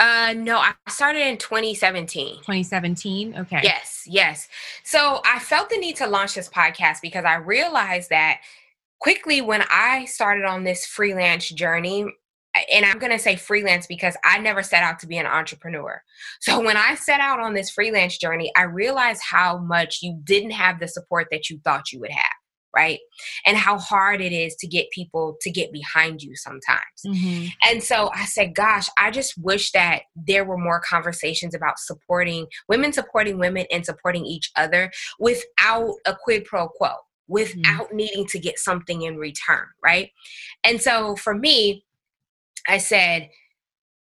Uh 0.00 0.32
no, 0.36 0.58
I 0.58 0.72
started 0.88 1.26
in 1.26 1.36
2017. 1.36 2.36
2017. 2.36 3.34
Okay. 3.36 3.60
Yes, 3.62 4.04
yes. 4.06 4.48
So 4.84 5.20
I 5.26 5.40
felt 5.40 5.68
the 5.68 5.76
need 5.76 5.96
to 5.96 6.06
launch 6.06 6.34
this 6.34 6.48
podcast 6.48 7.02
because 7.02 7.24
I 7.24 7.34
realized 7.34 8.08
that 8.10 8.40
quickly 9.00 9.40
when 9.40 9.64
I 9.70 10.06
started 10.06 10.44
on 10.44 10.64
this 10.64 10.86
freelance 10.86 11.50
journey, 11.50 12.06
and 12.72 12.84
I'm 12.84 12.98
going 12.98 13.12
to 13.12 13.18
say 13.18 13.36
freelance 13.36 13.86
because 13.86 14.16
I 14.24 14.38
never 14.38 14.62
set 14.62 14.82
out 14.82 14.98
to 15.00 15.06
be 15.06 15.18
an 15.18 15.26
entrepreneur. 15.26 16.02
So 16.40 16.60
when 16.64 16.76
I 16.76 16.94
set 16.94 17.20
out 17.20 17.40
on 17.40 17.54
this 17.54 17.70
freelance 17.70 18.16
journey, 18.16 18.52
I 18.56 18.62
realized 18.62 19.22
how 19.28 19.58
much 19.58 19.98
you 20.02 20.18
didn't 20.24 20.52
have 20.52 20.78
the 20.78 20.88
support 20.88 21.28
that 21.30 21.50
you 21.50 21.60
thought 21.64 21.92
you 21.92 22.00
would 22.00 22.10
have, 22.10 22.32
right? 22.74 22.98
And 23.44 23.56
how 23.56 23.78
hard 23.78 24.20
it 24.20 24.32
is 24.32 24.54
to 24.56 24.66
get 24.66 24.90
people 24.90 25.36
to 25.40 25.50
get 25.50 25.72
behind 25.72 26.22
you 26.22 26.36
sometimes. 26.36 26.80
Mm-hmm. 27.06 27.46
And 27.68 27.82
so 27.82 28.10
I 28.14 28.24
said, 28.24 28.54
gosh, 28.54 28.88
I 28.98 29.10
just 29.10 29.36
wish 29.38 29.72
that 29.72 30.02
there 30.14 30.44
were 30.44 30.58
more 30.58 30.80
conversations 30.80 31.54
about 31.54 31.78
supporting 31.78 32.46
women, 32.68 32.92
supporting 32.92 33.38
women, 33.38 33.66
and 33.70 33.84
supporting 33.84 34.24
each 34.24 34.50
other 34.56 34.90
without 35.18 35.94
a 36.06 36.14
quid 36.14 36.44
pro 36.44 36.68
quo. 36.68 36.92
Without 37.30 37.88
mm-hmm. 37.88 37.96
needing 37.96 38.26
to 38.28 38.38
get 38.38 38.58
something 38.58 39.02
in 39.02 39.18
return, 39.18 39.66
right? 39.84 40.10
And 40.64 40.80
so 40.80 41.14
for 41.16 41.34
me, 41.34 41.84
I 42.68 42.78
said, 42.78 43.30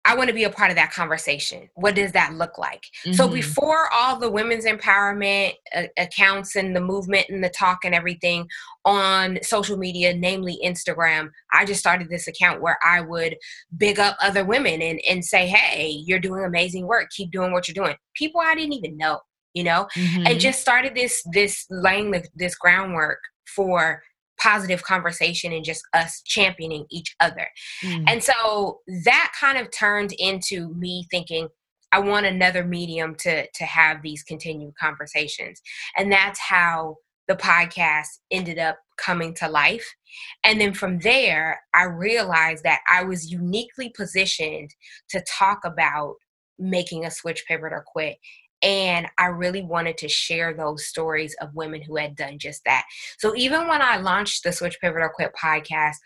I 0.06 0.14
want 0.14 0.28
to 0.28 0.34
be 0.34 0.44
a 0.44 0.50
part 0.50 0.70
of 0.70 0.76
that 0.76 0.92
conversation. 0.92 1.68
What 1.74 1.96
does 1.96 2.12
that 2.12 2.34
look 2.34 2.58
like? 2.58 2.84
Mm-hmm. 3.04 3.14
So 3.14 3.26
before 3.26 3.92
all 3.92 4.16
the 4.16 4.30
women's 4.30 4.64
empowerment 4.64 5.54
uh, 5.74 5.84
accounts 5.98 6.54
and 6.54 6.76
the 6.76 6.80
movement 6.80 7.26
and 7.28 7.42
the 7.42 7.48
talk 7.48 7.78
and 7.84 7.92
everything 7.92 8.46
on 8.84 9.38
social 9.42 9.76
media, 9.76 10.14
namely 10.14 10.60
Instagram, 10.64 11.30
I 11.52 11.64
just 11.64 11.80
started 11.80 12.08
this 12.08 12.28
account 12.28 12.62
where 12.62 12.78
I 12.84 13.00
would 13.00 13.36
big 13.76 13.98
up 13.98 14.16
other 14.22 14.44
women 14.44 14.80
and, 14.80 15.00
and 15.10 15.24
say, 15.24 15.48
hey, 15.48 15.88
you're 16.06 16.20
doing 16.20 16.44
amazing 16.44 16.86
work. 16.86 17.08
Keep 17.10 17.32
doing 17.32 17.50
what 17.50 17.66
you're 17.66 17.84
doing. 17.84 17.96
People 18.14 18.40
I 18.40 18.54
didn't 18.54 18.74
even 18.74 18.96
know, 18.96 19.18
you 19.54 19.64
know, 19.64 19.88
mm-hmm. 19.96 20.24
and 20.24 20.38
just 20.38 20.60
started 20.60 20.94
this, 20.94 21.24
this 21.32 21.66
laying 21.68 22.14
this 22.36 22.54
groundwork 22.54 23.18
for 23.56 24.02
positive 24.40 24.82
conversation 24.82 25.52
and 25.52 25.64
just 25.64 25.82
us 25.92 26.22
championing 26.24 26.86
each 26.90 27.14
other. 27.20 27.48
Mm. 27.82 28.04
And 28.06 28.22
so 28.22 28.80
that 29.04 29.32
kind 29.38 29.58
of 29.58 29.70
turned 29.70 30.12
into 30.18 30.74
me 30.74 31.06
thinking 31.10 31.48
I 31.92 32.00
want 32.00 32.26
another 32.26 32.64
medium 32.64 33.14
to 33.16 33.46
to 33.48 33.64
have 33.64 34.02
these 34.02 34.22
continued 34.22 34.74
conversations. 34.78 35.62
And 35.96 36.10
that's 36.10 36.40
how 36.40 36.96
the 37.28 37.36
podcast 37.36 38.08
ended 38.30 38.58
up 38.58 38.78
coming 38.98 39.34
to 39.34 39.48
life. 39.48 39.86
And 40.44 40.60
then 40.60 40.72
from 40.72 40.98
there, 41.00 41.60
I 41.74 41.84
realized 41.84 42.64
that 42.64 42.80
I 42.88 43.04
was 43.04 43.30
uniquely 43.30 43.90
positioned 43.90 44.74
to 45.10 45.24
talk 45.28 45.64
about 45.64 46.14
making 46.58 47.04
a 47.04 47.10
switch, 47.10 47.44
pivot, 47.46 47.72
or 47.72 47.84
quit 47.86 48.16
and 48.62 49.06
I 49.18 49.26
really 49.26 49.62
wanted 49.62 49.98
to 49.98 50.08
share 50.08 50.54
those 50.54 50.86
stories 50.86 51.34
of 51.40 51.54
women 51.54 51.82
who 51.82 51.96
had 51.96 52.16
done 52.16 52.38
just 52.38 52.62
that. 52.64 52.84
So 53.18 53.34
even 53.36 53.68
when 53.68 53.82
I 53.82 53.98
launched 53.98 54.44
the 54.44 54.52
Switch 54.52 54.78
Pivot 54.80 55.02
or 55.02 55.12
Quit 55.14 55.32
podcast, 55.40 55.96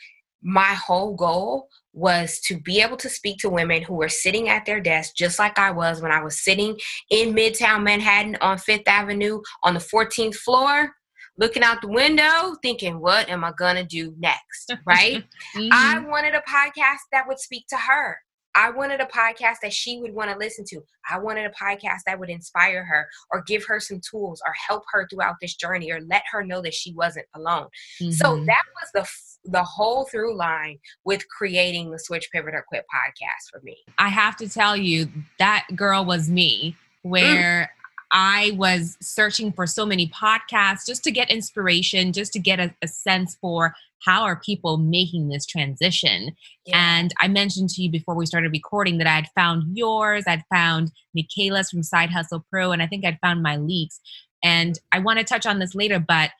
my 0.42 0.74
whole 0.74 1.14
goal 1.14 1.68
was 1.92 2.40
to 2.40 2.58
be 2.60 2.80
able 2.80 2.96
to 2.96 3.08
speak 3.08 3.38
to 3.38 3.50
women 3.50 3.82
who 3.82 3.94
were 3.94 4.08
sitting 4.08 4.48
at 4.48 4.64
their 4.64 4.80
desk 4.80 5.14
just 5.16 5.38
like 5.38 5.58
I 5.58 5.70
was 5.70 6.00
when 6.00 6.12
I 6.12 6.22
was 6.22 6.42
sitting 6.42 6.78
in 7.10 7.34
Midtown 7.34 7.82
Manhattan 7.82 8.36
on 8.40 8.58
Fifth 8.58 8.86
Avenue 8.86 9.40
on 9.62 9.74
the 9.74 9.80
14th 9.80 10.36
floor, 10.36 10.92
looking 11.36 11.62
out 11.62 11.82
the 11.82 11.88
window, 11.88 12.56
thinking, 12.62 13.00
what 13.00 13.28
am 13.28 13.44
I 13.44 13.52
gonna 13.58 13.84
do 13.84 14.14
next? 14.18 14.74
Right? 14.86 15.24
mm-hmm. 15.56 15.68
I 15.72 15.98
wanted 15.98 16.34
a 16.34 16.42
podcast 16.48 17.00
that 17.12 17.26
would 17.26 17.38
speak 17.38 17.66
to 17.68 17.76
her. 17.76 18.16
I 18.54 18.70
wanted 18.70 19.00
a 19.00 19.06
podcast 19.06 19.56
that 19.62 19.72
she 19.72 19.98
would 20.00 20.14
want 20.14 20.30
to 20.30 20.36
listen 20.36 20.64
to. 20.68 20.80
I 21.10 21.18
wanted 21.18 21.46
a 21.46 21.50
podcast 21.50 22.00
that 22.06 22.18
would 22.18 22.30
inspire 22.30 22.84
her 22.84 23.08
or 23.30 23.42
give 23.42 23.64
her 23.66 23.80
some 23.80 24.00
tools 24.00 24.42
or 24.46 24.52
help 24.68 24.84
her 24.92 25.06
throughout 25.08 25.36
this 25.40 25.54
journey 25.54 25.90
or 25.90 26.00
let 26.00 26.22
her 26.30 26.44
know 26.44 26.60
that 26.62 26.74
she 26.74 26.92
wasn't 26.94 27.26
alone. 27.34 27.68
Mm-hmm. 28.00 28.10
So 28.12 28.44
that 28.44 28.64
was 28.74 28.90
the 28.94 29.08
the 29.44 29.62
whole 29.62 30.04
through 30.04 30.36
line 30.36 30.78
with 31.04 31.26
creating 31.28 31.90
the 31.90 31.98
Switch 31.98 32.28
Pivot 32.30 32.54
or 32.54 32.64
Quit 32.68 32.84
podcast 32.94 33.50
for 33.50 33.60
me. 33.62 33.76
I 33.98 34.08
have 34.08 34.36
to 34.36 34.48
tell 34.48 34.76
you 34.76 35.08
that 35.38 35.66
girl 35.74 36.04
was 36.04 36.28
me 36.28 36.76
mm. 37.04 37.10
where 37.10 37.70
mm. 37.72 37.79
I 38.12 38.52
was 38.56 38.96
searching 39.00 39.52
for 39.52 39.66
so 39.66 39.86
many 39.86 40.08
podcasts 40.08 40.86
just 40.86 41.04
to 41.04 41.10
get 41.10 41.30
inspiration, 41.30 42.12
just 42.12 42.32
to 42.32 42.38
get 42.38 42.58
a, 42.58 42.74
a 42.82 42.88
sense 42.88 43.36
for 43.40 43.74
how 44.04 44.22
are 44.22 44.40
people 44.40 44.78
making 44.78 45.28
this 45.28 45.46
transition? 45.46 46.32
Yeah. 46.66 46.98
And 46.98 47.14
I 47.20 47.28
mentioned 47.28 47.68
to 47.70 47.82
you 47.82 47.90
before 47.90 48.14
we 48.14 48.26
started 48.26 48.50
recording 48.50 48.98
that 48.98 49.06
I 49.06 49.14
had 49.14 49.28
found 49.34 49.76
yours, 49.76 50.24
I'd 50.26 50.44
found 50.52 50.90
Nicaila's 51.14 51.70
from 51.70 51.82
Side 51.82 52.10
Hustle 52.10 52.44
Pro, 52.50 52.72
and 52.72 52.82
I 52.82 52.86
think 52.86 53.04
I'd 53.04 53.18
found 53.20 53.44
Myleik's. 53.44 54.00
And 54.42 54.78
I 54.92 55.00
want 55.00 55.18
to 55.18 55.24
touch 55.24 55.46
on 55.46 55.58
this 55.58 55.74
later, 55.74 55.98
but 55.98 56.30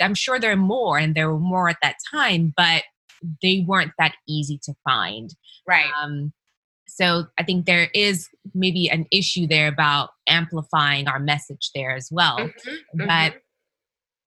I'm 0.00 0.14
sure 0.14 0.38
there 0.38 0.52
are 0.52 0.56
more, 0.56 0.98
and 0.98 1.14
there 1.14 1.30
were 1.30 1.38
more 1.38 1.68
at 1.68 1.76
that 1.82 1.96
time, 2.10 2.54
but 2.56 2.82
they 3.42 3.64
weren't 3.66 3.92
that 3.98 4.14
easy 4.26 4.58
to 4.64 4.74
find. 4.84 5.34
Right. 5.68 5.90
Um, 6.02 6.32
so 6.94 7.26
I 7.38 7.42
think 7.42 7.66
there 7.66 7.88
is 7.94 8.28
maybe 8.54 8.90
an 8.90 9.06
issue 9.10 9.46
there 9.46 9.68
about 9.68 10.10
amplifying 10.28 11.08
our 11.08 11.18
message 11.18 11.70
there 11.74 11.94
as 11.94 12.08
well. 12.12 12.38
Mm-hmm, 12.38 13.06
but 13.06 13.06
mm-hmm 13.06 13.38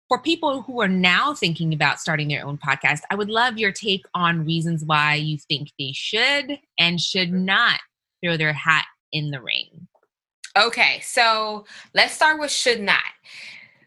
for 0.07 0.19
people 0.19 0.61
who 0.61 0.81
are 0.81 0.87
now 0.87 1.33
thinking 1.33 1.73
about 1.73 1.99
starting 1.99 2.27
their 2.27 2.45
own 2.45 2.57
podcast, 2.57 3.01
I 3.09 3.15
would 3.15 3.29
love 3.29 3.57
your 3.57 3.71
take 3.71 4.05
on 4.13 4.45
reasons 4.45 4.83
why 4.85 5.15
you 5.15 5.37
think 5.37 5.71
they 5.79 5.93
should 5.93 6.59
and 6.77 7.01
should 7.01 7.31
not 7.31 7.79
throw 8.23 8.37
their 8.37 8.53
hat 8.53 8.85
in 9.11 9.31
the 9.31 9.41
ring. 9.41 9.87
Okay, 10.57 11.01
so 11.03 11.65
let's 11.93 12.13
start 12.13 12.39
with 12.39 12.51
should 12.51 12.81
not. 12.81 13.01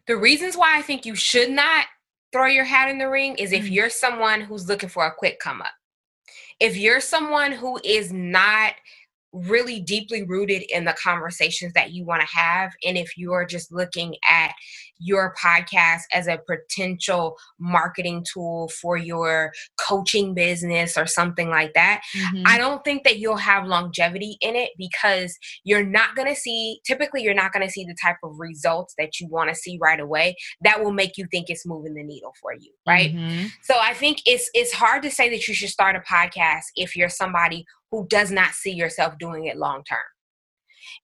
The 0.07 0.17
reasons 0.17 0.57
why 0.57 0.77
I 0.77 0.83
think 0.83 1.07
you 1.07 1.15
should 1.15 1.51
not 1.51 1.87
throw 2.33 2.47
your 2.47 2.65
hat 2.65 2.91
in 2.91 2.99
the 2.99 3.09
ring 3.09 3.37
is 3.37 3.53
if 3.53 3.65
mm-hmm. 3.65 3.73
you're 3.73 3.91
someone 3.91 4.41
who's 4.41 4.69
looking 4.69 4.89
for 4.89 5.07
a 5.07 5.15
quick 5.15 5.39
come 5.39 5.63
up. 5.63 5.73
If 6.61 6.77
you're 6.77 7.01
someone 7.01 7.53
who 7.53 7.81
is 7.85 8.13
not 8.13 8.75
really 9.33 9.81
deeply 9.81 10.23
rooted 10.23 10.63
in 10.71 10.85
the 10.85 10.97
conversations 11.03 11.73
that 11.75 11.93
you 11.93 12.05
want 12.05 12.23
to 12.23 12.37
have. 12.37 12.73
And 12.85 12.97
if 12.97 13.17
you 13.17 13.33
are 13.33 13.45
just 13.45 13.73
looking 13.73 14.17
at 14.29 14.53
your 14.99 15.35
podcast 15.43 16.03
as 16.13 16.27
a 16.27 16.41
potential 16.47 17.37
marketing 17.59 18.25
tool 18.33 18.69
for 18.69 18.97
your 18.97 19.53
coaching 19.79 20.35
business 20.35 20.97
or 20.97 21.07
something 21.07 21.49
like 21.49 21.73
that, 21.75 22.03
mm-hmm. 22.17 22.43
I 22.47 22.59
don't 22.59 22.85
think 22.85 23.05
that 23.05 23.19
you'll 23.19 23.37
have 23.37 23.67
longevity 23.67 24.37
in 24.41 24.57
it 24.57 24.71
because 24.79 25.37
you're 25.65 25.85
not 25.85 26.15
going 26.17 26.29
to 26.29 26.37
see, 26.37 26.81
typically, 26.87 27.23
you're 27.23 27.35
not 27.35 27.53
going 27.53 27.67
to 27.67 27.73
see 27.73 27.85
the 27.85 27.97
type 28.01 28.17
of 28.23 28.39
results 28.39 28.95
that 28.99 29.21
you 29.21 29.29
want 29.29 29.49
to 29.51 29.55
see 29.55 29.79
right 29.81 30.01
away 30.01 30.37
that 30.63 30.83
will 30.83 30.93
make 30.93 31.17
you 31.17 31.27
think 31.31 31.49
it's 31.49 31.67
moving 31.67 31.95
the 31.95 32.03
needle 32.03 32.33
for 32.41 32.53
you. 32.55 32.71
Right. 32.87 33.15
Mm-hmm. 33.15 33.47
So 33.63 33.75
I 33.79 33.95
think 33.95 34.19
it's, 34.27 34.51
it's 34.55 34.73
hard 34.73 35.03
to 35.03 35.11
say 35.11 35.29
that 35.31 35.47
you 35.49 35.55
should 35.55 35.71
start 35.71 35.97
a 35.97 36.01
podcast 36.01 36.65
if 36.77 36.97
you're 36.97 37.09
somebody 37.09 37.65
who 37.91 38.07
does 38.09 38.31
not 38.31 38.53
see 38.53 38.73
yourself 38.73 39.19
doing 39.19 39.47
it 39.47 39.57
long 39.57 39.83
term. 39.85 39.99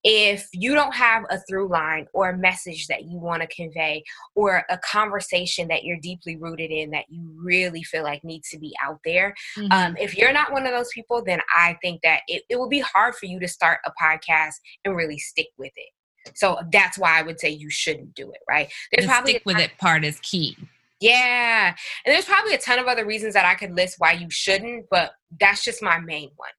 If 0.05 0.49
you 0.53 0.75
don't 0.75 0.95
have 0.95 1.25
a 1.31 1.39
through 1.49 1.69
line 1.69 2.07
or 2.13 2.29
a 2.29 2.37
message 2.37 2.87
that 2.89 3.05
you 3.05 3.19
want 3.19 3.41
to 3.41 3.49
convey 3.49 4.05
or 4.35 4.63
a 4.69 4.77
conversation 4.79 5.67
that 5.69 5.83
you're 5.83 5.99
deeply 5.99 6.37
rooted 6.37 6.71
in 6.71 6.91
that 6.91 7.07
you 7.09 7.27
really 7.43 7.83
feel 7.83 8.03
like 8.03 8.23
needs 8.23 8.51
to 8.51 8.59
be 8.59 8.75
out 8.83 9.01
there 9.05 9.35
mm-hmm. 9.57 9.73
um, 9.73 9.97
if 9.97 10.17
you're 10.17 10.33
not 10.33 10.53
one 10.53 10.67
of 10.67 10.73
those 10.73 10.91
people 10.93 11.23
then 11.25 11.41
i 11.55 11.77
think 11.83 12.01
that 12.03 12.21
it, 12.29 12.43
it 12.51 12.57
will 12.57 12.69
be 12.69 12.81
hard 12.81 13.15
for 13.15 13.27
you 13.27 13.41
to 13.41 13.49
start 13.49 13.81
a 13.87 13.93
podcast 14.01 14.55
and 14.85 14.95
really 14.95 15.19
stick 15.19 15.49
with 15.59 15.73
it 15.77 16.37
so 16.37 16.59
that's 16.71 16.99
why 16.99 17.19
i 17.19 17.23
would 17.23 17.41
say 17.41 17.49
you 17.49 17.71
shouldn't 17.71 18.15
do 18.15 18.31
it 18.31 18.41
right 18.49 18.71
there's 18.93 19.07
the 19.07 19.11
probably 19.11 19.33
stick 19.33 19.43
with 19.47 19.59
it 19.59 19.71
part 19.79 20.05
is 20.05 20.21
key 20.21 20.57
yeah 21.01 21.75
and 22.05 22.15
there's 22.15 22.25
probably 22.27 22.55
a 22.55 22.59
ton 22.59 22.79
of 22.79 22.87
other 22.87 23.07
reasons 23.07 23.33
that 23.33 23.47
i 23.47 23.55
could 23.55 23.75
list 23.75 23.97
why 23.99 24.13
you 24.13 24.29
shouldn't 24.31 24.85
but 24.91 25.13
that's 25.41 25.65
just 25.65 25.83
my 25.83 25.99
main 25.99 26.31
one 26.37 26.51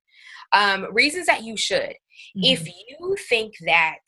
um, 0.56 0.88
reasons 0.94 1.28
that 1.28 1.44
you 1.44 1.58
should. 1.58 1.94
Mm-hmm. 2.36 2.44
If 2.44 2.68
you 2.68 3.16
think 3.30 3.56
that 3.66 4.00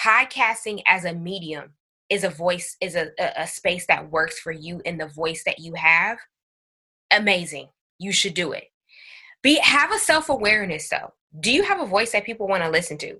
podcasting 0.00 0.82
as 0.86 1.04
a 1.04 1.14
medium 1.14 1.74
is 2.08 2.24
a 2.24 2.30
voice, 2.30 2.76
is 2.80 2.94
a, 2.94 3.10
a, 3.18 3.42
a 3.42 3.46
space 3.46 3.86
that 3.86 4.10
works 4.10 4.38
for 4.38 4.52
you 4.52 4.80
in 4.84 4.96
the 4.96 5.08
voice 5.08 5.42
that 5.44 5.58
you 5.58 5.74
have, 5.74 6.18
amazing. 7.12 7.68
You 7.98 8.12
should 8.12 8.34
do 8.34 8.52
it. 8.52 8.64
Be 9.42 9.58
have 9.60 9.92
a 9.92 9.98
self-awareness 9.98 10.88
though. 10.88 11.12
Do 11.40 11.52
you 11.52 11.62
have 11.64 11.80
a 11.80 11.86
voice 11.86 12.12
that 12.12 12.24
people 12.24 12.48
want 12.48 12.62
to 12.62 12.70
listen 12.70 12.96
to? 12.98 13.16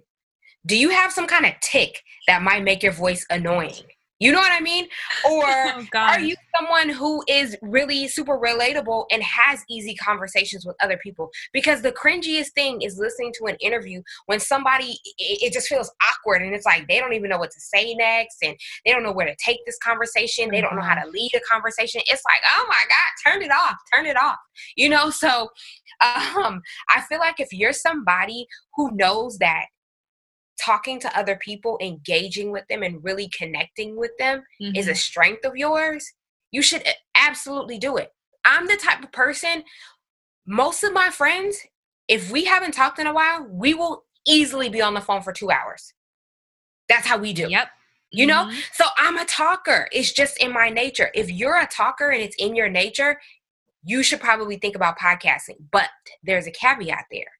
Do 0.66 0.76
you 0.76 0.90
have 0.90 1.12
some 1.12 1.26
kind 1.26 1.46
of 1.46 1.52
tick 1.60 2.02
that 2.26 2.42
might 2.42 2.64
make 2.64 2.82
your 2.82 2.92
voice 2.92 3.26
annoying? 3.30 3.84
You 4.20 4.32
know 4.32 4.38
what 4.38 4.52
I 4.52 4.60
mean? 4.60 4.88
Or 5.24 5.44
oh, 5.46 5.86
are 5.94 6.20
you 6.20 6.34
someone 6.56 6.88
who 6.88 7.22
is 7.28 7.56
really 7.62 8.08
super 8.08 8.36
relatable 8.38 9.06
and 9.10 9.22
has 9.22 9.64
easy 9.68 9.94
conversations 9.94 10.66
with 10.66 10.76
other 10.82 10.96
people? 10.96 11.30
Because 11.52 11.82
the 11.82 11.92
cringiest 11.92 12.52
thing 12.54 12.82
is 12.82 12.98
listening 12.98 13.32
to 13.38 13.46
an 13.46 13.56
interview 13.60 14.02
when 14.26 14.40
somebody, 14.40 14.98
it, 15.18 15.52
just 15.52 15.68
feels 15.68 15.90
awkward 16.06 16.42
and 16.42 16.54
it's 16.54 16.66
like 16.66 16.86
they 16.88 16.98
don't 16.98 17.14
even 17.14 17.30
know 17.30 17.38
what 17.38 17.50
to 17.50 17.60
say 17.60 17.94
next 17.94 18.38
and 18.42 18.56
they 18.84 18.92
don't 18.92 19.02
know 19.02 19.12
where 19.12 19.26
to 19.26 19.36
take 19.42 19.60
this 19.66 19.78
conversation. 19.78 20.50
They 20.50 20.60
don't 20.60 20.76
know 20.76 20.82
how 20.82 20.94
mm-hmm. 20.94 21.06
to 21.06 21.10
lead 21.10 21.30
a 21.34 21.40
conversation. 21.40 22.00
It's 22.06 22.22
like, 22.24 22.42
oh 22.56 22.66
my 22.68 22.74
God, 22.74 23.32
turn 23.32 23.42
it 23.42 23.50
off, 23.50 23.76
turn 23.94 24.06
it 24.06 24.16
off. 24.16 24.38
You 24.76 24.88
know, 24.88 25.10
so 25.10 25.48
um, 26.36 26.60
I 26.90 27.02
feel 27.08 27.18
like 27.18 27.40
if 27.40 27.52
you're 27.52 27.72
somebody 27.72 28.46
who 28.74 28.90
knows 28.92 29.38
that 29.38 29.66
talking 30.60 31.00
to 31.00 31.18
other 31.18 31.36
people, 31.36 31.78
engaging 31.80 32.50
with 32.50 32.66
them, 32.68 32.82
and 32.82 33.02
really 33.02 33.28
connecting 33.28 33.96
with 33.96 34.12
them 34.18 34.42
mm-hmm. 34.60 34.76
is 34.76 34.86
a 34.86 34.90
mm-hmm. 34.90 34.96
strength 34.96 35.44
of 35.44 35.56
yours, 35.56 36.12
you 36.50 36.62
should 36.62 36.82
absolutely 37.16 37.78
do 37.78 37.96
it. 37.96 38.12
I'm 38.44 38.66
the 38.66 38.76
type 38.76 39.02
of 39.02 39.12
person, 39.12 39.64
most 40.46 40.82
of 40.82 40.92
my 40.92 41.10
friends, 41.10 41.58
if 42.08 42.30
we 42.30 42.44
haven't 42.44 42.72
talked 42.72 42.98
in 42.98 43.06
a 43.06 43.12
while, 43.12 43.46
we 43.50 43.74
will 43.74 44.04
easily 44.26 44.68
be 44.68 44.80
on 44.80 44.94
the 44.94 45.00
phone 45.00 45.22
for 45.22 45.32
two 45.32 45.50
hours. 45.50 45.92
That's 46.88 47.06
how 47.06 47.18
we 47.18 47.34
do. 47.34 47.48
Yep. 47.48 47.68
You 48.10 48.26
know? 48.26 48.46
Mm-hmm. 48.46 48.58
So 48.72 48.86
I'm 48.96 49.18
a 49.18 49.26
talker. 49.26 49.88
It's 49.92 50.12
just 50.12 50.42
in 50.42 50.52
my 50.52 50.70
nature. 50.70 51.10
If 51.14 51.30
you're 51.30 51.60
a 51.60 51.66
talker 51.66 52.08
and 52.08 52.22
it's 52.22 52.36
in 52.38 52.56
your 52.56 52.70
nature, 52.70 53.20
you 53.84 54.02
should 54.02 54.20
probably 54.20 54.56
think 54.56 54.74
about 54.74 54.98
podcasting. 54.98 55.56
But 55.70 55.90
there's 56.22 56.46
a 56.46 56.50
caveat 56.50 57.04
there 57.10 57.37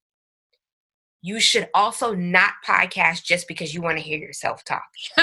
you 1.20 1.40
should 1.40 1.68
also 1.74 2.14
not 2.14 2.52
podcast 2.66 3.24
just 3.24 3.48
because 3.48 3.74
you 3.74 3.82
want 3.82 3.98
to 3.98 4.02
hear 4.02 4.18
yourself 4.18 4.64
talk. 4.64 4.84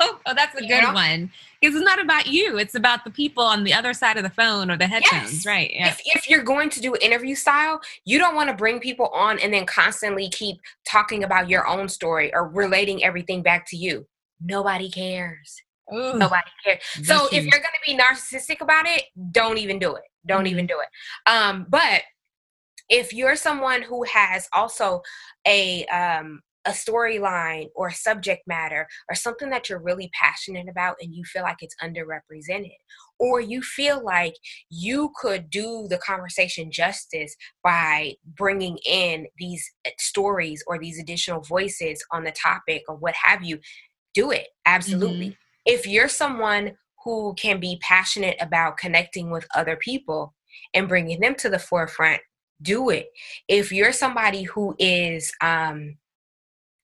oh, 0.00 0.18
that's 0.34 0.54
a 0.58 0.62
you 0.62 0.68
good 0.68 0.82
know? 0.82 0.92
one. 0.92 1.30
It's 1.62 1.76
not 1.76 2.00
about 2.00 2.26
you. 2.26 2.58
It's 2.58 2.74
about 2.74 3.04
the 3.04 3.10
people 3.10 3.42
on 3.42 3.64
the 3.64 3.72
other 3.72 3.94
side 3.94 4.16
of 4.16 4.24
the 4.24 4.30
phone 4.30 4.70
or 4.70 4.76
the 4.76 4.86
headphones, 4.86 5.32
yes. 5.32 5.46
right? 5.46 5.70
Yeah. 5.72 5.88
If, 5.88 6.00
if 6.04 6.28
you're 6.28 6.42
going 6.42 6.68
to 6.70 6.80
do 6.80 6.94
interview 7.00 7.34
style, 7.34 7.80
you 8.04 8.18
don't 8.18 8.34
want 8.34 8.50
to 8.50 8.54
bring 8.54 8.78
people 8.78 9.06
on 9.08 9.38
and 9.38 9.54
then 9.54 9.64
constantly 9.64 10.28
keep 10.28 10.58
talking 10.86 11.24
about 11.24 11.48
your 11.48 11.66
own 11.66 11.88
story 11.88 12.32
or 12.34 12.48
relating 12.48 13.02
everything 13.02 13.42
back 13.42 13.66
to 13.68 13.76
you. 13.76 14.06
Nobody 14.44 14.90
cares. 14.90 15.62
Ooh, 15.94 16.14
Nobody 16.14 16.50
cares. 16.64 16.80
So 17.04 17.26
if 17.32 17.44
you're 17.44 17.50
going 17.50 17.62
to 17.62 17.86
be 17.86 17.96
narcissistic 17.96 18.60
about 18.60 18.86
it, 18.86 19.04
don't 19.30 19.58
even 19.58 19.78
do 19.78 19.94
it. 19.94 20.02
Don't 20.26 20.40
mm-hmm. 20.40 20.46
even 20.48 20.66
do 20.66 20.76
it. 20.80 21.30
Um, 21.30 21.66
but 21.68 22.02
if 22.92 23.14
you're 23.14 23.36
someone 23.36 23.80
who 23.82 24.04
has 24.04 24.46
also 24.52 25.00
a 25.46 25.86
um, 25.86 26.40
a 26.64 26.70
storyline 26.70 27.66
or 27.74 27.88
a 27.88 27.94
subject 27.94 28.42
matter 28.46 28.86
or 29.10 29.16
something 29.16 29.50
that 29.50 29.68
you're 29.68 29.82
really 29.82 30.08
passionate 30.14 30.68
about 30.68 30.94
and 31.02 31.12
you 31.12 31.24
feel 31.24 31.42
like 31.42 31.56
it's 31.60 31.74
underrepresented 31.82 32.76
or 33.18 33.40
you 33.40 33.60
feel 33.62 34.04
like 34.04 34.34
you 34.70 35.10
could 35.20 35.50
do 35.50 35.88
the 35.90 35.98
conversation 35.98 36.70
justice 36.70 37.34
by 37.64 38.14
bringing 38.36 38.78
in 38.86 39.26
these 39.38 39.68
eh, 39.84 39.90
stories 39.98 40.62
or 40.68 40.78
these 40.78 41.00
additional 41.00 41.40
voices 41.40 42.04
on 42.12 42.22
the 42.22 42.32
topic 42.32 42.82
or 42.88 42.94
what 42.94 43.14
have 43.20 43.42
you 43.42 43.58
do 44.14 44.30
it 44.30 44.46
absolutely 44.64 45.30
mm-hmm. 45.30 45.34
if 45.66 45.84
you're 45.84 46.06
someone 46.06 46.70
who 47.04 47.34
can 47.34 47.58
be 47.58 47.76
passionate 47.82 48.36
about 48.40 48.76
connecting 48.76 49.30
with 49.30 49.48
other 49.56 49.74
people 49.74 50.32
and 50.74 50.88
bringing 50.88 51.18
them 51.18 51.34
to 51.34 51.48
the 51.48 51.58
forefront 51.58 52.20
do 52.60 52.90
it. 52.90 53.08
If 53.48 53.72
you're 53.72 53.92
somebody 53.92 54.42
who 54.42 54.74
is 54.78 55.32
um, 55.40 55.96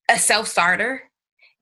a 0.09 0.17
self 0.17 0.47
starter, 0.47 1.03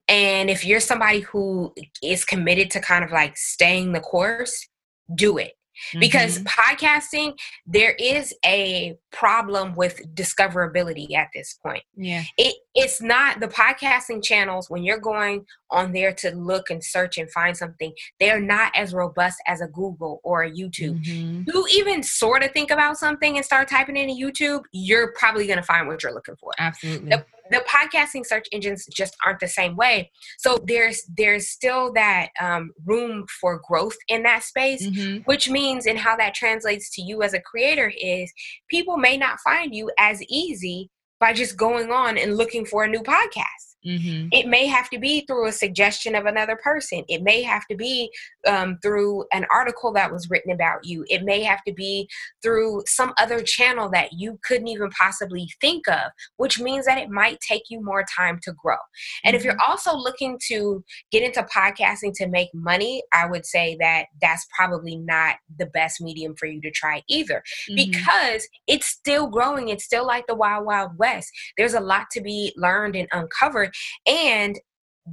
and 0.08 0.48
if 0.48 0.64
you're 0.64 0.80
somebody 0.80 1.20
who 1.20 1.74
is 2.02 2.24
committed 2.24 2.70
to 2.70 2.80
kind 2.80 3.04
of 3.04 3.12
like 3.12 3.36
staying 3.36 3.92
the 3.92 4.00
course, 4.00 4.66
do 5.14 5.36
it 5.36 5.57
because 5.98 6.38
mm-hmm. 6.38 6.46
podcasting 6.46 7.34
there 7.66 7.92
is 7.98 8.34
a 8.44 8.96
problem 9.12 9.74
with 9.74 10.00
discoverability 10.14 11.14
at 11.14 11.28
this 11.34 11.58
point. 11.62 11.82
Yeah. 11.96 12.24
It 12.36 12.56
it's 12.74 13.00
not 13.02 13.40
the 13.40 13.48
podcasting 13.48 14.22
channels 14.22 14.70
when 14.70 14.84
you're 14.84 15.00
going 15.00 15.44
on 15.70 15.92
there 15.92 16.12
to 16.12 16.30
look 16.34 16.70
and 16.70 16.82
search 16.82 17.18
and 17.18 17.30
find 17.32 17.56
something 17.56 17.92
they're 18.20 18.40
not 18.40 18.72
as 18.76 18.94
robust 18.94 19.38
as 19.46 19.60
a 19.60 19.66
google 19.68 20.20
or 20.22 20.44
a 20.44 20.50
youtube. 20.50 21.04
Mm-hmm. 21.04 21.42
you 21.46 21.66
even 21.72 22.02
sort 22.02 22.42
of 22.42 22.52
think 22.52 22.70
about 22.70 22.96
something 22.96 23.36
and 23.36 23.44
start 23.44 23.68
typing 23.68 23.96
into 23.96 24.14
youtube 24.14 24.62
you're 24.72 25.12
probably 25.12 25.46
going 25.46 25.58
to 25.58 25.64
find 25.64 25.86
what 25.86 26.02
you're 26.02 26.14
looking 26.14 26.36
for. 26.36 26.52
Absolutely. 26.58 27.10
The, 27.10 27.24
the 27.50 27.64
podcasting 27.68 28.24
search 28.24 28.46
engines 28.52 28.86
just 28.92 29.16
aren't 29.24 29.40
the 29.40 29.48
same 29.48 29.76
way 29.76 30.10
so 30.38 30.58
there's 30.66 31.02
there's 31.16 31.48
still 31.48 31.92
that 31.92 32.28
um, 32.40 32.70
room 32.84 33.26
for 33.40 33.60
growth 33.66 33.96
in 34.08 34.22
that 34.22 34.42
space 34.42 34.86
mm-hmm. 34.86 35.18
which 35.24 35.48
means 35.48 35.86
and 35.86 35.98
how 35.98 36.16
that 36.16 36.34
translates 36.34 36.90
to 36.90 37.02
you 37.02 37.22
as 37.22 37.34
a 37.34 37.40
creator 37.40 37.92
is 38.00 38.32
people 38.70 38.96
may 38.96 39.16
not 39.16 39.40
find 39.40 39.74
you 39.74 39.90
as 39.98 40.22
easy 40.28 40.90
by 41.20 41.32
just 41.32 41.56
going 41.56 41.90
on 41.90 42.16
and 42.16 42.36
looking 42.36 42.64
for 42.64 42.84
a 42.84 42.88
new 42.88 43.00
podcast 43.00 43.68
Mm-hmm. 43.86 44.28
It 44.32 44.46
may 44.46 44.66
have 44.66 44.90
to 44.90 44.98
be 44.98 45.24
through 45.26 45.46
a 45.46 45.52
suggestion 45.52 46.14
of 46.14 46.26
another 46.26 46.56
person. 46.56 47.04
It 47.08 47.22
may 47.22 47.42
have 47.42 47.66
to 47.68 47.76
be 47.76 48.10
um, 48.48 48.78
through 48.82 49.24
an 49.32 49.46
article 49.52 49.92
that 49.92 50.10
was 50.10 50.28
written 50.30 50.50
about 50.50 50.80
you. 50.84 51.04
It 51.08 51.22
may 51.22 51.42
have 51.42 51.62
to 51.66 51.72
be 51.72 52.08
through 52.42 52.82
some 52.86 53.12
other 53.20 53.42
channel 53.42 53.90
that 53.90 54.12
you 54.12 54.38
couldn't 54.42 54.68
even 54.68 54.90
possibly 54.90 55.48
think 55.60 55.86
of, 55.88 56.10
which 56.38 56.58
means 56.58 56.86
that 56.86 56.98
it 56.98 57.10
might 57.10 57.38
take 57.40 57.64
you 57.68 57.84
more 57.84 58.04
time 58.16 58.40
to 58.42 58.52
grow. 58.52 58.76
And 59.22 59.34
mm-hmm. 59.34 59.36
if 59.36 59.44
you're 59.44 59.54
mm-hmm. 59.54 59.70
also 59.70 59.94
looking 59.94 60.38
to 60.48 60.82
get 61.12 61.22
into 61.22 61.42
podcasting 61.54 62.14
to 62.14 62.26
make 62.26 62.48
money, 62.54 63.02
I 63.12 63.26
would 63.26 63.44
say 63.44 63.76
that 63.80 64.06
that's 64.22 64.46
probably 64.56 64.96
not 64.96 65.36
the 65.58 65.66
best 65.66 66.00
medium 66.00 66.34
for 66.36 66.46
you 66.46 66.60
to 66.62 66.70
try 66.70 67.02
either 67.08 67.42
mm-hmm. 67.70 67.90
because 67.90 68.48
it's 68.66 68.86
still 68.86 69.28
growing. 69.28 69.68
It's 69.68 69.84
still 69.84 70.06
like 70.06 70.26
the 70.26 70.34
wild, 70.34 70.64
wild 70.64 70.92
west. 70.96 71.30
There's 71.58 71.74
a 71.74 71.80
lot 71.80 72.06
to 72.12 72.22
be 72.22 72.52
learned 72.56 72.96
and 72.96 73.08
uncovered 73.12 73.74
and 74.06 74.58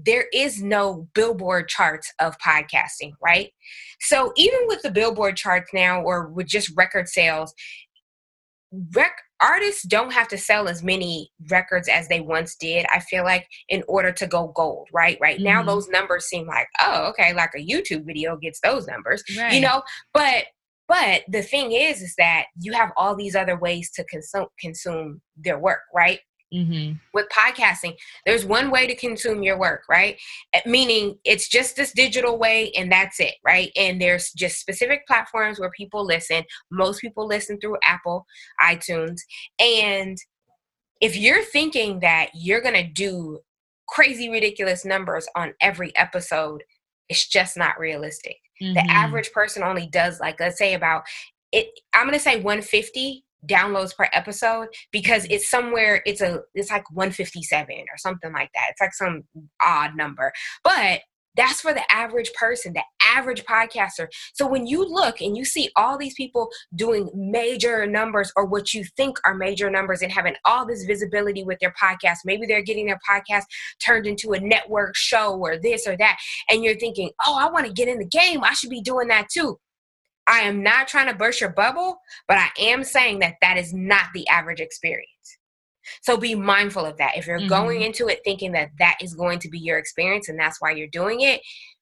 there 0.03 0.25
is 0.33 0.61
no 0.61 1.07
billboard 1.13 1.67
charts 1.67 2.11
of 2.19 2.37
podcasting, 2.39 3.13
right? 3.23 3.51
So 4.01 4.33
even 4.35 4.59
with 4.67 4.81
the 4.81 4.91
billboard 4.91 5.37
charts 5.37 5.71
now 5.73 6.01
or 6.01 6.27
with 6.27 6.47
just 6.47 6.71
record 6.75 7.07
sales, 7.07 7.53
rec- 8.93 9.21
artists 9.41 9.83
don't 9.83 10.13
have 10.13 10.27
to 10.29 10.37
sell 10.37 10.67
as 10.67 10.83
many 10.83 11.29
records 11.49 11.89
as 11.89 12.07
they 12.07 12.21
once 12.21 12.55
did 12.55 12.85
i 12.93 12.99
feel 12.99 13.23
like 13.23 13.45
in 13.69 13.83
order 13.87 14.11
to 14.11 14.25
go 14.27 14.51
gold 14.55 14.87
right 14.93 15.17
right 15.21 15.37
mm-hmm. 15.37 15.45
now 15.45 15.63
those 15.63 15.89
numbers 15.89 16.25
seem 16.25 16.47
like 16.47 16.67
oh 16.81 17.07
okay 17.09 17.33
like 17.33 17.51
a 17.55 17.65
youtube 17.65 18.05
video 18.05 18.37
gets 18.37 18.59
those 18.61 18.87
numbers 18.87 19.23
right. 19.37 19.53
you 19.53 19.59
know 19.59 19.81
but 20.13 20.45
but 20.87 21.23
the 21.27 21.41
thing 21.41 21.73
is 21.73 22.01
is 22.01 22.15
that 22.17 22.45
you 22.61 22.71
have 22.71 22.91
all 22.95 23.15
these 23.15 23.35
other 23.35 23.57
ways 23.57 23.91
to 23.91 24.03
consume 24.05 24.47
consume 24.59 25.21
their 25.35 25.59
work 25.59 25.81
right 25.93 26.19
Mm-hmm. 26.53 26.93
With 27.13 27.25
podcasting, 27.29 27.95
there's 28.25 28.45
one 28.45 28.71
way 28.71 28.87
to 28.87 28.95
consume 28.95 29.43
your 29.43 29.57
work, 29.57 29.83
right? 29.89 30.17
Eh, 30.53 30.61
meaning 30.65 31.17
it's 31.25 31.49
just 31.49 31.75
this 31.75 31.91
digital 31.91 32.37
way 32.37 32.71
and 32.77 32.91
that's 32.91 33.19
it, 33.19 33.35
right? 33.43 33.71
And 33.75 34.01
there's 34.01 34.31
just 34.31 34.59
specific 34.59 35.05
platforms 35.07 35.59
where 35.59 35.71
people 35.71 36.05
listen. 36.05 36.43
Most 36.71 37.01
people 37.01 37.27
listen 37.27 37.59
through 37.59 37.77
Apple, 37.85 38.25
iTunes. 38.63 39.19
And 39.59 40.17
if 41.01 41.17
you're 41.17 41.43
thinking 41.43 41.99
that 42.01 42.29
you're 42.33 42.61
going 42.61 42.75
to 42.75 42.91
do 42.91 43.39
crazy, 43.89 44.29
ridiculous 44.29 44.85
numbers 44.85 45.27
on 45.35 45.53
every 45.61 45.95
episode, 45.97 46.63
it's 47.09 47.27
just 47.27 47.57
not 47.57 47.79
realistic. 47.79 48.37
Mm-hmm. 48.61 48.75
The 48.75 48.91
average 48.91 49.31
person 49.31 49.63
only 49.63 49.87
does, 49.87 50.19
like, 50.19 50.39
let's 50.39 50.57
say 50.57 50.73
about 50.73 51.03
it, 51.51 51.67
I'm 51.93 52.05
going 52.05 52.17
to 52.17 52.23
say 52.23 52.35
150 52.35 53.23
downloads 53.47 53.95
per 53.95 54.07
episode 54.13 54.67
because 54.91 55.23
mm-hmm. 55.23 55.33
it's 55.33 55.49
somewhere 55.49 56.01
it's 56.05 56.21
a 56.21 56.41
it's 56.53 56.71
like 56.71 56.89
157 56.91 57.75
or 57.75 57.97
something 57.97 58.33
like 58.33 58.49
that 58.53 58.67
it's 58.71 58.81
like 58.81 58.93
some 58.93 59.23
odd 59.61 59.95
number 59.95 60.31
but 60.63 61.01
that's 61.35 61.61
for 61.61 61.73
the 61.73 61.83
average 61.93 62.33
person, 62.33 62.73
the 62.73 62.83
average 63.03 63.43
podcaster. 63.43 64.07
So 64.33 64.47
when 64.47 64.65
you 64.65 64.85
look 64.85 65.21
and 65.21 65.35
you 65.35 65.45
see 65.45 65.69
all 65.75 65.97
these 65.97 66.13
people 66.15 66.49
doing 66.75 67.09
major 67.13 67.85
numbers 67.85 68.31
or 68.35 68.45
what 68.45 68.73
you 68.73 68.83
think 68.95 69.17
are 69.25 69.35
major 69.35 69.69
numbers 69.69 70.01
and 70.01 70.11
having 70.11 70.35
all 70.45 70.65
this 70.65 70.83
visibility 70.85 71.43
with 71.43 71.59
their 71.59 71.73
podcast, 71.81 72.19
maybe 72.25 72.45
they're 72.45 72.61
getting 72.61 72.87
their 72.87 72.99
podcast 73.07 73.43
turned 73.85 74.07
into 74.07 74.33
a 74.33 74.39
network 74.39 74.95
show 74.95 75.37
or 75.37 75.57
this 75.57 75.87
or 75.87 75.97
that, 75.97 76.17
and 76.49 76.63
you're 76.63 76.77
thinking, 76.77 77.11
oh, 77.27 77.37
I 77.37 77.49
want 77.49 77.65
to 77.65 77.73
get 77.73 77.87
in 77.87 77.99
the 77.99 78.07
game. 78.07 78.43
I 78.43 78.53
should 78.53 78.69
be 78.69 78.81
doing 78.81 79.09
that 79.09 79.27
too. 79.29 79.59
I 80.27 80.39
am 80.39 80.63
not 80.63 80.87
trying 80.87 81.07
to 81.07 81.15
burst 81.15 81.39
your 81.39 81.51
bubble, 81.51 81.99
but 82.27 82.37
I 82.37 82.49
am 82.59 82.83
saying 82.83 83.19
that 83.19 83.35
that 83.41 83.57
is 83.57 83.73
not 83.73 84.07
the 84.13 84.27
average 84.27 84.59
experience. 84.59 85.09
So 86.01 86.17
be 86.17 86.35
mindful 86.35 86.85
of 86.85 86.97
that. 86.97 87.17
If 87.17 87.27
you're 87.27 87.39
mm-hmm. 87.39 87.47
going 87.47 87.81
into 87.81 88.07
it 88.07 88.21
thinking 88.23 88.51
that 88.53 88.71
that 88.79 88.97
is 89.01 89.13
going 89.13 89.39
to 89.39 89.49
be 89.49 89.59
your 89.59 89.77
experience 89.77 90.29
and 90.29 90.39
that's 90.39 90.59
why 90.59 90.71
you're 90.71 90.87
doing 90.87 91.21
it, 91.21 91.41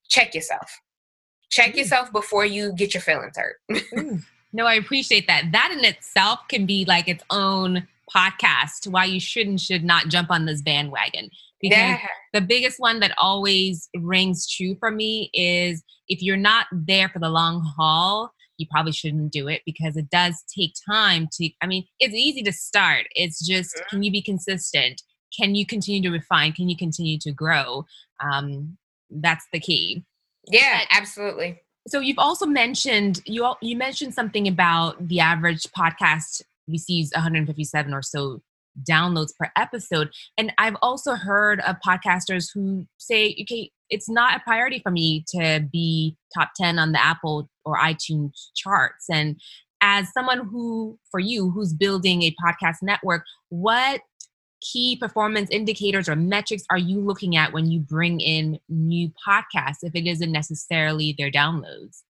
check 0.09 0.35
yourself. 0.35 0.69
Check 1.49 1.69
mm-hmm. 1.69 1.79
yourself 1.79 2.11
before 2.11 2.45
you 2.45 2.73
get 2.73 2.93
your 2.93 3.01
feelings 3.01 3.37
hurt. 3.37 3.57
no, 4.53 4.65
I 4.65 4.73
appreciate 4.73 5.27
that. 5.27 5.51
That 5.51 5.73
in 5.77 5.85
itself 5.85 6.39
can 6.49 6.65
be 6.65 6.85
like 6.85 7.07
its 7.07 7.23
own 7.29 7.87
podcast 8.13 8.87
why 8.87 9.05
you 9.05 9.19
should 9.19 9.47
and 9.47 9.59
should 9.59 9.83
not 9.83 10.07
jump 10.07 10.29
on 10.29 10.45
this 10.45 10.61
bandwagon. 10.61 11.29
Because 11.63 11.77
yeah. 11.77 12.07
the 12.33 12.41
biggest 12.41 12.75
one 12.77 12.99
that 12.99 13.15
always 13.17 13.89
rings 13.95 14.47
true 14.47 14.75
for 14.79 14.91
me 14.91 15.29
is 15.33 15.81
if 16.09 16.21
you're 16.21 16.37
not 16.37 16.67
there 16.71 17.07
for 17.07 17.19
the 17.19 17.29
long 17.29 17.65
haul, 17.77 18.31
you 18.57 18.67
probably 18.69 18.91
shouldn't 18.91 19.31
do 19.31 19.47
it 19.47 19.61
because 19.65 19.97
it 19.97 20.09
does 20.09 20.43
take 20.55 20.73
time 20.87 21.27
to 21.31 21.49
i 21.61 21.67
mean 21.67 21.85
it's 21.99 22.13
easy 22.13 22.43
to 22.43 22.51
start. 22.51 23.05
It's 23.15 23.45
just 23.45 23.75
mm-hmm. 23.75 23.89
can 23.89 24.03
you 24.03 24.11
be 24.11 24.21
consistent? 24.21 25.01
Can 25.37 25.55
you 25.55 25.65
continue 25.65 26.01
to 26.03 26.11
refine? 26.11 26.51
Can 26.51 26.69
you 26.69 26.77
continue 26.77 27.17
to 27.19 27.31
grow? 27.31 27.85
Um, 28.19 28.77
that's 29.09 29.45
the 29.51 29.59
key. 29.59 30.03
Yeah 30.47 30.81
but, 30.81 30.97
absolutely. 30.97 31.61
so 31.87 31.99
you've 31.99 32.19
also 32.19 32.45
mentioned 32.45 33.21
you 33.25 33.45
all, 33.45 33.57
you 33.61 33.77
mentioned 33.77 34.13
something 34.13 34.47
about 34.47 35.07
the 35.07 35.21
average 35.21 35.63
podcast 35.77 36.41
receives 36.67 37.11
157 37.13 37.93
or 37.93 38.01
so 38.01 38.41
downloads 38.89 39.35
per 39.37 39.51
episode 39.55 40.09
and 40.37 40.51
i've 40.57 40.75
also 40.81 41.13
heard 41.13 41.59
of 41.61 41.75
podcasters 41.85 42.47
who 42.53 42.85
say 42.97 43.35
okay 43.41 43.71
it's 43.93 44.09
not 44.09 44.35
a 44.35 44.39
priority 44.39 44.79
for 44.79 44.89
me 44.89 45.23
to 45.27 45.67
be 45.71 46.17
top 46.35 46.49
10 46.55 46.79
on 46.79 46.93
the 46.93 47.03
Apple 47.03 47.47
or 47.63 47.77
iTunes 47.77 48.49
charts. 48.55 49.05
And 49.09 49.39
as 49.81 50.11
someone 50.11 50.47
who, 50.47 50.97
for 51.11 51.19
you, 51.19 51.51
who's 51.51 51.73
building 51.73 52.23
a 52.23 52.35
podcast 52.43 52.77
network, 52.81 53.23
what 53.49 54.01
key 54.61 54.95
performance 54.95 55.49
indicators 55.51 56.09
or 56.09 56.15
metrics 56.15 56.63
are 56.71 56.77
you 56.77 57.01
looking 57.01 57.35
at 57.35 57.53
when 57.53 57.69
you 57.69 57.81
bring 57.81 58.19
in 58.19 58.59
new 58.67 59.11
podcasts 59.27 59.83
if 59.83 59.93
it 59.93 60.07
isn't 60.07 60.31
necessarily 60.31 61.13
their 61.15 61.29
downloads? 61.29 62.01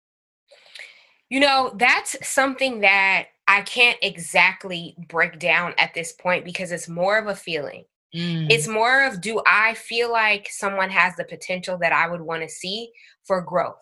You 1.29 1.41
know, 1.41 1.73
that's 1.75 2.15
something 2.25 2.79
that 2.79 3.25
I 3.47 3.61
can't 3.61 3.97
exactly 4.01 4.95
break 5.09 5.39
down 5.39 5.73
at 5.77 5.93
this 5.93 6.13
point 6.13 6.45
because 6.45 6.71
it's 6.71 6.87
more 6.87 7.17
of 7.17 7.27
a 7.27 7.35
feeling. 7.35 7.85
Mm. 8.15 8.47
It's 8.49 8.67
more 8.67 9.03
of 9.03 9.21
do 9.21 9.41
I 9.47 9.73
feel 9.73 10.11
like 10.11 10.47
someone 10.49 10.89
has 10.89 11.15
the 11.15 11.25
potential 11.25 11.77
that 11.79 11.91
I 11.91 12.07
would 12.07 12.21
want 12.21 12.43
to 12.43 12.49
see 12.49 12.91
for 13.25 13.41
growth? 13.41 13.81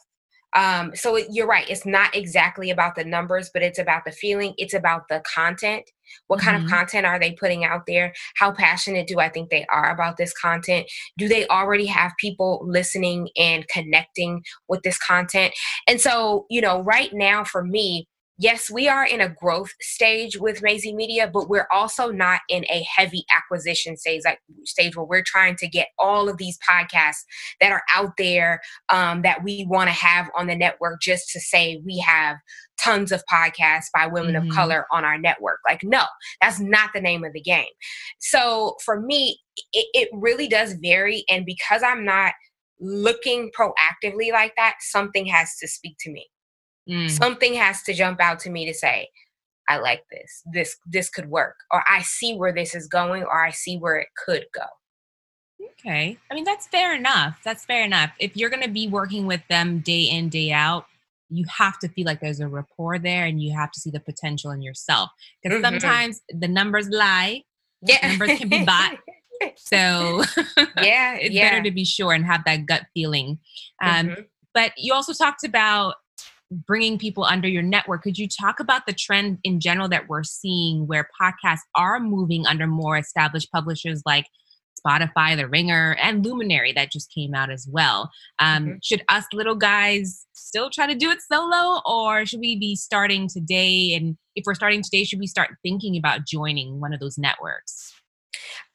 Um, 0.53 0.91
so 0.95 1.15
it, 1.15 1.27
you're 1.29 1.47
right. 1.47 1.69
It's 1.69 1.85
not 1.85 2.15
exactly 2.15 2.71
about 2.71 2.95
the 2.95 3.05
numbers, 3.05 3.49
but 3.53 3.61
it's 3.61 3.79
about 3.79 4.03
the 4.05 4.11
feeling. 4.11 4.53
It's 4.57 4.73
about 4.73 5.03
the 5.09 5.23
content. 5.33 5.89
What 6.27 6.39
mm-hmm. 6.39 6.45
kind 6.45 6.57
of 6.57 6.63
mm-hmm. 6.63 6.75
content 6.75 7.05
are 7.05 7.19
they 7.19 7.31
putting 7.33 7.63
out 7.63 7.85
there? 7.87 8.13
How 8.35 8.51
passionate 8.51 9.07
do 9.07 9.19
I 9.19 9.29
think 9.29 9.49
they 9.49 9.65
are 9.67 9.91
about 9.91 10.17
this 10.17 10.33
content? 10.33 10.87
Do 11.17 11.29
they 11.29 11.47
already 11.47 11.85
have 11.85 12.11
people 12.19 12.65
listening 12.65 13.29
and 13.37 13.67
connecting 13.69 14.43
with 14.67 14.81
this 14.83 14.97
content? 14.97 15.53
And 15.87 16.01
so, 16.01 16.47
you 16.49 16.59
know, 16.59 16.81
right 16.81 17.13
now 17.13 17.45
for 17.45 17.63
me, 17.63 18.07
yes, 18.41 18.71
we 18.71 18.87
are 18.87 19.05
in 19.05 19.21
a 19.21 19.29
growth 19.29 19.71
stage 19.81 20.35
with 20.37 20.63
Maisie 20.63 20.95
Media, 20.95 21.29
but 21.31 21.47
we're 21.47 21.67
also 21.71 22.09
not 22.09 22.41
in 22.49 22.65
a 22.65 22.83
heavy 22.93 23.23
acquisition 23.35 23.95
stage, 23.95 24.23
like 24.25 24.39
stage 24.65 24.95
where 24.95 25.05
we're 25.05 25.23
trying 25.23 25.55
to 25.57 25.67
get 25.67 25.89
all 25.99 26.27
of 26.27 26.37
these 26.37 26.57
podcasts 26.67 27.23
that 27.59 27.71
are 27.71 27.83
out 27.93 28.13
there 28.17 28.59
um, 28.89 29.21
that 29.21 29.43
we 29.43 29.65
want 29.69 29.89
to 29.89 29.93
have 29.93 30.27
on 30.35 30.47
the 30.47 30.55
network 30.55 30.99
just 31.01 31.29
to 31.29 31.39
say 31.39 31.81
we 31.85 31.99
have 31.99 32.37
tons 32.79 33.11
of 33.11 33.23
podcasts 33.31 33.85
by 33.93 34.07
women 34.07 34.33
mm-hmm. 34.33 34.49
of 34.49 34.55
color 34.55 34.87
on 34.91 35.05
our 35.05 35.19
network. 35.19 35.59
Like, 35.67 35.83
no, 35.83 36.03
that's 36.41 36.59
not 36.59 36.89
the 36.95 37.01
name 37.01 37.23
of 37.23 37.33
the 37.33 37.41
game. 37.41 37.65
So 38.19 38.75
for 38.83 38.99
me, 38.99 39.39
it, 39.71 39.85
it 39.93 40.09
really 40.13 40.47
does 40.47 40.73
vary. 40.81 41.23
And 41.29 41.45
because 41.45 41.83
I'm 41.83 42.03
not 42.03 42.33
looking 42.79 43.51
proactively 43.55 44.31
like 44.31 44.53
that, 44.57 44.77
something 44.79 45.27
has 45.27 45.57
to 45.57 45.67
speak 45.67 45.97
to 45.99 46.11
me. 46.11 46.25
Mm. 46.89 47.09
Something 47.09 47.53
has 47.55 47.83
to 47.83 47.93
jump 47.93 48.19
out 48.19 48.39
to 48.39 48.49
me 48.49 48.65
to 48.65 48.73
say, 48.73 49.09
I 49.69 49.77
like 49.77 50.03
this. 50.11 50.43
This 50.51 50.77
this 50.85 51.09
could 51.09 51.29
work. 51.29 51.55
Or 51.71 51.83
I 51.87 52.01
see 52.01 52.35
where 52.35 52.53
this 52.53 52.75
is 52.75 52.87
going 52.87 53.23
or 53.23 53.45
I 53.45 53.51
see 53.51 53.77
where 53.77 53.95
it 53.95 54.09
could 54.17 54.45
go. 54.53 54.65
Okay. 55.79 56.17
I 56.29 56.35
mean 56.35 56.43
that's 56.43 56.67
fair 56.67 56.93
enough. 56.95 57.39
That's 57.43 57.65
fair 57.65 57.83
enough. 57.83 58.11
If 58.19 58.35
you're 58.35 58.49
going 58.49 58.63
to 58.63 58.69
be 58.69 58.87
working 58.87 59.27
with 59.27 59.41
them 59.49 59.79
day 59.79 60.03
in 60.03 60.29
day 60.29 60.51
out, 60.51 60.85
you 61.29 61.45
have 61.57 61.79
to 61.79 61.87
feel 61.87 62.05
like 62.05 62.19
there's 62.19 62.41
a 62.41 62.47
rapport 62.47 62.99
there 62.99 63.25
and 63.25 63.41
you 63.41 63.55
have 63.55 63.71
to 63.71 63.79
see 63.79 63.89
the 63.89 63.99
potential 63.99 64.51
in 64.51 64.61
yourself. 64.61 65.09
Because 65.41 65.61
mm-hmm. 65.61 65.79
sometimes 65.79 66.21
the 66.29 66.47
numbers 66.47 66.89
lie. 66.89 67.43
Yeah. 67.81 68.09
numbers 68.09 68.37
can 68.37 68.49
be 68.49 68.65
bought. 68.65 68.97
so 69.55 70.23
yeah, 70.81 71.15
it's 71.15 71.33
yeah. 71.33 71.49
better 71.49 71.63
to 71.63 71.71
be 71.71 71.85
sure 71.85 72.13
and 72.13 72.25
have 72.25 72.43
that 72.45 72.65
gut 72.65 72.83
feeling. 72.93 73.39
Um, 73.81 74.07
mm-hmm. 74.07 74.21
But 74.53 74.73
you 74.77 74.93
also 74.93 75.13
talked 75.13 75.45
about 75.45 75.95
bringing 76.51 76.97
people 76.97 77.23
under 77.23 77.47
your 77.47 77.63
network. 77.63 78.03
Could 78.03 78.17
you 78.17 78.27
talk 78.27 78.59
about 78.59 78.85
the 78.85 78.93
trend 78.93 79.39
in 79.43 79.59
general 79.59 79.87
that 79.89 80.07
we're 80.07 80.23
seeing 80.23 80.85
where 80.85 81.07
podcasts 81.19 81.61
are 81.75 81.99
moving 81.99 82.45
under 82.45 82.67
more 82.67 82.97
established 82.97 83.51
publishers 83.51 84.03
like 84.05 84.25
Spotify, 84.85 85.35
The 85.37 85.47
Ringer, 85.47 85.95
and 86.01 86.25
Luminary 86.25 86.73
that 86.73 86.91
just 86.91 87.13
came 87.13 87.33
out 87.33 87.51
as 87.51 87.67
well? 87.69 88.11
Um, 88.39 88.65
mm-hmm. 88.65 88.73
Should 88.83 89.03
us 89.09 89.25
little 89.33 89.55
guys 89.55 90.25
still 90.33 90.69
try 90.69 90.87
to 90.87 90.95
do 90.95 91.09
it 91.09 91.19
solo, 91.21 91.81
or 91.85 92.25
should 92.25 92.39
we 92.41 92.57
be 92.59 92.75
starting 92.75 93.27
today? 93.27 93.93
And 93.93 94.17
if 94.35 94.43
we're 94.45 94.55
starting 94.55 94.81
today, 94.83 95.03
should 95.03 95.19
we 95.19 95.27
start 95.27 95.51
thinking 95.63 95.97
about 95.97 96.25
joining 96.25 96.79
one 96.79 96.93
of 96.93 96.99
those 96.99 97.17
networks? 97.17 97.93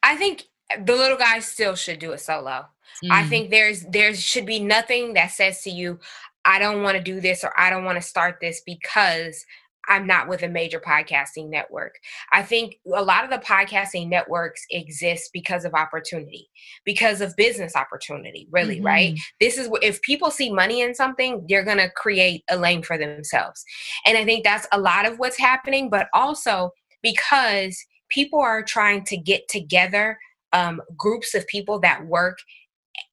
I 0.03 0.17
think 0.17 0.45
the 0.85 0.95
little 0.95 1.19
guys 1.19 1.47
still 1.47 1.75
should 1.75 1.99
do 1.99 2.13
it 2.13 2.21
solo. 2.21 2.67
Mm. 3.05 3.11
I 3.11 3.25
think 3.25 3.51
there's 3.51 3.83
there 3.85 4.15
should 4.15 4.47
be 4.47 4.59
nothing 4.59 5.15
that 5.15 5.31
says 5.31 5.63
to 5.63 5.71
you, 5.71 5.99
I 6.47 6.59
don't 6.59 6.83
want 6.83 6.97
to 6.97 7.03
do 7.03 7.21
this 7.21 7.45
or 7.45 7.53
I 7.59 7.71
don't 7.71 7.85
want 7.85 8.01
to 8.01 8.09
start 8.09 8.37
this 8.41 8.63
because 8.65 9.45
I'm 9.89 10.07
not 10.07 10.29
with 10.29 10.43
a 10.43 10.49
major 10.49 10.81
podcasting 10.81 11.49
network. 11.49 11.95
I 12.33 12.43
think 12.43 12.77
a 12.93 13.03
lot 13.03 13.25
of 13.25 13.31
the 13.31 13.45
podcasting 13.45 14.09
networks 14.09 14.65
exist 14.71 15.31
because 15.33 15.65
of 15.65 15.75
opportunity, 15.75 16.49
because 16.85 17.21
of 17.21 17.37
business 17.37 17.77
opportunity, 17.77 18.49
really, 18.51 18.77
mm-hmm. 18.77 18.87
right? 18.87 19.19
This 19.41 19.59
is 19.59 19.69
if 19.83 20.03
people 20.03 20.31
see 20.31 20.53
money 20.53 20.81
in 20.81 20.95
something, 20.95 21.45
they're 21.49 21.65
going 21.65 21.79
to 21.79 21.91
create 21.91 22.43
a 22.51 22.57
lane 22.57 22.83
for 22.83 22.99
themselves. 22.99 23.65
And 24.05 24.17
I 24.19 24.25
think 24.25 24.45
that's 24.45 24.67
a 24.73 24.81
lot 24.81 25.07
of 25.07 25.19
what's 25.19 25.39
happening, 25.39 25.89
but 25.89 26.09
also 26.13 26.71
because 27.03 27.79
people 28.09 28.41
are 28.41 28.63
trying 28.63 29.05
to 29.05 29.17
get 29.17 29.49
together 29.49 30.19
um, 30.53 30.81
groups 30.97 31.35
of 31.35 31.47
people 31.47 31.79
that 31.81 32.07
work 32.07 32.39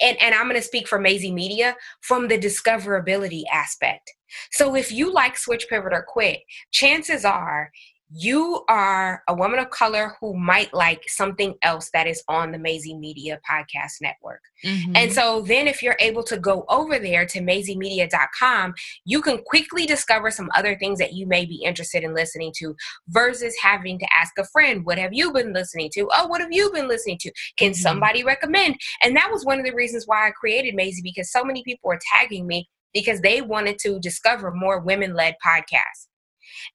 and, 0.01 0.19
and 0.21 0.35
I'm 0.35 0.47
going 0.47 0.59
to 0.59 0.61
speak 0.61 0.87
for 0.87 0.99
Maisie 0.99 1.31
Media 1.31 1.75
from 2.01 2.27
the 2.27 2.37
discoverability 2.37 3.43
aspect. 3.51 4.11
So 4.51 4.75
if 4.75 4.91
you 4.91 5.13
like 5.13 5.37
Switch 5.37 5.67
Pivot 5.69 5.93
or 5.93 6.05
Quit, 6.07 6.39
chances 6.71 7.23
are 7.25 7.71
you 8.15 8.63
are 8.69 9.23
a 9.27 9.33
woman 9.33 9.57
of 9.57 9.71
color 9.71 10.15
who 10.19 10.37
might 10.37 10.71
like 10.71 11.01
something 11.07 11.55
else 11.63 11.89
that 11.93 12.05
is 12.05 12.23
on 12.27 12.51
the 12.51 12.59
Maisie 12.59 12.95
Media 12.95 13.39
Podcast 13.49 14.01
Network. 14.01 14.41
Mm-hmm. 14.63 14.95
And 14.95 15.11
so 15.11 15.41
then 15.41 15.67
if 15.67 15.81
you're 15.81 15.97
able 15.99 16.21
to 16.23 16.37
go 16.37 16.63
over 16.69 16.99
there 16.99 17.25
to 17.25 17.39
maisiemedia.com, 17.39 18.75
you 19.05 19.21
can 19.21 19.39
quickly 19.47 19.87
discover 19.87 20.29
some 20.29 20.49
other 20.55 20.77
things 20.77 20.99
that 20.99 21.13
you 21.13 21.25
may 21.25 21.45
be 21.45 21.63
interested 21.63 22.03
in 22.03 22.13
listening 22.13 22.53
to 22.57 22.75
versus 23.07 23.55
having 23.59 23.97
to 23.97 24.07
ask 24.15 24.37
a 24.37 24.45
friend, 24.45 24.85
what 24.85 24.99
have 24.99 25.11
you 25.11 25.33
been 25.33 25.51
listening 25.51 25.89
to? 25.93 26.07
Oh, 26.13 26.27
what 26.27 26.41
have 26.41 26.51
you 26.51 26.71
been 26.71 26.87
listening 26.87 27.17
to? 27.21 27.31
Can 27.57 27.71
mm-hmm. 27.71 27.81
somebody 27.81 28.23
recommend? 28.23 28.75
And 29.03 29.15
that 29.15 29.31
was 29.31 29.43
one 29.43 29.57
of 29.57 29.65
the 29.65 29.73
reasons 29.73 30.03
why 30.05 30.27
I 30.27 30.31
created 30.31 30.75
Maisie 30.75 31.01
because 31.01 31.31
so 31.31 31.43
many 31.43 31.63
people 31.63 31.87
were 31.87 31.99
tagging 32.13 32.45
me 32.45 32.69
because 32.93 33.21
they 33.21 33.41
wanted 33.41 33.79
to 33.79 33.99
discover 33.99 34.51
more 34.51 34.79
women 34.79 35.15
led 35.15 35.35
podcasts. 35.43 36.07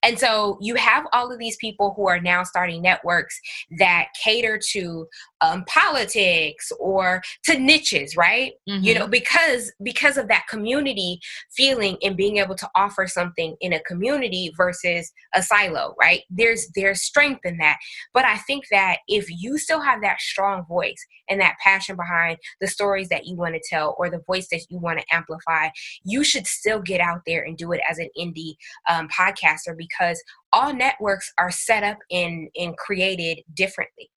And 0.02 0.18
so 0.18 0.58
you 0.60 0.74
have 0.76 1.06
all 1.12 1.32
of 1.32 1.38
these 1.38 1.56
people 1.56 1.94
who 1.96 2.08
are 2.08 2.20
now 2.20 2.42
starting 2.42 2.82
networks 2.82 3.38
that 3.78 4.08
cater 4.22 4.58
to 4.70 5.06
um, 5.40 5.64
politics 5.66 6.72
or 6.80 7.22
to 7.44 7.58
niches, 7.58 8.16
right? 8.16 8.52
Mm-hmm. 8.68 8.84
You 8.84 8.94
know, 8.94 9.02
mm-hmm. 9.02 9.10
because 9.10 9.72
because 9.82 10.16
of 10.16 10.28
that 10.28 10.46
community 10.48 11.20
feeling 11.56 11.96
and 12.02 12.16
being 12.16 12.38
able 12.38 12.56
to 12.56 12.68
offer 12.74 13.06
something 13.06 13.56
in 13.60 13.72
a 13.72 13.80
community 13.80 14.52
versus 14.56 15.12
a 15.34 15.42
silo, 15.42 15.94
right? 16.00 16.22
There's 16.30 16.68
there's 16.74 17.02
strength 17.02 17.40
in 17.44 17.58
that. 17.58 17.78
But 18.12 18.24
I 18.24 18.36
think 18.38 18.64
that 18.70 18.98
if 19.08 19.28
you 19.30 19.58
still 19.58 19.80
have 19.80 20.00
that 20.02 20.20
strong 20.20 20.64
voice 20.66 21.04
and 21.28 21.40
that 21.40 21.56
passion 21.62 21.96
behind 21.96 22.38
the 22.60 22.66
stories 22.66 23.08
that 23.08 23.26
you 23.26 23.36
want 23.36 23.54
to 23.54 23.60
tell 23.68 23.94
or 23.98 24.10
the 24.10 24.22
voice 24.26 24.48
that 24.50 24.62
you 24.70 24.78
want 24.78 24.98
to 24.98 25.14
amplify, 25.14 25.68
you 26.04 26.24
should 26.24 26.46
still 26.46 26.80
get 26.80 27.00
out 27.00 27.20
there 27.26 27.42
and 27.42 27.56
do 27.56 27.72
it 27.72 27.80
as 27.88 27.98
an 27.98 28.08
indie 28.18 28.56
um, 28.88 29.08
podcaster 29.08 29.76
because 29.78 30.22
all 30.52 30.74
networks 30.74 31.32
are 31.38 31.50
set 31.50 31.84
up 31.84 31.98
and, 32.10 32.48
and 32.56 32.76
created 32.76 33.38
differently. 33.54 34.10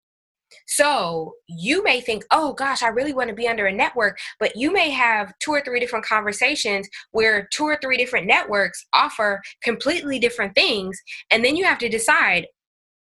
So 0.68 1.34
you 1.47 1.84
may 1.84 2.01
think, 2.01 2.26
oh 2.32 2.53
gosh, 2.53 2.84
I 2.84 2.88
really 2.88 3.14
want 3.14 3.30
to 3.30 3.36
be 3.36 3.47
under 3.47 3.68
a 3.68 3.74
network, 3.74 4.18
but 4.39 4.55
you 4.55 4.72
may 4.74 4.89
have 4.89 5.34
two 5.39 5.51
or 5.51 5.62
three 5.62 5.80
different 5.80 6.05
conversations 6.05 6.89
where 7.12 7.47
two 7.53 7.64
or 7.64 7.78
three 7.82 7.97
different 7.97 8.28
networks 8.28 8.86
offer 8.93 9.41
completely 9.64 10.20
different 10.20 10.53
things. 10.55 10.99
And 11.30 11.43
then 11.43 11.55
you 11.55 11.64
have 11.66 11.80
to 11.80 11.89
decide, 11.89 12.47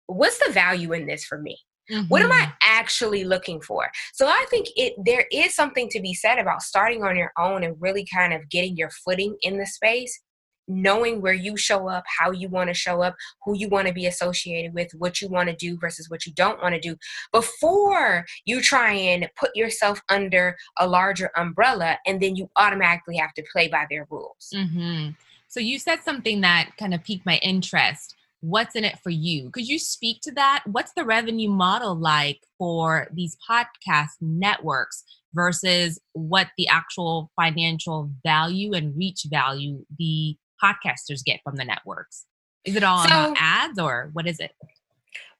what's 0.06 0.38
the 0.44 0.52
value 0.52 0.92
in 0.92 1.06
this 1.06 1.24
for 1.24 1.40
me? 1.40 1.56
Mm-hmm. 1.90 2.08
What 2.08 2.22
am 2.22 2.32
I 2.32 2.40
mm-hmm. 2.40 2.52
actually 2.62 3.24
looking 3.24 3.60
for? 3.62 3.88
So 4.12 4.26
I 4.26 4.44
think 4.50 4.68
it 4.76 4.92
there 5.02 5.24
is 5.32 5.54
something 5.54 5.88
to 5.90 6.00
be 6.00 6.12
said 6.12 6.38
about 6.38 6.60
starting 6.60 7.02
on 7.02 7.16
your 7.16 7.32
own 7.38 7.64
and 7.64 7.76
really 7.80 8.06
kind 8.12 8.34
of 8.34 8.48
getting 8.50 8.76
your 8.76 8.90
footing 8.90 9.36
in 9.40 9.56
the 9.56 9.66
space 9.66 10.20
knowing 10.68 11.20
where 11.20 11.32
you 11.32 11.56
show 11.56 11.88
up, 11.88 12.04
how 12.06 12.30
you 12.30 12.48
want 12.48 12.68
to 12.68 12.74
show 12.74 13.02
up, 13.02 13.16
who 13.44 13.56
you 13.56 13.68
want 13.68 13.88
to 13.88 13.94
be 13.94 14.06
associated 14.06 14.74
with, 14.74 14.92
what 14.94 15.20
you 15.20 15.28
want 15.28 15.48
to 15.48 15.56
do 15.56 15.78
versus 15.78 16.08
what 16.10 16.26
you 16.26 16.32
don't 16.34 16.62
want 16.62 16.74
to 16.74 16.80
do 16.80 16.96
before 17.32 18.24
you 18.44 18.60
try 18.60 18.92
and 18.92 19.28
put 19.38 19.54
yourself 19.56 20.00
under 20.08 20.56
a 20.78 20.86
larger 20.86 21.30
umbrella 21.36 21.98
and 22.06 22.20
then 22.20 22.36
you 22.36 22.50
automatically 22.56 23.16
have 23.16 23.32
to 23.34 23.44
play 23.50 23.68
by 23.68 23.86
their 23.90 24.06
rules. 24.10 24.50
Mm-hmm. 24.54 25.10
So 25.48 25.60
you 25.60 25.78
said 25.78 26.02
something 26.04 26.42
that 26.42 26.72
kind 26.78 26.92
of 26.92 27.02
piqued 27.02 27.24
my 27.24 27.38
interest. 27.38 28.14
What's 28.40 28.76
in 28.76 28.84
it 28.84 28.98
for 29.00 29.10
you? 29.10 29.50
Could 29.50 29.66
you 29.66 29.78
speak 29.78 30.20
to 30.22 30.32
that? 30.32 30.62
What's 30.66 30.92
the 30.92 31.04
revenue 31.04 31.50
model 31.50 31.96
like 31.96 32.40
for 32.56 33.08
these 33.12 33.36
podcast 33.48 34.10
networks 34.20 35.02
versus 35.34 35.98
what 36.12 36.48
the 36.56 36.68
actual 36.68 37.30
financial 37.34 38.10
value 38.24 38.74
and 38.74 38.96
reach 38.96 39.24
value 39.28 39.84
the 39.98 40.36
podcasters 40.62 41.24
get 41.24 41.40
from 41.44 41.56
the 41.56 41.64
networks? 41.64 42.26
Is 42.64 42.76
it 42.76 42.82
all 42.82 42.98
so, 42.98 43.08
about 43.08 43.36
ads 43.38 43.78
or 43.78 44.10
what 44.12 44.26
is 44.26 44.40
it? 44.40 44.52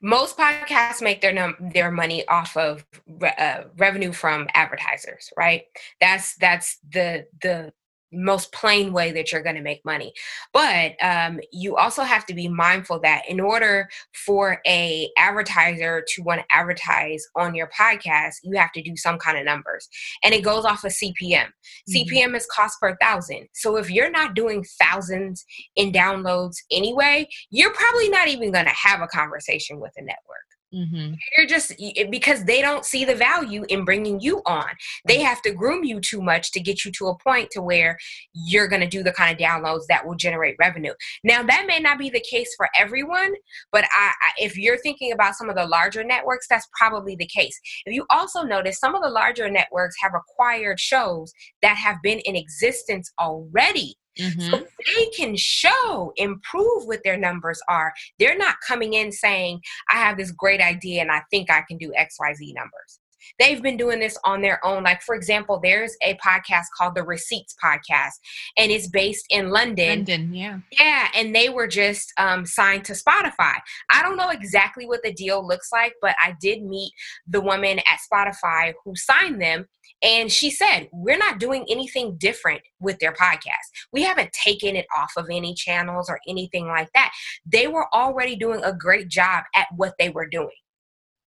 Most 0.01 0.37
podcasts 0.37 1.01
make 1.01 1.21
their 1.21 1.33
num- 1.33 1.71
their 1.73 1.91
money 1.91 2.27
off 2.27 2.55
of 2.55 2.85
re- 3.07 3.33
uh, 3.37 3.63
revenue 3.77 4.13
from 4.13 4.47
advertisers, 4.53 5.31
right? 5.37 5.63
That's 5.99 6.35
that's 6.37 6.77
the 6.89 7.25
the 7.41 7.73
most 8.11 8.51
plain 8.51 8.91
way 8.93 9.11
that 9.11 9.31
you're 9.31 9.43
going 9.43 9.55
to 9.55 9.61
make 9.61 9.83
money. 9.85 10.13
But 10.53 10.93
um, 11.01 11.39
you 11.51 11.75
also 11.75 12.03
have 12.03 12.25
to 12.27 12.33
be 12.33 12.47
mindful 12.47 12.99
that 13.01 13.23
in 13.27 13.39
order 13.39 13.87
for 14.13 14.59
a 14.65 15.09
advertiser 15.17 16.03
to 16.07 16.23
want 16.23 16.41
to 16.41 16.55
advertise 16.55 17.25
on 17.35 17.55
your 17.55 17.69
podcast 17.77 18.35
you 18.43 18.57
have 18.57 18.71
to 18.71 18.81
do 18.81 18.95
some 18.95 19.17
kind 19.17 19.37
of 19.37 19.45
numbers. 19.45 19.87
And 20.23 20.33
it 20.33 20.43
goes 20.43 20.65
off 20.65 20.83
of 20.83 20.91
cpm 20.91 21.13
mm-hmm. 21.21 21.93
cpm 21.95 22.35
is 22.35 22.47
cost 22.47 22.79
per 22.79 22.95
thousand. 23.01 23.47
So 23.53 23.77
if 23.77 23.89
you're 23.89 24.11
not 24.11 24.35
doing 24.35 24.65
thousands 24.81 25.45
in 25.75 25.91
downloads 25.91 26.57
anyway 26.71 27.27
you're 27.51 27.73
probably 27.73 28.09
not 28.09 28.27
even 28.27 28.51
going 28.51 28.65
to 28.65 28.71
have 28.71 29.01
a 29.01 29.07
conversation 29.07 29.79
with 29.79 29.91
a 29.97 30.01
network 30.01 30.49
Mm-hmm. 30.73 31.13
You're 31.35 31.47
just 31.47 31.73
because 32.11 32.43
they 32.43 32.61
don't 32.61 32.85
see 32.85 33.03
the 33.03 33.15
value 33.15 33.65
in 33.69 33.85
bringing 33.85 34.19
you 34.19 34.41
on. 34.45 34.67
They 35.07 35.19
have 35.19 35.41
to 35.41 35.51
groom 35.51 35.83
you 35.83 35.99
too 35.99 36.21
much 36.21 36.51
to 36.51 36.59
get 36.59 36.85
you 36.85 36.91
to 36.91 37.07
a 37.07 37.17
point 37.17 37.49
to 37.51 37.61
where 37.61 37.97
you're 38.33 38.67
going 38.67 38.81
to 38.81 38.87
do 38.87 39.01
the 39.01 39.11
kind 39.11 39.33
of 39.33 39.43
downloads 39.43 39.85
that 39.89 40.05
will 40.05 40.15
generate 40.15 40.55
revenue. 40.59 40.93
Now, 41.23 41.41
that 41.41 41.65
may 41.67 41.79
not 41.79 41.97
be 41.97 42.11
the 42.11 42.23
case 42.29 42.53
for 42.55 42.69
everyone, 42.77 43.33
but 43.71 43.85
I, 43.85 44.11
I, 44.21 44.31
if 44.37 44.57
you're 44.57 44.77
thinking 44.77 45.11
about 45.11 45.35
some 45.35 45.49
of 45.49 45.55
the 45.55 45.65
larger 45.65 46.03
networks, 46.03 46.47
that's 46.47 46.67
probably 46.77 47.15
the 47.15 47.27
case. 47.27 47.59
If 47.85 47.95
you 47.95 48.05
also 48.11 48.43
notice, 48.43 48.79
some 48.79 48.93
of 48.93 49.01
the 49.01 49.09
larger 49.09 49.49
networks 49.49 49.95
have 50.01 50.13
acquired 50.13 50.79
shows 50.79 51.33
that 51.63 51.77
have 51.77 51.97
been 52.03 52.19
in 52.19 52.35
existence 52.35 53.11
already 53.19 53.95
Mm-hmm. 54.17 54.41
So 54.41 54.65
they 54.95 55.05
can 55.15 55.35
show, 55.37 56.13
improve 56.17 56.85
what 56.85 57.01
their 57.03 57.17
numbers 57.17 57.61
are. 57.67 57.93
They're 58.17 58.37
not 58.37 58.55
coming 58.67 58.93
in 58.93 59.11
saying, 59.11 59.61
I 59.91 59.97
have 59.97 60.17
this 60.17 60.31
great 60.31 60.61
idea 60.61 61.01
and 61.01 61.11
I 61.11 61.21
think 61.31 61.51
I 61.51 61.63
can 61.67 61.77
do 61.77 61.91
XYZ 61.97 62.53
numbers. 62.55 62.99
They've 63.39 63.61
been 63.61 63.77
doing 63.77 63.99
this 63.99 64.17
on 64.23 64.41
their 64.41 64.63
own. 64.65 64.83
Like, 64.83 65.01
for 65.01 65.15
example, 65.15 65.59
there's 65.61 65.95
a 66.03 66.15
podcast 66.15 66.65
called 66.77 66.95
the 66.95 67.03
Receipts 67.03 67.55
Podcast, 67.63 68.13
and 68.57 68.71
it's 68.71 68.87
based 68.87 69.25
in 69.29 69.49
London. 69.49 69.99
London, 69.99 70.33
yeah. 70.33 70.59
Yeah, 70.79 71.07
and 71.15 71.35
they 71.35 71.49
were 71.49 71.67
just 71.67 72.13
um, 72.17 72.45
signed 72.45 72.85
to 72.85 72.93
Spotify. 72.93 73.55
I 73.91 74.01
don't 74.01 74.17
know 74.17 74.29
exactly 74.29 74.85
what 74.85 75.01
the 75.03 75.13
deal 75.13 75.45
looks 75.45 75.69
like, 75.71 75.93
but 76.01 76.15
I 76.21 76.35
did 76.41 76.63
meet 76.63 76.91
the 77.27 77.41
woman 77.41 77.79
at 77.79 77.99
Spotify 78.11 78.73
who 78.83 78.93
signed 78.95 79.41
them. 79.41 79.67
And 80.01 80.31
she 80.31 80.49
said, 80.49 80.87
We're 80.93 81.17
not 81.17 81.39
doing 81.39 81.65
anything 81.69 82.15
different 82.17 82.61
with 82.79 82.99
their 82.99 83.13
podcast. 83.13 83.67
We 83.91 84.03
haven't 84.03 84.31
taken 84.31 84.75
it 84.75 84.85
off 84.95 85.11
of 85.17 85.27
any 85.29 85.53
channels 85.53 86.09
or 86.09 86.19
anything 86.27 86.67
like 86.67 86.89
that. 86.93 87.11
They 87.45 87.67
were 87.67 87.87
already 87.93 88.35
doing 88.35 88.63
a 88.63 88.73
great 88.73 89.09
job 89.09 89.43
at 89.55 89.67
what 89.75 89.95
they 89.99 90.09
were 90.09 90.27
doing 90.27 90.49